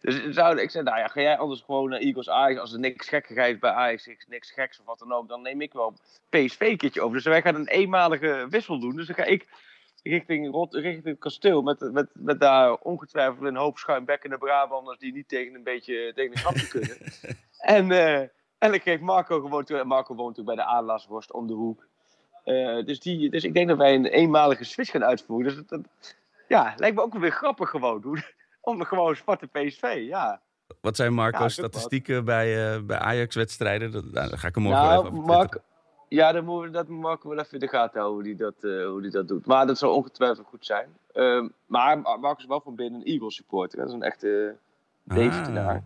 Dus 0.00 0.24
zou, 0.24 0.60
ik 0.60 0.70
zei, 0.70 0.84
nou 0.84 0.98
ja, 0.98 1.08
ga 1.08 1.20
jij 1.20 1.38
anders 1.38 1.60
gewoon 1.60 1.88
naar 1.88 1.98
Eagles 1.98 2.28
Ajax. 2.28 2.60
Als 2.60 2.72
er 2.72 2.78
niks 2.78 3.08
gekkigheid 3.08 3.60
bij 3.60 3.70
Ajax, 3.70 4.06
niks, 4.06 4.26
niks 4.26 4.50
geks 4.50 4.80
of 4.80 4.86
wat 4.86 4.98
dan 4.98 5.12
ook, 5.12 5.28
dan 5.28 5.42
neem 5.42 5.60
ik 5.60 5.72
wel 5.72 5.96
PSV 6.28 6.60
een 6.60 6.76
keertje 6.76 7.02
over. 7.02 7.16
Dus 7.16 7.24
wij 7.24 7.42
gaan 7.42 7.54
een 7.54 7.68
eenmalige 7.68 8.46
wissel 8.50 8.80
doen. 8.80 8.96
Dus 8.96 9.06
dan 9.06 9.16
ga 9.16 9.24
ik 9.24 9.46
richting, 10.02 10.50
Rot, 10.50 10.74
richting 10.74 11.04
het 11.04 11.18
kasteel 11.18 11.62
met, 11.62 11.92
met, 11.92 12.08
met 12.12 12.40
daar 12.40 12.74
ongetwijfeld 12.74 13.46
een 13.46 13.56
hoop 13.56 13.78
schuimbekkende 13.78 14.38
Brabanders 14.38 14.98
die 14.98 15.12
niet 15.12 15.28
tegen 15.28 15.54
een 15.54 15.62
beetje 15.62 16.12
tegen 16.14 16.32
een 16.32 16.38
grapje 16.38 16.68
kunnen. 16.68 16.96
en, 17.76 17.90
eh, 17.90 18.28
en 18.64 18.72
ik 18.72 18.82
geef 18.82 19.00
Marco 19.00 19.40
gewoon 19.40 19.64
toe. 19.64 19.84
Marco 19.84 20.14
woont 20.14 20.28
natuurlijk 20.36 20.56
bij 20.56 20.66
de 20.66 20.72
Adelaarsworst 20.72 21.32
om 21.32 21.46
de 21.46 21.52
hoek. 21.52 21.86
Eh, 22.44 22.84
dus, 22.84 23.00
die, 23.00 23.30
dus 23.30 23.44
ik 23.44 23.54
denk 23.54 23.68
dat 23.68 23.76
wij 23.76 23.94
een 23.94 24.04
eenmalige 24.06 24.64
switch 24.64 24.90
gaan 24.90 25.04
uitvoeren. 25.04 25.46
Dus 25.46 25.56
dat, 25.56 25.68
dat- 25.68 26.14
ja, 26.48 26.74
lijkt 26.76 26.96
me 26.96 27.02
ook 27.02 27.12
wel 27.12 27.20
weer 27.20 27.30
grappig 27.32 27.70
gewoon. 27.70 28.02
Om 28.60 28.84
gewoon 28.84 29.16
Sparta 29.16 29.46
PSV, 29.46 30.04
ja. 30.08 30.40
Wat 30.80 30.96
zijn 30.96 31.14
Marco's 31.14 31.42
ook 31.42 31.50
statistieken 31.50 32.24
bij, 32.24 32.74
eh, 32.74 32.80
bij 32.82 32.98
Ajax-wedstrijden? 32.98 33.90
Dat, 33.92 34.04
nou, 34.04 34.28
dan 34.28 34.38
ga 34.38 34.48
ik 34.48 34.54
hem 34.54 34.62
morgen 34.64 34.82
wel 34.82 35.02
Nou, 35.02 35.06
even 35.06 35.20
Mark, 35.26 35.58
ja, 36.08 36.32
dan 36.32 36.44
moeten 36.44 36.70
we 36.70 36.76
dat 36.76 36.88
Marco 36.88 37.28
wel 37.28 37.38
even 37.38 37.52
in 37.52 37.58
de 37.58 37.68
gaten 37.68 38.00
houden 38.00 38.14
hoe 38.14 38.34
die 38.36 38.44
dat, 38.44 38.54
eh, 38.72 38.86
hoe 38.86 39.02
die 39.02 39.10
dat 39.10 39.28
doet. 39.28 39.46
Maar 39.46 39.66
dat 39.66 39.78
zal 39.78 39.94
ongetwijfeld 39.94 40.46
goed 40.46 40.66
zijn. 40.66 40.88
Ehm, 41.12 41.48
maar 41.66 41.98
Marco 42.00 42.34
is 42.36 42.46
wel 42.46 42.60
van 42.60 42.74
binnen 42.74 43.00
een 43.00 43.06
Eagles 43.06 43.34
supporter. 43.34 43.78
Dat 43.78 43.88
is 43.88 43.94
een 43.94 44.02
echte 44.02 44.56
Deventenaar. 45.02 45.82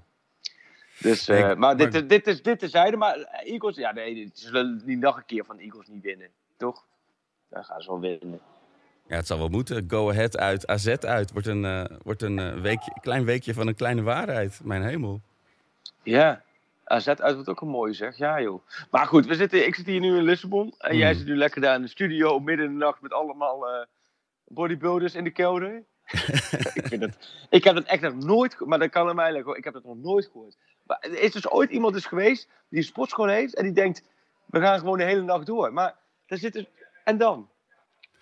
Dus, 0.99 1.29
eh, 1.29 1.55
maar 1.55 1.77
dit, 1.77 1.93
maar- 1.93 2.03
is- 2.03 2.09
dit 2.09 2.27
is 2.27 2.43
dit 2.43 2.59
terzijde. 2.59 2.97
Maar 2.97 3.17
Eagles, 3.45 3.77
ja, 3.77 3.93
nee, 3.93 4.31
ze 4.35 4.47
zullen 4.49 4.83
niet 4.85 4.99
nog 4.99 5.17
een 5.17 5.25
keer 5.27 5.45
van 5.45 5.57
de 5.57 5.63
Eagles 5.63 5.87
niet 5.89 6.03
winnen. 6.03 6.29
Toch? 6.57 6.85
Dan 7.51 7.65
gaan 7.65 7.81
ze 7.81 7.89
wel 7.91 8.01
winnen. 8.01 8.41
Ja, 9.07 9.17
het 9.17 9.27
zal 9.27 9.39
wel 9.39 9.49
moeten. 9.49 9.85
Go 9.89 10.11
Ahead 10.11 10.37
uit, 10.39 10.67
AZ 10.67 10.87
uit. 10.89 11.33
Wordt 11.33 11.47
een, 11.47 11.65
eh, 11.65 11.85
wordt 12.03 12.23
een 12.23 12.61
weekje, 12.61 12.93
klein 13.01 13.25
weekje 13.25 13.55
van 13.55 13.67
een 13.67 13.75
kleine 13.75 14.03
waarheid. 14.03 14.61
Mijn 14.63 14.83
hemel. 14.83 15.21
Ja. 16.03 16.43
AZ 16.85 17.09
uit 17.09 17.35
wordt 17.35 17.49
ook 17.49 17.61
een 17.61 17.69
mooie 17.69 17.93
zeg. 17.93 18.17
Ja 18.17 18.41
joh. 18.41 18.63
Maar 18.91 19.07
goed, 19.07 19.27
we 19.27 19.35
zitten, 19.35 19.67
ik 19.67 19.75
zit 19.75 19.87
hier 19.87 20.01
nu 20.01 20.17
in 20.17 20.23
Lissabon. 20.23 20.75
En 20.79 20.97
jij 20.97 21.09
Hmm. 21.11 21.19
zit 21.19 21.27
nu 21.29 21.37
lekker 21.37 21.61
daar 21.61 21.75
in 21.75 21.83
de 21.83 21.89
studio 21.89 22.39
midden 22.41 22.67
in 22.67 22.73
de 22.73 22.79
nacht 22.79 23.01
met 23.01 23.13
allemaal 23.13 23.87
bodybuilders 24.47 25.15
in 25.15 25.25
de 25.25 25.31
kelder. 25.31 25.83
ik, 26.75 26.87
vind 26.87 27.03
het, 27.03 27.17
ik 27.51 27.65
heb 27.65 27.75
dat 27.75 27.85
echt 27.85 28.03
nog 28.03 28.15
nooit 28.15 28.61
Maar 28.67 28.79
dat 28.79 28.91
kan 28.91 29.09
aan 29.09 29.15
mij 29.17 29.29
liggen. 29.29 29.47
hoor. 29.47 29.57
Ik 29.57 29.65
heb 29.65 29.73
dat 29.73 29.85
nog 29.85 29.97
nooit 29.97 30.29
gehoord. 30.33 30.57
Maar 30.89 30.99
er 31.01 31.21
is 31.23 31.33
dus 31.33 31.51
ooit 31.51 31.71
iemand 31.71 31.97
is 31.97 32.07
geweest 32.07 32.49
die 32.69 32.79
een 32.79 32.85
sportschool 32.85 33.27
heeft. 33.29 33.55
En 33.55 33.65
die 33.65 33.73
denkt, 33.73 34.03
we 34.47 34.61
gaan 34.61 34.79
gewoon 34.79 34.99
de 34.99 35.05
hele 35.05 35.23
nacht 35.23 35.47
door. 35.47 35.73
Maar 35.73 35.95
daar 36.27 36.39
zitten... 36.39 36.69
En 37.05 37.19
dan? 37.19 37.49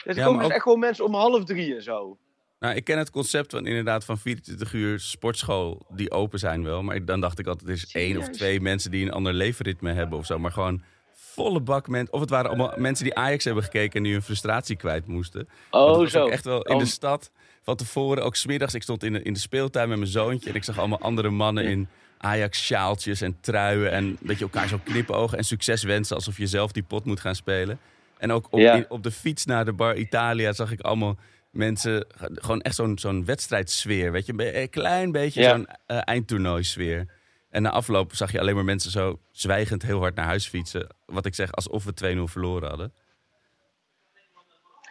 Er 0.05 0.17
Ja, 0.17 0.23
komen 0.25 0.39
dus 0.39 0.47
ook- 0.47 0.53
echt 0.53 0.63
gewoon 0.63 0.79
mensen 0.79 1.05
om 1.05 1.15
half 1.15 1.45
drie 1.45 1.75
en 1.75 1.83
zo. 1.83 2.19
Nou, 2.59 2.75
ik 2.75 2.85
ken 2.85 2.99
het 2.99 3.11
concept 3.11 3.51
van 3.51 3.67
inderdaad 3.67 4.05
van 4.05 4.19
24 4.19 4.73
uur 4.73 5.01
sportschool 5.01 5.87
die 5.89 6.11
open 6.11 6.39
zijn 6.39 6.63
wel. 6.65 6.83
Maar 6.83 7.05
dan 7.05 7.21
dacht 7.21 7.39
ik 7.39 7.47
altijd, 7.47 7.69
is 7.71 7.93
één 7.93 8.17
of 8.19 8.29
twee 8.29 8.61
mensen 8.61 8.91
die 8.91 9.05
een 9.07 9.13
ander 9.13 9.33
leefritme 9.33 9.93
hebben 9.93 10.19
of 10.19 10.27
zo. 10.27 10.39
Maar 10.39 10.53
gewoon 10.53 10.83
volle 11.13 11.61
bak 11.61 11.89
mensen. 11.89 12.13
Of 12.15 12.21
het 12.21 12.31
waren 12.31 12.49
allemaal 12.51 12.73
mensen 12.77 13.05
die 13.05 13.15
Ajax 13.15 13.45
hebben 13.45 13.63
gekeken 13.65 13.93
en 13.97 14.03
nu 14.03 14.13
hun 14.13 14.23
frustratie 14.23 14.77
kwijt 14.77 15.07
moesten. 15.07 15.49
Oh 15.71 16.07
zo. 16.07 16.27
echt 16.29 16.45
wel 16.45 16.63
in 16.63 16.79
de 16.79 16.85
Oh. 16.85 16.91
stad 16.91 17.31
van 17.63 17.77
tevoren, 17.77 18.25
ook 18.25 18.37
smiddags. 18.37 18.75
Ik 18.75 18.83
stond 18.83 19.03
in 19.03 19.13
de, 19.13 19.23
in 19.23 19.33
de 19.33 19.39
speeltuin 19.39 19.89
met 19.89 19.99
mijn 19.99 20.11
zoontje 20.11 20.51
en 20.51 20.57
ik 20.57 20.65
zag 20.65 20.79
allemaal 20.79 21.01
andere 21.01 21.31
mannen 21.31 21.65
in 21.65 21.89
Ajax-sjaaltjes 22.27 23.21
en 23.21 23.37
truien. 23.41 23.91
En 23.91 24.17
dat 24.21 24.39
je 24.39 24.45
elkaar 24.45 24.69
zo 24.69 24.79
knipogen 24.85 25.39
en 25.39 25.45
succes 25.45 25.83
wensen 25.83 26.17
alsof 26.17 26.37
je 26.39 26.47
zelf 26.47 26.73
die 26.73 26.83
pot 26.83 27.05
moet 27.05 27.21
gaan 27.21 27.35
spelen. 27.35 27.79
En 28.19 28.33
ook 28.33 28.47
op, 28.51 28.59
Ja. 28.59 28.85
op 28.89 29.03
de 29.03 29.11
fiets 29.11 29.45
naar 29.45 29.65
de 29.65 29.73
bar 29.73 29.97
Italia 29.97 30.53
zag 30.53 30.73
ik 30.73 30.81
allemaal 30.81 31.17
mensen, 31.51 32.07
gewoon 32.35 32.61
echt 32.61 32.75
zo'n 32.75 32.99
zo'n 32.99 33.25
wedstrijdsfeer. 33.25 34.12
Weet 34.12 34.27
je, 34.27 34.61
een 34.61 34.71
klein 34.71 35.12
beetje 35.12 35.41
Ja. 35.41 35.51
zo'n 35.51 35.67
eh, 35.87 35.99
eindtoernooi-sfeer. 36.05 37.07
En 37.51 37.62
na 37.62 37.71
afloop 37.71 38.15
zag 38.15 38.33
je 38.33 38.41
alleen 38.41 38.55
maar 38.55 38.65
mensen 38.65 38.91
zo 38.91 39.19
zwijgend 39.31 39.83
heel 39.83 39.99
hard 40.01 40.15
naar 40.15 40.25
huis 40.25 40.47
fietsen. 40.49 40.87
Wat 41.07 41.27
ik 41.27 41.35
zeg, 41.35 41.53
alsof 41.53 41.85
we 41.85 41.95
2-0 41.95 42.29
verloren 42.33 42.69
hadden. 42.69 42.93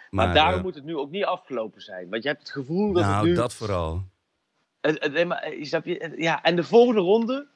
Maar, 0.10 0.34
daarom 0.34 0.58
eh, 0.58 0.64
moet 0.64 0.76
het 0.76 0.84
nu 0.84 0.98
ook 0.98 1.10
niet 1.12 1.26
afgelopen 1.26 1.82
zijn. 1.82 2.10
Want 2.10 2.24
je 2.24 2.30
hebt 2.30 2.42
het 2.42 2.52
gevoel 2.52 2.94
dat 2.94 3.04
nou, 3.04 3.16
het 3.16 3.26
nu... 3.26 3.34
dat 3.34 3.54
vooral. 3.54 4.04
Het- 4.86 5.12
nee, 5.14 5.26
maar, 5.26 5.42
eh, 5.42 5.64
snap 5.64 5.86
je? 5.86 6.14
Ja, 6.18 6.44
en 6.44 6.56
de 6.56 6.64
volgende 6.64 7.02
ronde, 7.02 7.48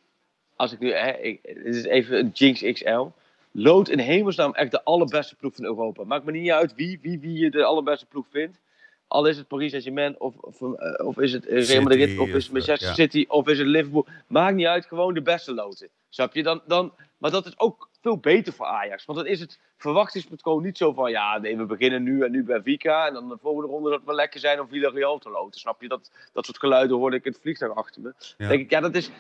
als 0.56 0.72
ik 0.72 0.80
nu, 0.80 0.94
hè, 0.94 1.12
ik, 1.12 1.40
dit 1.44 1.76
is 1.76 1.84
even 1.84 2.20
een 2.20 2.30
Jinx 2.34 2.62
XL. 2.62 3.06
Lood 3.52 3.90
in 3.90 4.00
hemelsnaam 4.00 4.54
echt 4.54 4.72
de 4.72 4.84
allerbeste 4.84 5.36
ploeg 5.36 5.56
van 5.56 5.66
Europa. 5.66 6.04
Maakt 6.04 6.26
me 6.26 6.32
niet 6.32 6.52
uit 6.52 6.76
wie, 6.76 7.00
wie, 7.02 7.20
wie 7.20 7.38
je 7.38 7.52
de 7.52 7.64
allerbeste 7.64 8.06
ploeg 8.06 8.26
vindt. 8.32 8.60
Al 9.08 9.26
is 9.26 9.38
het 9.38 9.48
Paris 9.48 9.70
Saint-Germain, 9.70 10.20
of, 10.20 10.36
of, 10.38 10.62
eh, 10.62 11.08
of 11.08 11.20
is 11.20 11.34
het 11.34 11.46
eh, 11.48 11.68
Real 11.68 11.82
Madrid, 11.82 12.20
of 12.20 12.28
is 12.28 12.44
het 12.44 12.54
Manchester 12.54 12.88
ja. 12.88 12.94
City, 12.94 13.26
of 13.28 13.48
is 13.48 13.58
het 13.58 13.68
Liverpool. 13.68 14.06
Maakt 14.28 14.56
niet 14.56 14.66
uit, 14.66 14.86
gewoon 14.86 15.14
de 15.14 15.22
beste 15.22 15.54
loten. 15.54 15.90
Snap 16.10 16.34
je? 16.34 16.44
Dan, 16.44 16.62
dan, 16.68 16.94
maar 17.18 17.32
dat 17.32 17.46
is 17.46 17.60
ook 17.60 17.89
veel 18.02 18.18
beter 18.18 18.54
voor 18.54 18.66
Ajax. 18.66 19.06
Want 19.06 19.18
dan 19.18 19.28
is 19.28 19.40
het 19.40 19.60
verwachtingspatroon 19.78 20.64
niet 20.64 20.78
zo 20.78 20.94
van... 20.94 21.12
Ja, 21.12 21.38
nee, 21.38 21.58
we 21.58 21.66
beginnen 21.66 22.04
nu 22.04 22.24
en 22.24 22.32
nu 22.32 22.44
bij 22.44 22.62
Vika. 22.62 23.08
En 23.08 23.14
dan 23.14 23.30
de 23.30 23.38
volgende 23.42 23.68
ronde 23.68 23.90
dat 23.90 24.04
wel 24.04 24.16
lekker 24.16 24.40
zijn 24.40 24.60
om 24.60 24.68
Villarreal 24.68 25.18
te 25.18 25.30
loten. 25.30 25.60
Snap 25.60 25.82
je? 25.82 25.88
Dat, 25.88 26.12
dat 26.34 26.46
soort 26.46 26.60
geluiden 26.60 26.98
hoorde 26.98 27.16
ik 27.16 27.26
in 27.26 27.32
het 27.32 27.42
vliegtuig 27.42 27.76
achter 27.76 28.02
me. 28.02 28.14
Ja. 28.38 28.48
denk 28.48 28.62
ik, 28.62 28.70
ja, 28.70 28.80
dat 28.80 28.96
is... 28.96 29.12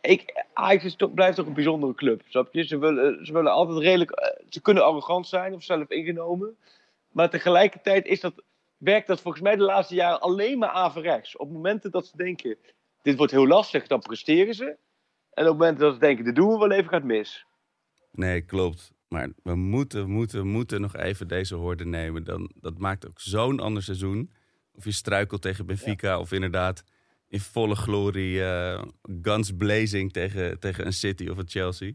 Ik, 0.00 0.44
Ajax 0.52 0.84
is 0.84 0.96
toch, 0.96 1.14
blijft 1.14 1.36
toch 1.36 1.46
een 1.46 1.54
bijzondere 1.54 1.94
club, 1.94 2.22
snap 2.28 2.54
je? 2.54 2.62
Ze 2.62 2.78
willen, 2.78 3.26
ze 3.26 3.32
willen 3.32 3.52
altijd 3.52 3.78
redelijk... 3.78 4.10
eh, 4.10 4.44
Ze 4.48 4.60
kunnen 4.60 4.84
arrogant 4.84 5.26
zijn 5.26 5.54
of 5.54 5.62
zelf 5.62 5.88
ingenomen. 5.88 6.56
Maar 7.10 7.30
tegelijkertijd 7.30 8.06
is 8.06 8.20
dat, 8.20 8.34
werkt 8.76 9.06
dat 9.06 9.20
volgens 9.20 9.42
mij 9.42 9.56
de 9.56 9.62
laatste 9.62 9.94
jaren 9.94 10.20
alleen 10.20 10.58
maar 10.58 10.68
averechts. 10.68 11.36
Op 11.36 11.50
momenten 11.50 11.90
dat 11.90 12.06
ze 12.06 12.16
denken, 12.16 12.56
dit 13.02 13.16
wordt 13.16 13.32
heel 13.32 13.46
lastig, 13.46 13.86
dan 13.86 14.00
presteren 14.00 14.54
ze. 14.54 14.76
En 15.34 15.48
op 15.48 15.58
momenten 15.58 15.84
dat 15.84 15.94
ze 15.94 16.00
denken, 16.00 16.24
dit 16.24 16.34
doen 16.34 16.48
we 16.48 16.58
wel 16.58 16.70
even, 16.70 16.88
gaat 16.90 17.02
mis. 17.02 17.46
Nee, 18.12 18.40
klopt. 18.40 18.92
Maar 19.08 19.28
we 19.42 19.54
moeten, 19.54 20.10
moeten, 20.10 20.46
moeten 20.46 20.80
nog 20.80 20.96
even 20.96 21.28
deze 21.28 21.54
hoorde 21.54 21.84
nemen. 21.84 22.24
Dan, 22.24 22.50
dat 22.60 22.78
maakt 22.78 23.08
ook 23.08 23.20
zo'n 23.20 23.60
ander 23.60 23.82
seizoen. 23.82 24.30
Of 24.74 24.84
je 24.84 24.92
struikelt 24.92 25.42
tegen 25.42 25.66
Benfica 25.66 26.18
of 26.18 26.32
inderdaad 26.32 26.84
in 27.28 27.40
volle 27.40 27.74
glorie 27.74 28.44
eh, 28.44 28.82
guns 29.22 29.52
blazing 29.56 30.12
tegen, 30.12 30.58
tegen 30.60 30.86
een 30.86 30.92
City 30.92 31.28
of 31.28 31.36
een 31.38 31.48
Chelsea. 31.48 31.92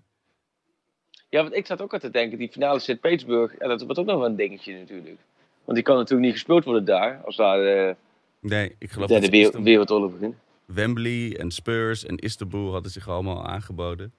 Ja, 1.29 1.41
want 1.41 1.55
ik 1.55 1.65
zat 1.65 1.81
ook 1.81 1.93
aan 1.93 1.99
te 1.99 2.09
denken, 2.09 2.37
die 2.37 2.49
finale 2.49 2.79
Sint-Petersburg, 2.79 3.55
en 3.55 3.69
dat 3.69 3.81
wordt 3.81 3.99
ook 3.99 4.05
nog 4.05 4.17
wel 4.17 4.25
een 4.25 4.35
dingetje 4.35 4.73
natuurlijk. 4.73 5.17
Want 5.63 5.77
die 5.77 5.83
kan 5.83 5.95
natuurlijk 5.95 6.25
niet 6.25 6.33
gespeeld 6.33 6.63
worden 6.63 6.85
daar, 6.85 7.21
als 7.25 7.35
daar 7.35 7.65
eh, 7.65 7.95
Nee, 8.41 8.69
ik 8.69 8.75
de 8.79 8.87
geloof 8.87 9.09
wereld, 9.09 9.33
Istanbul- 9.33 9.63
wereldoorlog 9.63 10.11
begint. 10.11 10.35
Wembley 10.65 11.37
en 11.39 11.51
Spurs 11.51 12.05
en 12.05 12.17
Istanbul 12.17 12.71
hadden 12.71 12.91
zich 12.91 13.07
allemaal 13.09 13.47
aangeboden. 13.47 14.13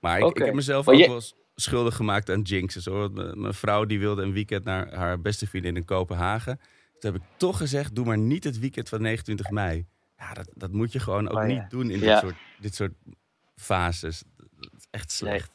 Maar 0.00 0.18
ik, 0.18 0.36
heb 0.38 0.54
mezelf 0.54 0.88
ook 0.88 0.94
je- 0.94 1.08
wel 1.08 1.20
schuldig 1.54 1.96
gemaakt 1.96 2.30
aan 2.30 2.40
jinxes. 2.40 2.84
Hoor. 2.84 3.10
M- 3.10 3.40
Mijn 3.40 3.54
vrouw 3.54 3.84
die 3.84 3.98
wilde 3.98 4.22
een 4.22 4.32
weekend 4.32 4.64
naar 4.64 4.94
haar 4.94 5.20
beste 5.20 5.46
vriendin 5.46 5.76
in 5.76 5.84
Kopenhagen. 5.84 6.60
Toen 6.98 7.12
heb 7.12 7.20
ik 7.22 7.28
toch 7.36 7.56
gezegd, 7.56 7.94
doe 7.94 8.04
maar 8.04 8.18
niet 8.18 8.44
het 8.44 8.58
weekend 8.58 8.88
van 8.88 9.02
29 9.02 9.50
mei. 9.50 9.86
Ja, 10.18 10.32
dat, 10.34 10.48
dat 10.54 10.72
moet 10.72 10.92
je 10.92 10.98
gewoon 11.00 11.28
ook 11.28 11.36
Oh, 11.42 11.48
ja. 11.48 11.60
niet 11.60 11.70
doen 11.70 11.90
in 11.90 12.00
Ja. 12.00 12.12
dit, 12.12 12.20
soort, 12.20 12.34
dit 12.60 12.74
soort 12.74 12.92
fases. 13.56 14.22
Dat 14.36 14.48
is 14.78 14.86
echt 14.90 15.10
slecht. 15.12 15.50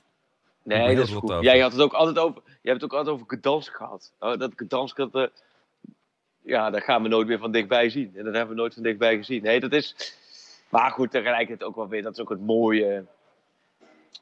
Nee, 0.63 0.95
dat 0.95 1.07
is 1.07 1.13
goed. 1.13 1.31
over. 1.31 1.43
Jij 1.43 1.59
had 1.59 1.71
het 1.71 1.81
ook 1.81 1.93
altijd 1.93 2.19
over, 2.19 2.41
jij 2.45 2.71
hebt 2.71 2.81
het 2.81 2.83
ook 2.83 2.97
altijd 2.97 3.15
over 3.15 3.37
Gdansk 3.37 3.75
gehad. 3.75 4.13
Oh, 4.19 4.37
dat 4.37 4.51
Gdansk, 4.55 4.95
dat, 4.95 5.15
eh, 5.15 5.23
ja, 6.41 6.69
dat 6.69 6.83
gaan 6.83 7.01
we 7.03 7.07
nooit 7.09 7.27
meer 7.27 7.39
van 7.39 7.51
dichtbij 7.51 7.89
zien. 7.89 8.11
En 8.15 8.23
dat 8.23 8.33
hebben 8.33 8.55
we 8.55 8.61
nooit 8.61 8.73
van 8.73 8.83
dichtbij 8.83 9.17
gezien. 9.17 9.43
Nee, 9.43 9.59
dat 9.59 9.71
is, 9.73 10.15
maar 10.69 10.91
goed, 10.91 11.11
tegelijkertijd 11.11 11.63
ook 11.69 11.75
wel 11.75 11.87
weer, 11.87 12.01
dat 12.01 12.13
is 12.13 12.19
ook 12.19 12.29
het 12.29 12.41
mooie 12.41 13.05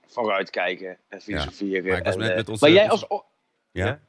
vooruitkijken 0.08 0.98
en 1.08 1.22
filosoferen. 1.22 1.86
Maar 1.86 1.98
ik 1.98 2.04
was 2.04 2.14
en, 2.14 2.20
met- 2.20 2.30
eh, 2.30 2.36
met 2.36 2.50
onze- 2.50 2.66
maar 2.66 2.74
jij 2.74 2.90
als, 2.90 3.06
Ja? 3.72 3.86
Ja? 3.86 4.00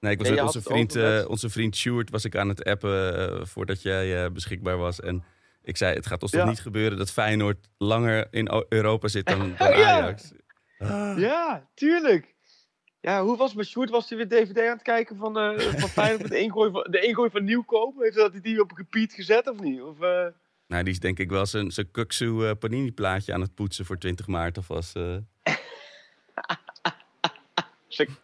Nee, 0.00 0.12
ik 0.12 0.18
was 0.18 0.26
Nee, 0.28 0.36
met 0.36 0.44
onze 0.46 0.62
vriend, 0.62 0.96
eh, 0.96 1.24
onze 1.28 1.50
vriend 1.50 1.76
Sjoerd 1.76 2.10
was 2.10 2.24
ik 2.24 2.36
aan 2.36 2.48
het 2.48 2.64
appen 2.64 3.18
eh, 3.38 3.44
voordat 3.44 3.82
jij 3.82 4.24
eh, 4.24 4.30
beschikbaar 4.30 4.76
was. 4.76 5.00
En 5.00 5.24
ik 5.62 5.76
zei, 5.76 5.94
het 5.94 6.06
gaat 6.06 6.22
ons 6.22 6.32
Ja. 6.32 6.38
toch 6.40 6.48
niet 6.48 6.60
gebeuren 6.60 6.98
dat 6.98 7.10
Feyenoord 7.10 7.58
langer 7.78 8.26
in 8.30 8.64
Europa 8.68 9.08
zit 9.08 9.26
dan, 9.26 9.38
dan 9.58 9.78
Ja. 9.78 10.00
Ajax. 10.00 10.32
Ja, 11.16 11.66
tuurlijk. 11.74 12.34
Ja, 13.00 13.22
hoe 13.22 13.36
was 13.36 13.48
het 13.48 13.56
met 13.58 13.66
Sjoerd? 13.66 13.90
Was 13.90 14.08
hij 14.08 14.18
weer 14.18 14.28
DVD 14.28 14.58
aan 14.58 14.64
het 14.74 14.82
kijken 14.82 15.16
van, 15.16 15.38
eh 15.38 15.58
van 15.58 15.88
Feyenoord 15.88 16.22
met 16.22 16.30
de 16.30 16.38
ingooi 16.38 16.70
van, 16.70 16.86
de 16.90 17.00
ingooi 17.00 17.30
van 17.30 17.44
Nieuwkoop? 17.44 17.98
Heeft 17.98 18.14
hij 18.14 18.30
dat 18.30 18.42
die 18.42 18.60
op 18.60 18.70
een 18.70 18.76
repeat 18.76 19.12
gezet 19.12 19.48
of 19.50 19.60
niet? 19.60 19.82
Of, 19.82 20.00
eh, 20.00 20.26
Nou, 20.72 20.84
die 20.84 20.92
is 20.92 21.00
denk 21.00 21.18
ik 21.18 21.30
wel 21.30 21.46
zijn, 21.46 21.70
zijn 21.70 21.90
Kuksu 21.90 22.46
eh, 22.46 22.50
Panini 22.58 22.92
plaatje 22.92 23.32
aan 23.32 23.40
het 23.40 23.54
poetsen 23.54 23.84
voor 23.84 23.98
20 23.98 24.26
maart 24.26 24.56
alvast. 24.56 24.96
eh. 24.96 25.16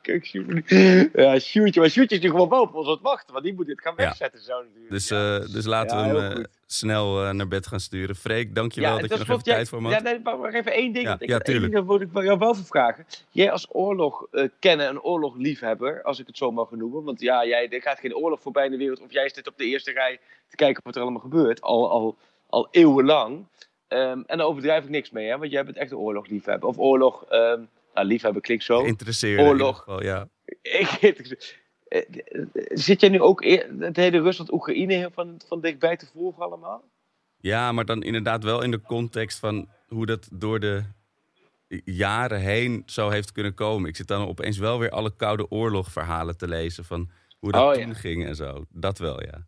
Kijk, 0.03 0.27
Sjoerd. 0.27 0.69
Ja, 1.13 1.39
Sjoerdje. 1.39 1.81
Maar 1.81 1.91
Sjoerdje 1.91 2.17
is 2.17 2.23
nu 2.23 2.31
gewoon 2.31 2.49
boven 2.49 2.75
ons 2.75 2.87
aan 2.87 2.93
het 2.93 3.03
wachten. 3.03 3.33
Want 3.33 3.45
die 3.45 3.55
moet 3.55 3.67
dit 3.67 3.81
gaan 3.81 3.95
Ja. 3.97 4.05
wegzetten 4.05 4.41
zo 4.41 4.63
natuurlijk. 4.63 4.91
Dus, 4.91 5.09
ja. 5.09 5.39
eh, 5.39 5.53
dus 5.53 5.65
laten 5.65 5.99
Ja, 5.99 6.13
we 6.15 6.21
hem 6.21 6.45
snel 6.67 7.35
naar 7.35 7.49
bed 7.49 7.67
gaan 7.67 7.81
sturen. 7.81 8.17
Freek, 8.17 8.55
dankjewel 8.55 8.91
dat 9.01 9.03
je 9.03 9.09
nog 9.09 9.21
even. 9.29 9.35
Jij- 9.45 9.55
tijd 9.55 9.69
voor 9.69 9.83
me 9.83 9.89
Ja, 9.89 9.95
had. 9.95 10.03
nee, 10.05 10.21
maar 10.21 10.55
even 10.55 10.73
één 10.73 10.93
ding. 10.93 11.07
Ja, 11.07 11.17
ik 11.19 11.29
ja, 11.29 11.39
tuurlijk. 11.39 11.73
ding, 11.73 11.87
wil 11.87 12.01
ik 12.01 12.09
jou 12.13 12.39
wel 12.39 12.55
voor 12.55 12.65
vragen. 12.65 13.07
Jij 13.31 13.51
als 13.53 13.67
oorlog 13.71 14.27
kennen 14.59 14.87
en 14.89 15.01
oorlogliefhebber, 15.03 16.03
als 16.03 16.19
ik 16.19 16.27
het 16.27 16.37
zo 16.37 16.51
mag 16.53 16.71
noemen. 16.71 17.05
Want 17.05 17.21
ja, 17.21 17.47
jij, 17.47 17.69
er 17.71 17.83
gaat 17.83 17.99
geen 17.99 18.15
oorlog 18.17 18.41
voorbij 18.43 18.65
in 18.65 18.71
de 18.71 18.77
wereld. 18.77 19.01
Of 19.01 19.13
jij 19.13 19.29
zit 19.29 19.49
op 19.49 19.59
de 19.59 19.65
eerste 19.65 19.93
rij 19.93 20.19
te 20.49 20.57
kijken 20.57 20.83
wat 20.85 20.97
er 20.97 21.03
allemaal 21.03 21.21
gebeurt. 21.21 21.61
Al, 21.61 21.91
al, 21.91 22.17
al 22.49 22.69
eeuwenlang. 22.71 23.47
Ehm, 23.89 24.23
en 24.27 24.39
daar 24.39 24.47
overdrijf 24.47 24.85
ik 24.85 24.91
niks 24.91 25.11
mee, 25.11 25.29
hè? 25.29 25.39
Want 25.39 25.51
jij 25.51 25.65
bent 25.65 25.77
echt 25.77 25.91
een 25.91 25.97
oorlogliefhebber. 25.97 26.69
Of 26.69 26.79
oorlog, 26.79 27.25
ehm, 27.25 27.63
nou, 27.95 28.07
liefhebber 28.07 28.43
klinkt 28.43 28.65
zo. 28.65 28.81
In 28.85 28.97
ieder 28.99 29.41
Oorlog. 29.41 29.79
geval, 29.79 30.03
ja. 30.03 30.29
Ik- 30.63 31.55
eh, 31.89 32.03
Zit 32.69 33.01
jij 33.01 33.11
nu 33.11 33.21
ook 33.21 33.43
eer- 33.43 33.75
het 33.79 33.97
hele 33.97 34.21
Rusland-Oekraïne 34.21 35.11
van, 35.13 35.41
van 35.47 35.61
dichtbij 35.61 35.97
te 35.97 36.07
volgen 36.07 36.43
allemaal? 36.43 36.85
Ja, 37.41 37.73
maar 37.73 37.85
dan 37.85 38.03
inderdaad 38.03 38.45
wel 38.45 38.63
in 38.63 38.71
de 38.71 38.81
context 38.81 39.39
van 39.39 39.69
hoe 39.87 40.07
dat 40.07 40.29
door 40.33 40.61
de 40.61 40.83
jaren 41.85 42.41
heen 42.41 42.83
zo 42.87 43.09
heeft 43.09 43.33
kunnen 43.33 43.55
komen. 43.55 43.89
Ik 43.89 43.97
zit 43.97 44.07
dan 44.09 44.27
opeens 44.29 44.59
wel 44.59 44.79
weer 44.79 44.91
alle 44.91 45.17
Koude 45.17 45.51
Oorlog 45.51 45.93
verhalen 45.93 46.37
te 46.37 46.49
lezen 46.49 46.85
van 46.85 47.11
hoe 47.39 47.53
dat 47.53 47.63
Oh, 47.63 47.75
ja. 47.75 47.85
toen 47.85 47.95
ging 47.95 48.27
en 48.27 48.37
zo. 48.37 48.65
Dat 48.69 48.99
wel, 48.99 49.23
ja. 49.23 49.47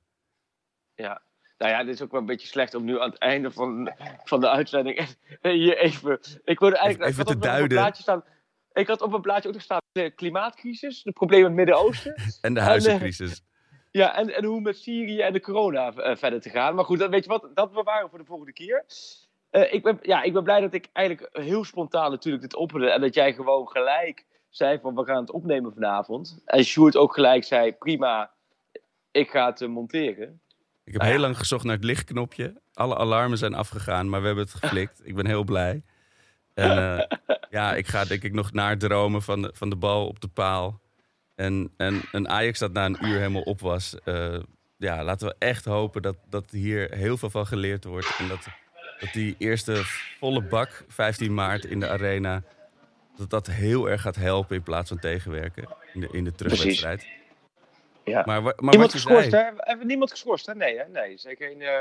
Ja. 0.95 1.23
Nou 1.61 1.73
ja, 1.73 1.85
dit 1.85 1.95
is 1.95 2.03
ook 2.03 2.11
wel 2.11 2.21
een 2.21 2.27
beetje 2.27 2.47
slecht 2.47 2.75
om 2.75 2.85
nu 2.85 3.01
aan 3.01 3.11
het 3.11 3.19
einde 3.19 3.51
van, 3.51 3.93
van 4.25 4.41
de 4.41 4.49
uitzending 4.49 5.17
hier 5.43 5.79
even... 5.79 6.21
Ik 6.45 6.59
wilde 6.59 6.77
eigenlijk... 6.77 7.11
Even 7.11 7.25
te 7.25 7.39
duiden. 7.39 7.63
een 7.63 7.69
blaadje 7.69 8.03
staan... 8.03 8.25
Ik 8.73 8.87
had 8.87 9.03
op 9.03 9.13
een 9.13 9.21
blaadje 9.21 9.49
ook 9.49 9.55
nog 9.55 9.63
staan 9.63 9.81
de 9.93 10.11
klimaatcrisis, 10.11 11.03
de 11.03 11.13
problemen 11.13 11.51
in 11.51 11.59
het 11.59 11.67
Midden-Oosten. 11.67 12.15
En 12.41 12.55
de 12.55 12.61
En, 12.61 12.67
huizencrisis. 12.67 13.43
ja, 13.91 14.17
en, 14.17 14.35
en 14.35 14.45
hoe 14.45 14.61
met 14.61 14.79
Syrië 14.79 15.21
en 15.21 15.33
de 15.33 15.41
corona 15.41 15.93
eh, 15.93 16.17
verder 16.17 16.41
te 16.41 16.51
gaan. 16.51 16.75
Maar 16.75 16.85
goed, 16.85 16.99
dat, 16.99 17.11
weet 17.11 17.25
je 17.25 17.31
wat, 17.31 17.49
dat 17.55 17.73
bewaren 17.73 18.05
we 18.05 18.11
voor 18.11 18.19
de 18.19 18.25
volgende 18.25 18.53
keer. 18.53 18.85
Eh, 19.51 19.73
ik, 19.73 19.83
ben, 19.83 19.99
ja, 20.03 20.23
ik 20.23 20.33
ben 20.33 20.43
blij 20.43 20.61
dat 20.61 20.75
ik 20.75 20.89
eigenlijk 20.93 21.37
heel 21.37 21.65
spontaan 21.65 22.11
natuurlijk 22.11 22.43
dit 22.43 22.55
opperde. 22.55 22.91
En 22.91 23.01
dat 23.01 23.15
jij 23.15 23.33
gewoon 23.33 23.69
gelijk 23.69 24.27
zei 24.49 24.79
van 24.79 24.95
we 24.95 25.05
gaan 25.05 25.21
het 25.21 25.31
opnemen 25.31 25.73
vanavond. 25.73 26.43
En 26.45 26.65
Sjoerd 26.65 26.97
ook 26.97 27.15
gelijk 27.15 27.45
zei 27.45 27.73
prima, 27.73 28.31
ik 29.11 29.31
ga 29.31 29.47
het 29.47 29.61
eh, 29.61 29.69
monteren. 29.69 30.41
Ik 30.85 30.93
heb 30.93 31.03
Nou 31.03 31.07
ja. 31.07 31.11
heel 31.11 31.21
lang 31.27 31.39
gezocht 31.39 31.65
naar 31.65 31.77
het 31.77 31.85
lichtknopje. 31.85 32.61
Alle 32.73 32.97
alarmen 32.97 33.39
zijn 33.39 33.55
afgegaan, 33.55 34.09
maar 34.09 34.21
we 34.21 34.27
hebben 34.27 34.45
het 34.45 34.55
geflikt. 34.55 35.01
ik 35.05 35.15
ben 35.15 35.27
heel 35.27 35.45
blij. 35.45 35.83
En 36.55 36.99
eh, 36.99 37.17
ja, 37.51 37.75
ik 37.75 37.87
ga 37.87 38.05
denk 38.05 38.23
ik 38.23 38.33
nog 38.33 38.53
naar 38.53 38.79
dromen 38.79 39.23
van 39.23 39.43
de, 39.43 39.51
van 39.55 39.71
de 39.71 39.77
bal 39.77 40.07
op 40.07 40.21
de 40.21 40.29
paal. 40.29 40.81
En, 41.35 41.73
en 41.77 42.03
een 42.13 42.29
Ajax 42.29 42.59
dat 42.59 42.73
na 42.73 42.85
een 42.85 43.05
uur 43.05 43.19
helemaal 43.19 43.43
op 43.43 43.61
was. 43.61 43.95
Eh, 44.05 44.39
ja, 44.77 45.05
laten 45.05 45.29
we 45.29 45.35
echt 45.39 45.65
hopen 45.65 46.03
dat, 46.03 46.17
dat 46.29 46.51
hier 46.51 46.95
heel 46.95 47.17
veel 47.17 47.31
van 47.31 47.47
geleerd 47.47 47.85
wordt. 47.85 48.17
En 48.19 48.29
dat, 48.29 48.47
dat 48.99 49.13
die 49.13 49.35
eerste 49.39 49.81
volle 50.19 50.43
bak, 50.43 50.85
15 50.89 51.35
maart 51.35 51.65
in 51.65 51.81
de 51.81 51.89
arena... 51.89 52.43
dat 53.17 53.31
dat 53.31 53.47
heel 53.47 53.91
erg 53.91 54.03
gaat 54.03 54.17
helpen 54.17 54.57
in 54.57 54.63
plaats 54.63 54.89
van 54.89 54.99
tegenwerken 54.99 55.69
in 55.95 56.01
de, 56.01 56.09
in 56.13 56.25
de 56.25 56.33
terugwedstrijd. 56.33 57.07
Ja. 58.05 58.23
Maar, 58.27 58.43
maar 58.43 58.55
Niemand 58.59 58.93
geschorst, 58.93 59.31
zei, 59.31 59.43
hè? 59.45 59.51
Hebben 59.57 59.79
we 59.79 59.85
niemand 59.85 60.11
geschorst, 60.11 60.47
hè? 60.47 60.55
Nee, 60.55 60.79
hè? 60.79 60.89
Nee. 60.89 61.19
Zeker 61.19 61.49
geen, 61.49 61.63
eh, 61.63 61.81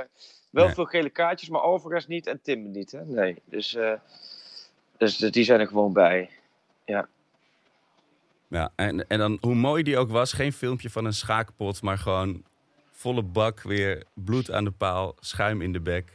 wel 0.49 0.65
Nee. 0.65 0.73
veel 0.73 0.85
gele 0.85 1.09
kaartjes, 1.09 1.49
maar 1.49 1.61
Alvarez 1.61 2.05
niet 2.05 2.27
en 2.27 2.41
Tim 2.41 2.71
niet, 2.71 2.91
hè? 2.91 3.05
Nee. 3.05 3.41
Dus, 3.45 3.75
eh, 3.75 3.93
dus 4.97 5.17
die 5.17 5.43
zijn 5.43 5.59
er 5.59 5.67
gewoon 5.67 5.93
bij. 5.93 6.29
Ja, 8.47 8.71
en, 8.75 9.07
en 9.07 9.19
dan 9.19 9.37
hoe 9.41 9.55
mooi 9.55 9.83
die 9.83 9.97
ook 9.97 10.09
was, 10.09 10.33
geen 10.33 10.53
filmpje 10.53 10.89
van 10.89 11.05
een 11.05 11.13
schaakpot, 11.13 11.81
maar 11.81 11.97
gewoon 11.97 12.43
volle 12.91 13.23
bak 13.23 13.61
weer 13.61 14.03
bloed 14.13 14.51
aan 14.51 14.63
de 14.63 14.71
paal, 14.71 15.15
schuim 15.19 15.61
in 15.61 15.73
de 15.73 15.79
bek. 15.79 16.13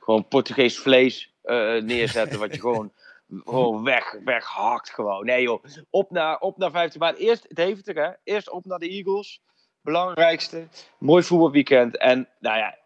Gewoon 0.00 0.28
Portugees 0.28 0.78
vlees 0.78 1.32
eh, 1.42 1.82
neerzetten, 1.82 2.38
wat 2.38 2.54
je 2.54 2.60
gewoon, 2.66 2.92
gewoon 3.28 3.84
weg, 3.84 4.16
weghakt 4.24 4.90
gewoon. 4.90 5.24
Nee 5.24 5.42
joh, 5.42 5.64
op 5.90 6.10
naar, 6.10 6.38
op 6.38 6.56
naar 6.58 6.70
15 6.70 7.00
maart. 7.00 7.16
Eerst 7.16 7.56
Deventer, 7.56 7.96
hè? 8.04 8.10
Eerst 8.24 8.50
op 8.50 8.64
naar 8.64 8.78
de 8.78 8.88
Eagles. 8.88 9.42
belangrijkste. 9.80 10.68
Mooi 10.98 11.22
voetbalweekend. 11.22 11.96
En 11.96 12.28
nou 12.38 12.58
ja, 12.58 12.78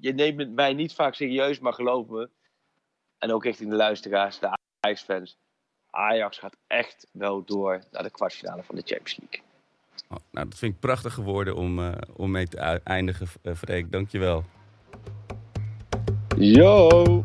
je 0.00 0.12
neemt 0.12 0.54
mij 0.54 0.72
niet 0.72 0.94
vaak 0.94 1.14
serieus, 1.14 1.58
maar 1.58 1.72
geloof 1.72 2.08
me. 2.08 2.30
En 3.18 3.32
ook 3.32 3.44
richting 3.44 3.70
de 3.70 3.76
luisteraars, 3.76 4.38
de 4.38 4.56
Ajax-fans. 4.80 5.38
Ajax 5.90 6.38
gaat 6.38 6.56
echt 6.66 7.06
wel 7.12 7.44
door 7.44 7.84
naar 7.90 8.02
de 8.02 8.10
kwartfinale 8.10 8.62
van 8.62 8.74
de 8.74 8.82
Champions 8.84 9.18
League. 9.18 9.42
Oh, 10.08 10.16
nou, 10.30 10.48
dat 10.48 10.58
vind 10.58 10.74
ik 10.74 10.80
prachtige 10.80 11.22
woorden 11.22 11.56
om, 11.56 11.78
uh, 11.78 11.92
om 12.16 12.30
mee 12.30 12.48
te 12.48 12.58
eindigen, 12.84 13.26
uh, 13.42 13.54
Freek. 13.54 13.92
Dankjewel. 13.92 14.44
Yo! 16.36 17.24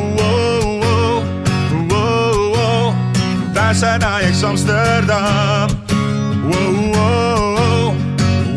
Wij 3.71 3.79
zijn 3.79 4.03
Ajax 4.03 4.43
Amsterdam. 4.43 5.67
Wow, 6.43 6.93
wow, 6.93 7.93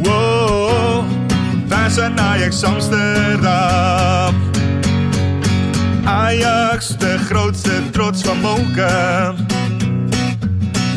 wow. 0.02 1.04
Wij 1.68 1.88
zijn 1.88 2.20
Ajax 2.20 2.64
Amsterdam. 2.64 4.34
Ajax, 6.04 6.96
de 6.98 7.18
grootste 7.18 7.90
trots 7.90 8.22
van 8.22 8.40
Moken. 8.40 9.36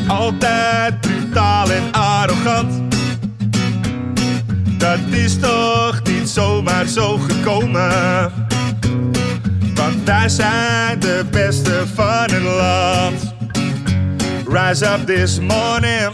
Altijd 0.07 1.01
brutaal 1.01 1.71
en 1.71 1.91
arrogant. 1.91 2.81
Dat 4.77 4.99
is 5.09 5.39
toch 5.39 6.01
niet 6.03 6.29
zomaar 6.29 6.85
zo 6.85 7.17
gekomen. 7.17 8.31
Want 9.73 10.03
wij 10.05 10.29
zijn 10.29 10.99
de 10.99 11.25
beste 11.31 11.83
van 11.95 12.31
het 12.31 12.43
land. 12.43 13.36
Rise 14.47 14.81
up 14.81 15.01
this 15.01 15.39
morning, 15.39 16.13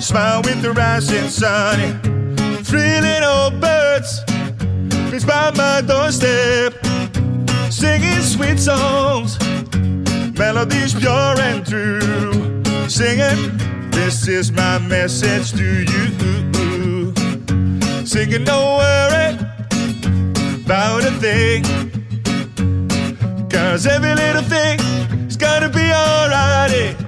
smile 0.00 0.42
with 0.42 0.60
the 0.60 0.72
rising 0.76 1.30
sun. 1.30 1.98
Three 2.62 3.00
little 3.00 3.50
birds, 3.58 4.20
reach 5.10 5.26
by 5.26 5.50
my 5.56 5.80
doorstep, 5.80 6.74
singing 7.70 8.20
sweet 8.20 8.58
songs, 8.58 9.38
melodies 10.38 10.94
pure 10.94 11.40
and 11.40 11.66
true. 11.66 12.62
Singing, 12.86 13.56
this 13.92 14.28
is 14.28 14.52
my 14.52 14.78
message 14.78 15.52
to 15.52 15.64
you. 15.64 17.14
Singing, 18.04 18.44
don't 18.44 18.76
worry 18.76 19.38
about 20.64 21.02
a 21.02 21.12
thing. 21.12 21.64
Cause 23.48 23.86
every 23.86 24.14
little 24.14 24.42
thing 24.42 24.78
is 25.26 25.38
gonna 25.38 25.70
be 25.70 25.90
alright. 25.90 27.07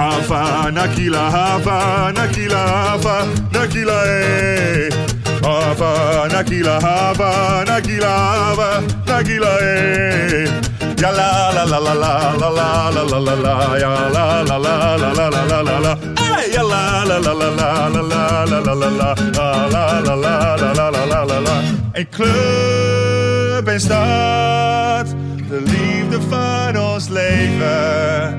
Hava, 0.00 0.70
Nakila, 0.72 1.30
Hava, 1.30 2.10
Nakila, 2.16 2.60
Hava, 2.72 3.14
Nakila, 3.52 3.98
eh. 4.08 4.88
Hava, 5.42 6.26
Nakila, 6.32 6.80
Hava, 6.80 7.64
Nakila, 7.68 8.08
Hava, 8.08 8.68
Nakila, 9.04 9.52
eh. 9.60 10.48
Ja 10.96 11.10
la 11.12 11.52
la 11.52 11.64
la 11.64 11.78
la 11.78 11.92
la 11.92 12.12
la 12.40 12.48
la 12.48 12.90
la 12.90 13.02
la 13.04 13.18
la 13.20 13.34
la 13.44 13.78
ja 13.78 13.92
la 14.16 14.42
la 14.42 14.56
la 14.56 14.72
la 14.74 14.96
la 14.96 15.28
la 15.28 15.40
la 15.50 15.60
la 15.68 15.76
la 15.84 15.92
ja 16.54 16.62
la 16.62 17.04
la 17.04 17.18
la 17.18 17.32
la 17.32 17.48
la 17.56 17.70
la 17.80 18.00
la 18.00 18.48
la 18.48 18.72
la 18.72 18.80
la 18.80 18.94
la 18.94 19.50
la 19.68 19.84
la 20.00 20.14
la 20.16 20.54
la 20.72 20.90
la 20.90 21.04
la 21.12 21.24
la 21.24 21.40
la 21.40 21.54
Een 21.92 22.08
club 22.08 23.78
stad, 23.78 25.06
de 25.48 25.60
liefde 25.64 26.18
van 26.28 26.78
ons 26.78 27.08
leven, 27.08 28.38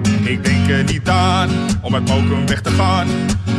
Ik 0.23 0.43
denk 0.43 0.69
er 0.69 0.83
niet 0.83 1.09
aan 1.09 1.49
om 1.81 1.93
uit 1.93 2.07
Mokum 2.07 2.47
weg 2.47 2.61
te 2.61 2.69
gaan. 2.69 3.07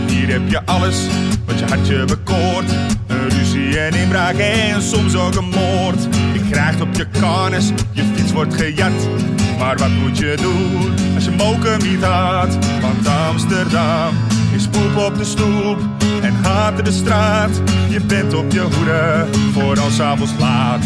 Hier 0.06 0.28
heb 0.28 0.48
je 0.48 0.64
alles 0.64 1.06
wat 1.46 1.58
je 1.58 1.64
hartje 1.64 2.04
bekoort. 2.04 2.70
Een 3.06 3.28
ruzie 3.28 3.78
en 3.78 3.94
inbraak 3.94 4.34
en 4.34 4.82
soms 4.82 5.16
ook 5.16 5.34
een 5.34 5.48
moord. 5.48 6.02
Je 6.32 6.40
krijgt 6.50 6.80
op 6.80 6.94
je 6.94 7.06
karnes, 7.20 7.70
je 7.90 8.04
fiets 8.14 8.32
wordt 8.32 8.54
gejat. 8.54 9.08
Maar 9.58 9.76
wat 9.76 9.90
moet 9.90 10.18
je 10.18 10.34
doen 10.40 10.94
als 11.14 11.24
je 11.24 11.30
Mokum 11.30 11.90
niet 11.90 12.02
had? 12.02 12.58
Want 12.80 13.08
Amsterdam 13.08 14.14
is 14.54 14.68
poep 14.68 14.96
op 14.96 15.18
de 15.18 15.24
stoep 15.24 15.78
en 16.22 16.34
haat 16.42 16.84
de 16.84 16.92
straat. 16.92 17.60
Je 17.88 18.00
bent 18.00 18.34
op 18.34 18.52
je 18.52 18.60
hoede 18.60 19.26
voor 19.52 19.80
als 19.80 20.00
avonds 20.00 20.32
laat. 20.38 20.84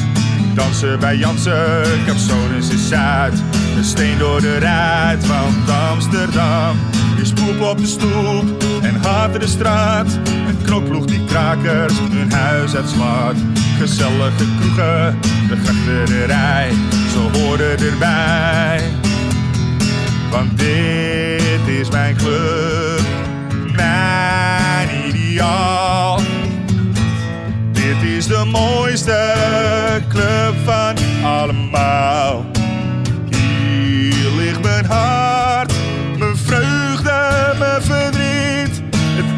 Dansen 0.54 0.98
bij 0.98 1.16
Jansen, 1.16 1.82
Capsones 2.06 2.68
is 2.68 2.88
Zuid. 2.88 3.42
Een 3.76 3.84
steen 3.84 4.18
door 4.18 4.40
de 4.40 4.58
ruit, 4.58 5.26
want 5.26 5.65
op 7.60 7.78
de 7.78 7.86
stoep 7.86 8.64
en 8.82 8.94
haat 9.02 9.40
de 9.40 9.46
straat. 9.46 10.06
Een 10.48 10.62
knokploeg 10.64 11.04
die 11.04 11.24
krakers 11.24 11.92
hun 11.98 12.32
huis 12.32 12.76
uitslaat. 12.76 13.36
Gezellige 13.78 14.44
kroegen, 14.60 15.18
de 15.48 15.56
grachterij, 15.64 16.70
ze 17.10 17.38
horen 17.38 17.78
erbij. 17.78 18.80
Want 20.30 20.58
dit 20.58 21.80
is 21.80 21.90
mijn 21.90 22.16
club, 22.16 23.00
mijn 23.76 24.88
ideaal. 25.08 26.20
Dit 27.72 28.02
is 28.16 28.26
de 28.26 28.44
mooiste 28.44 29.34
club 30.08 30.54
van 30.64 30.96
allemaal. 31.24 32.44
Hier 33.28 34.30
ligt 34.36 34.62
mijn 34.62 34.84
hart, 34.84 35.35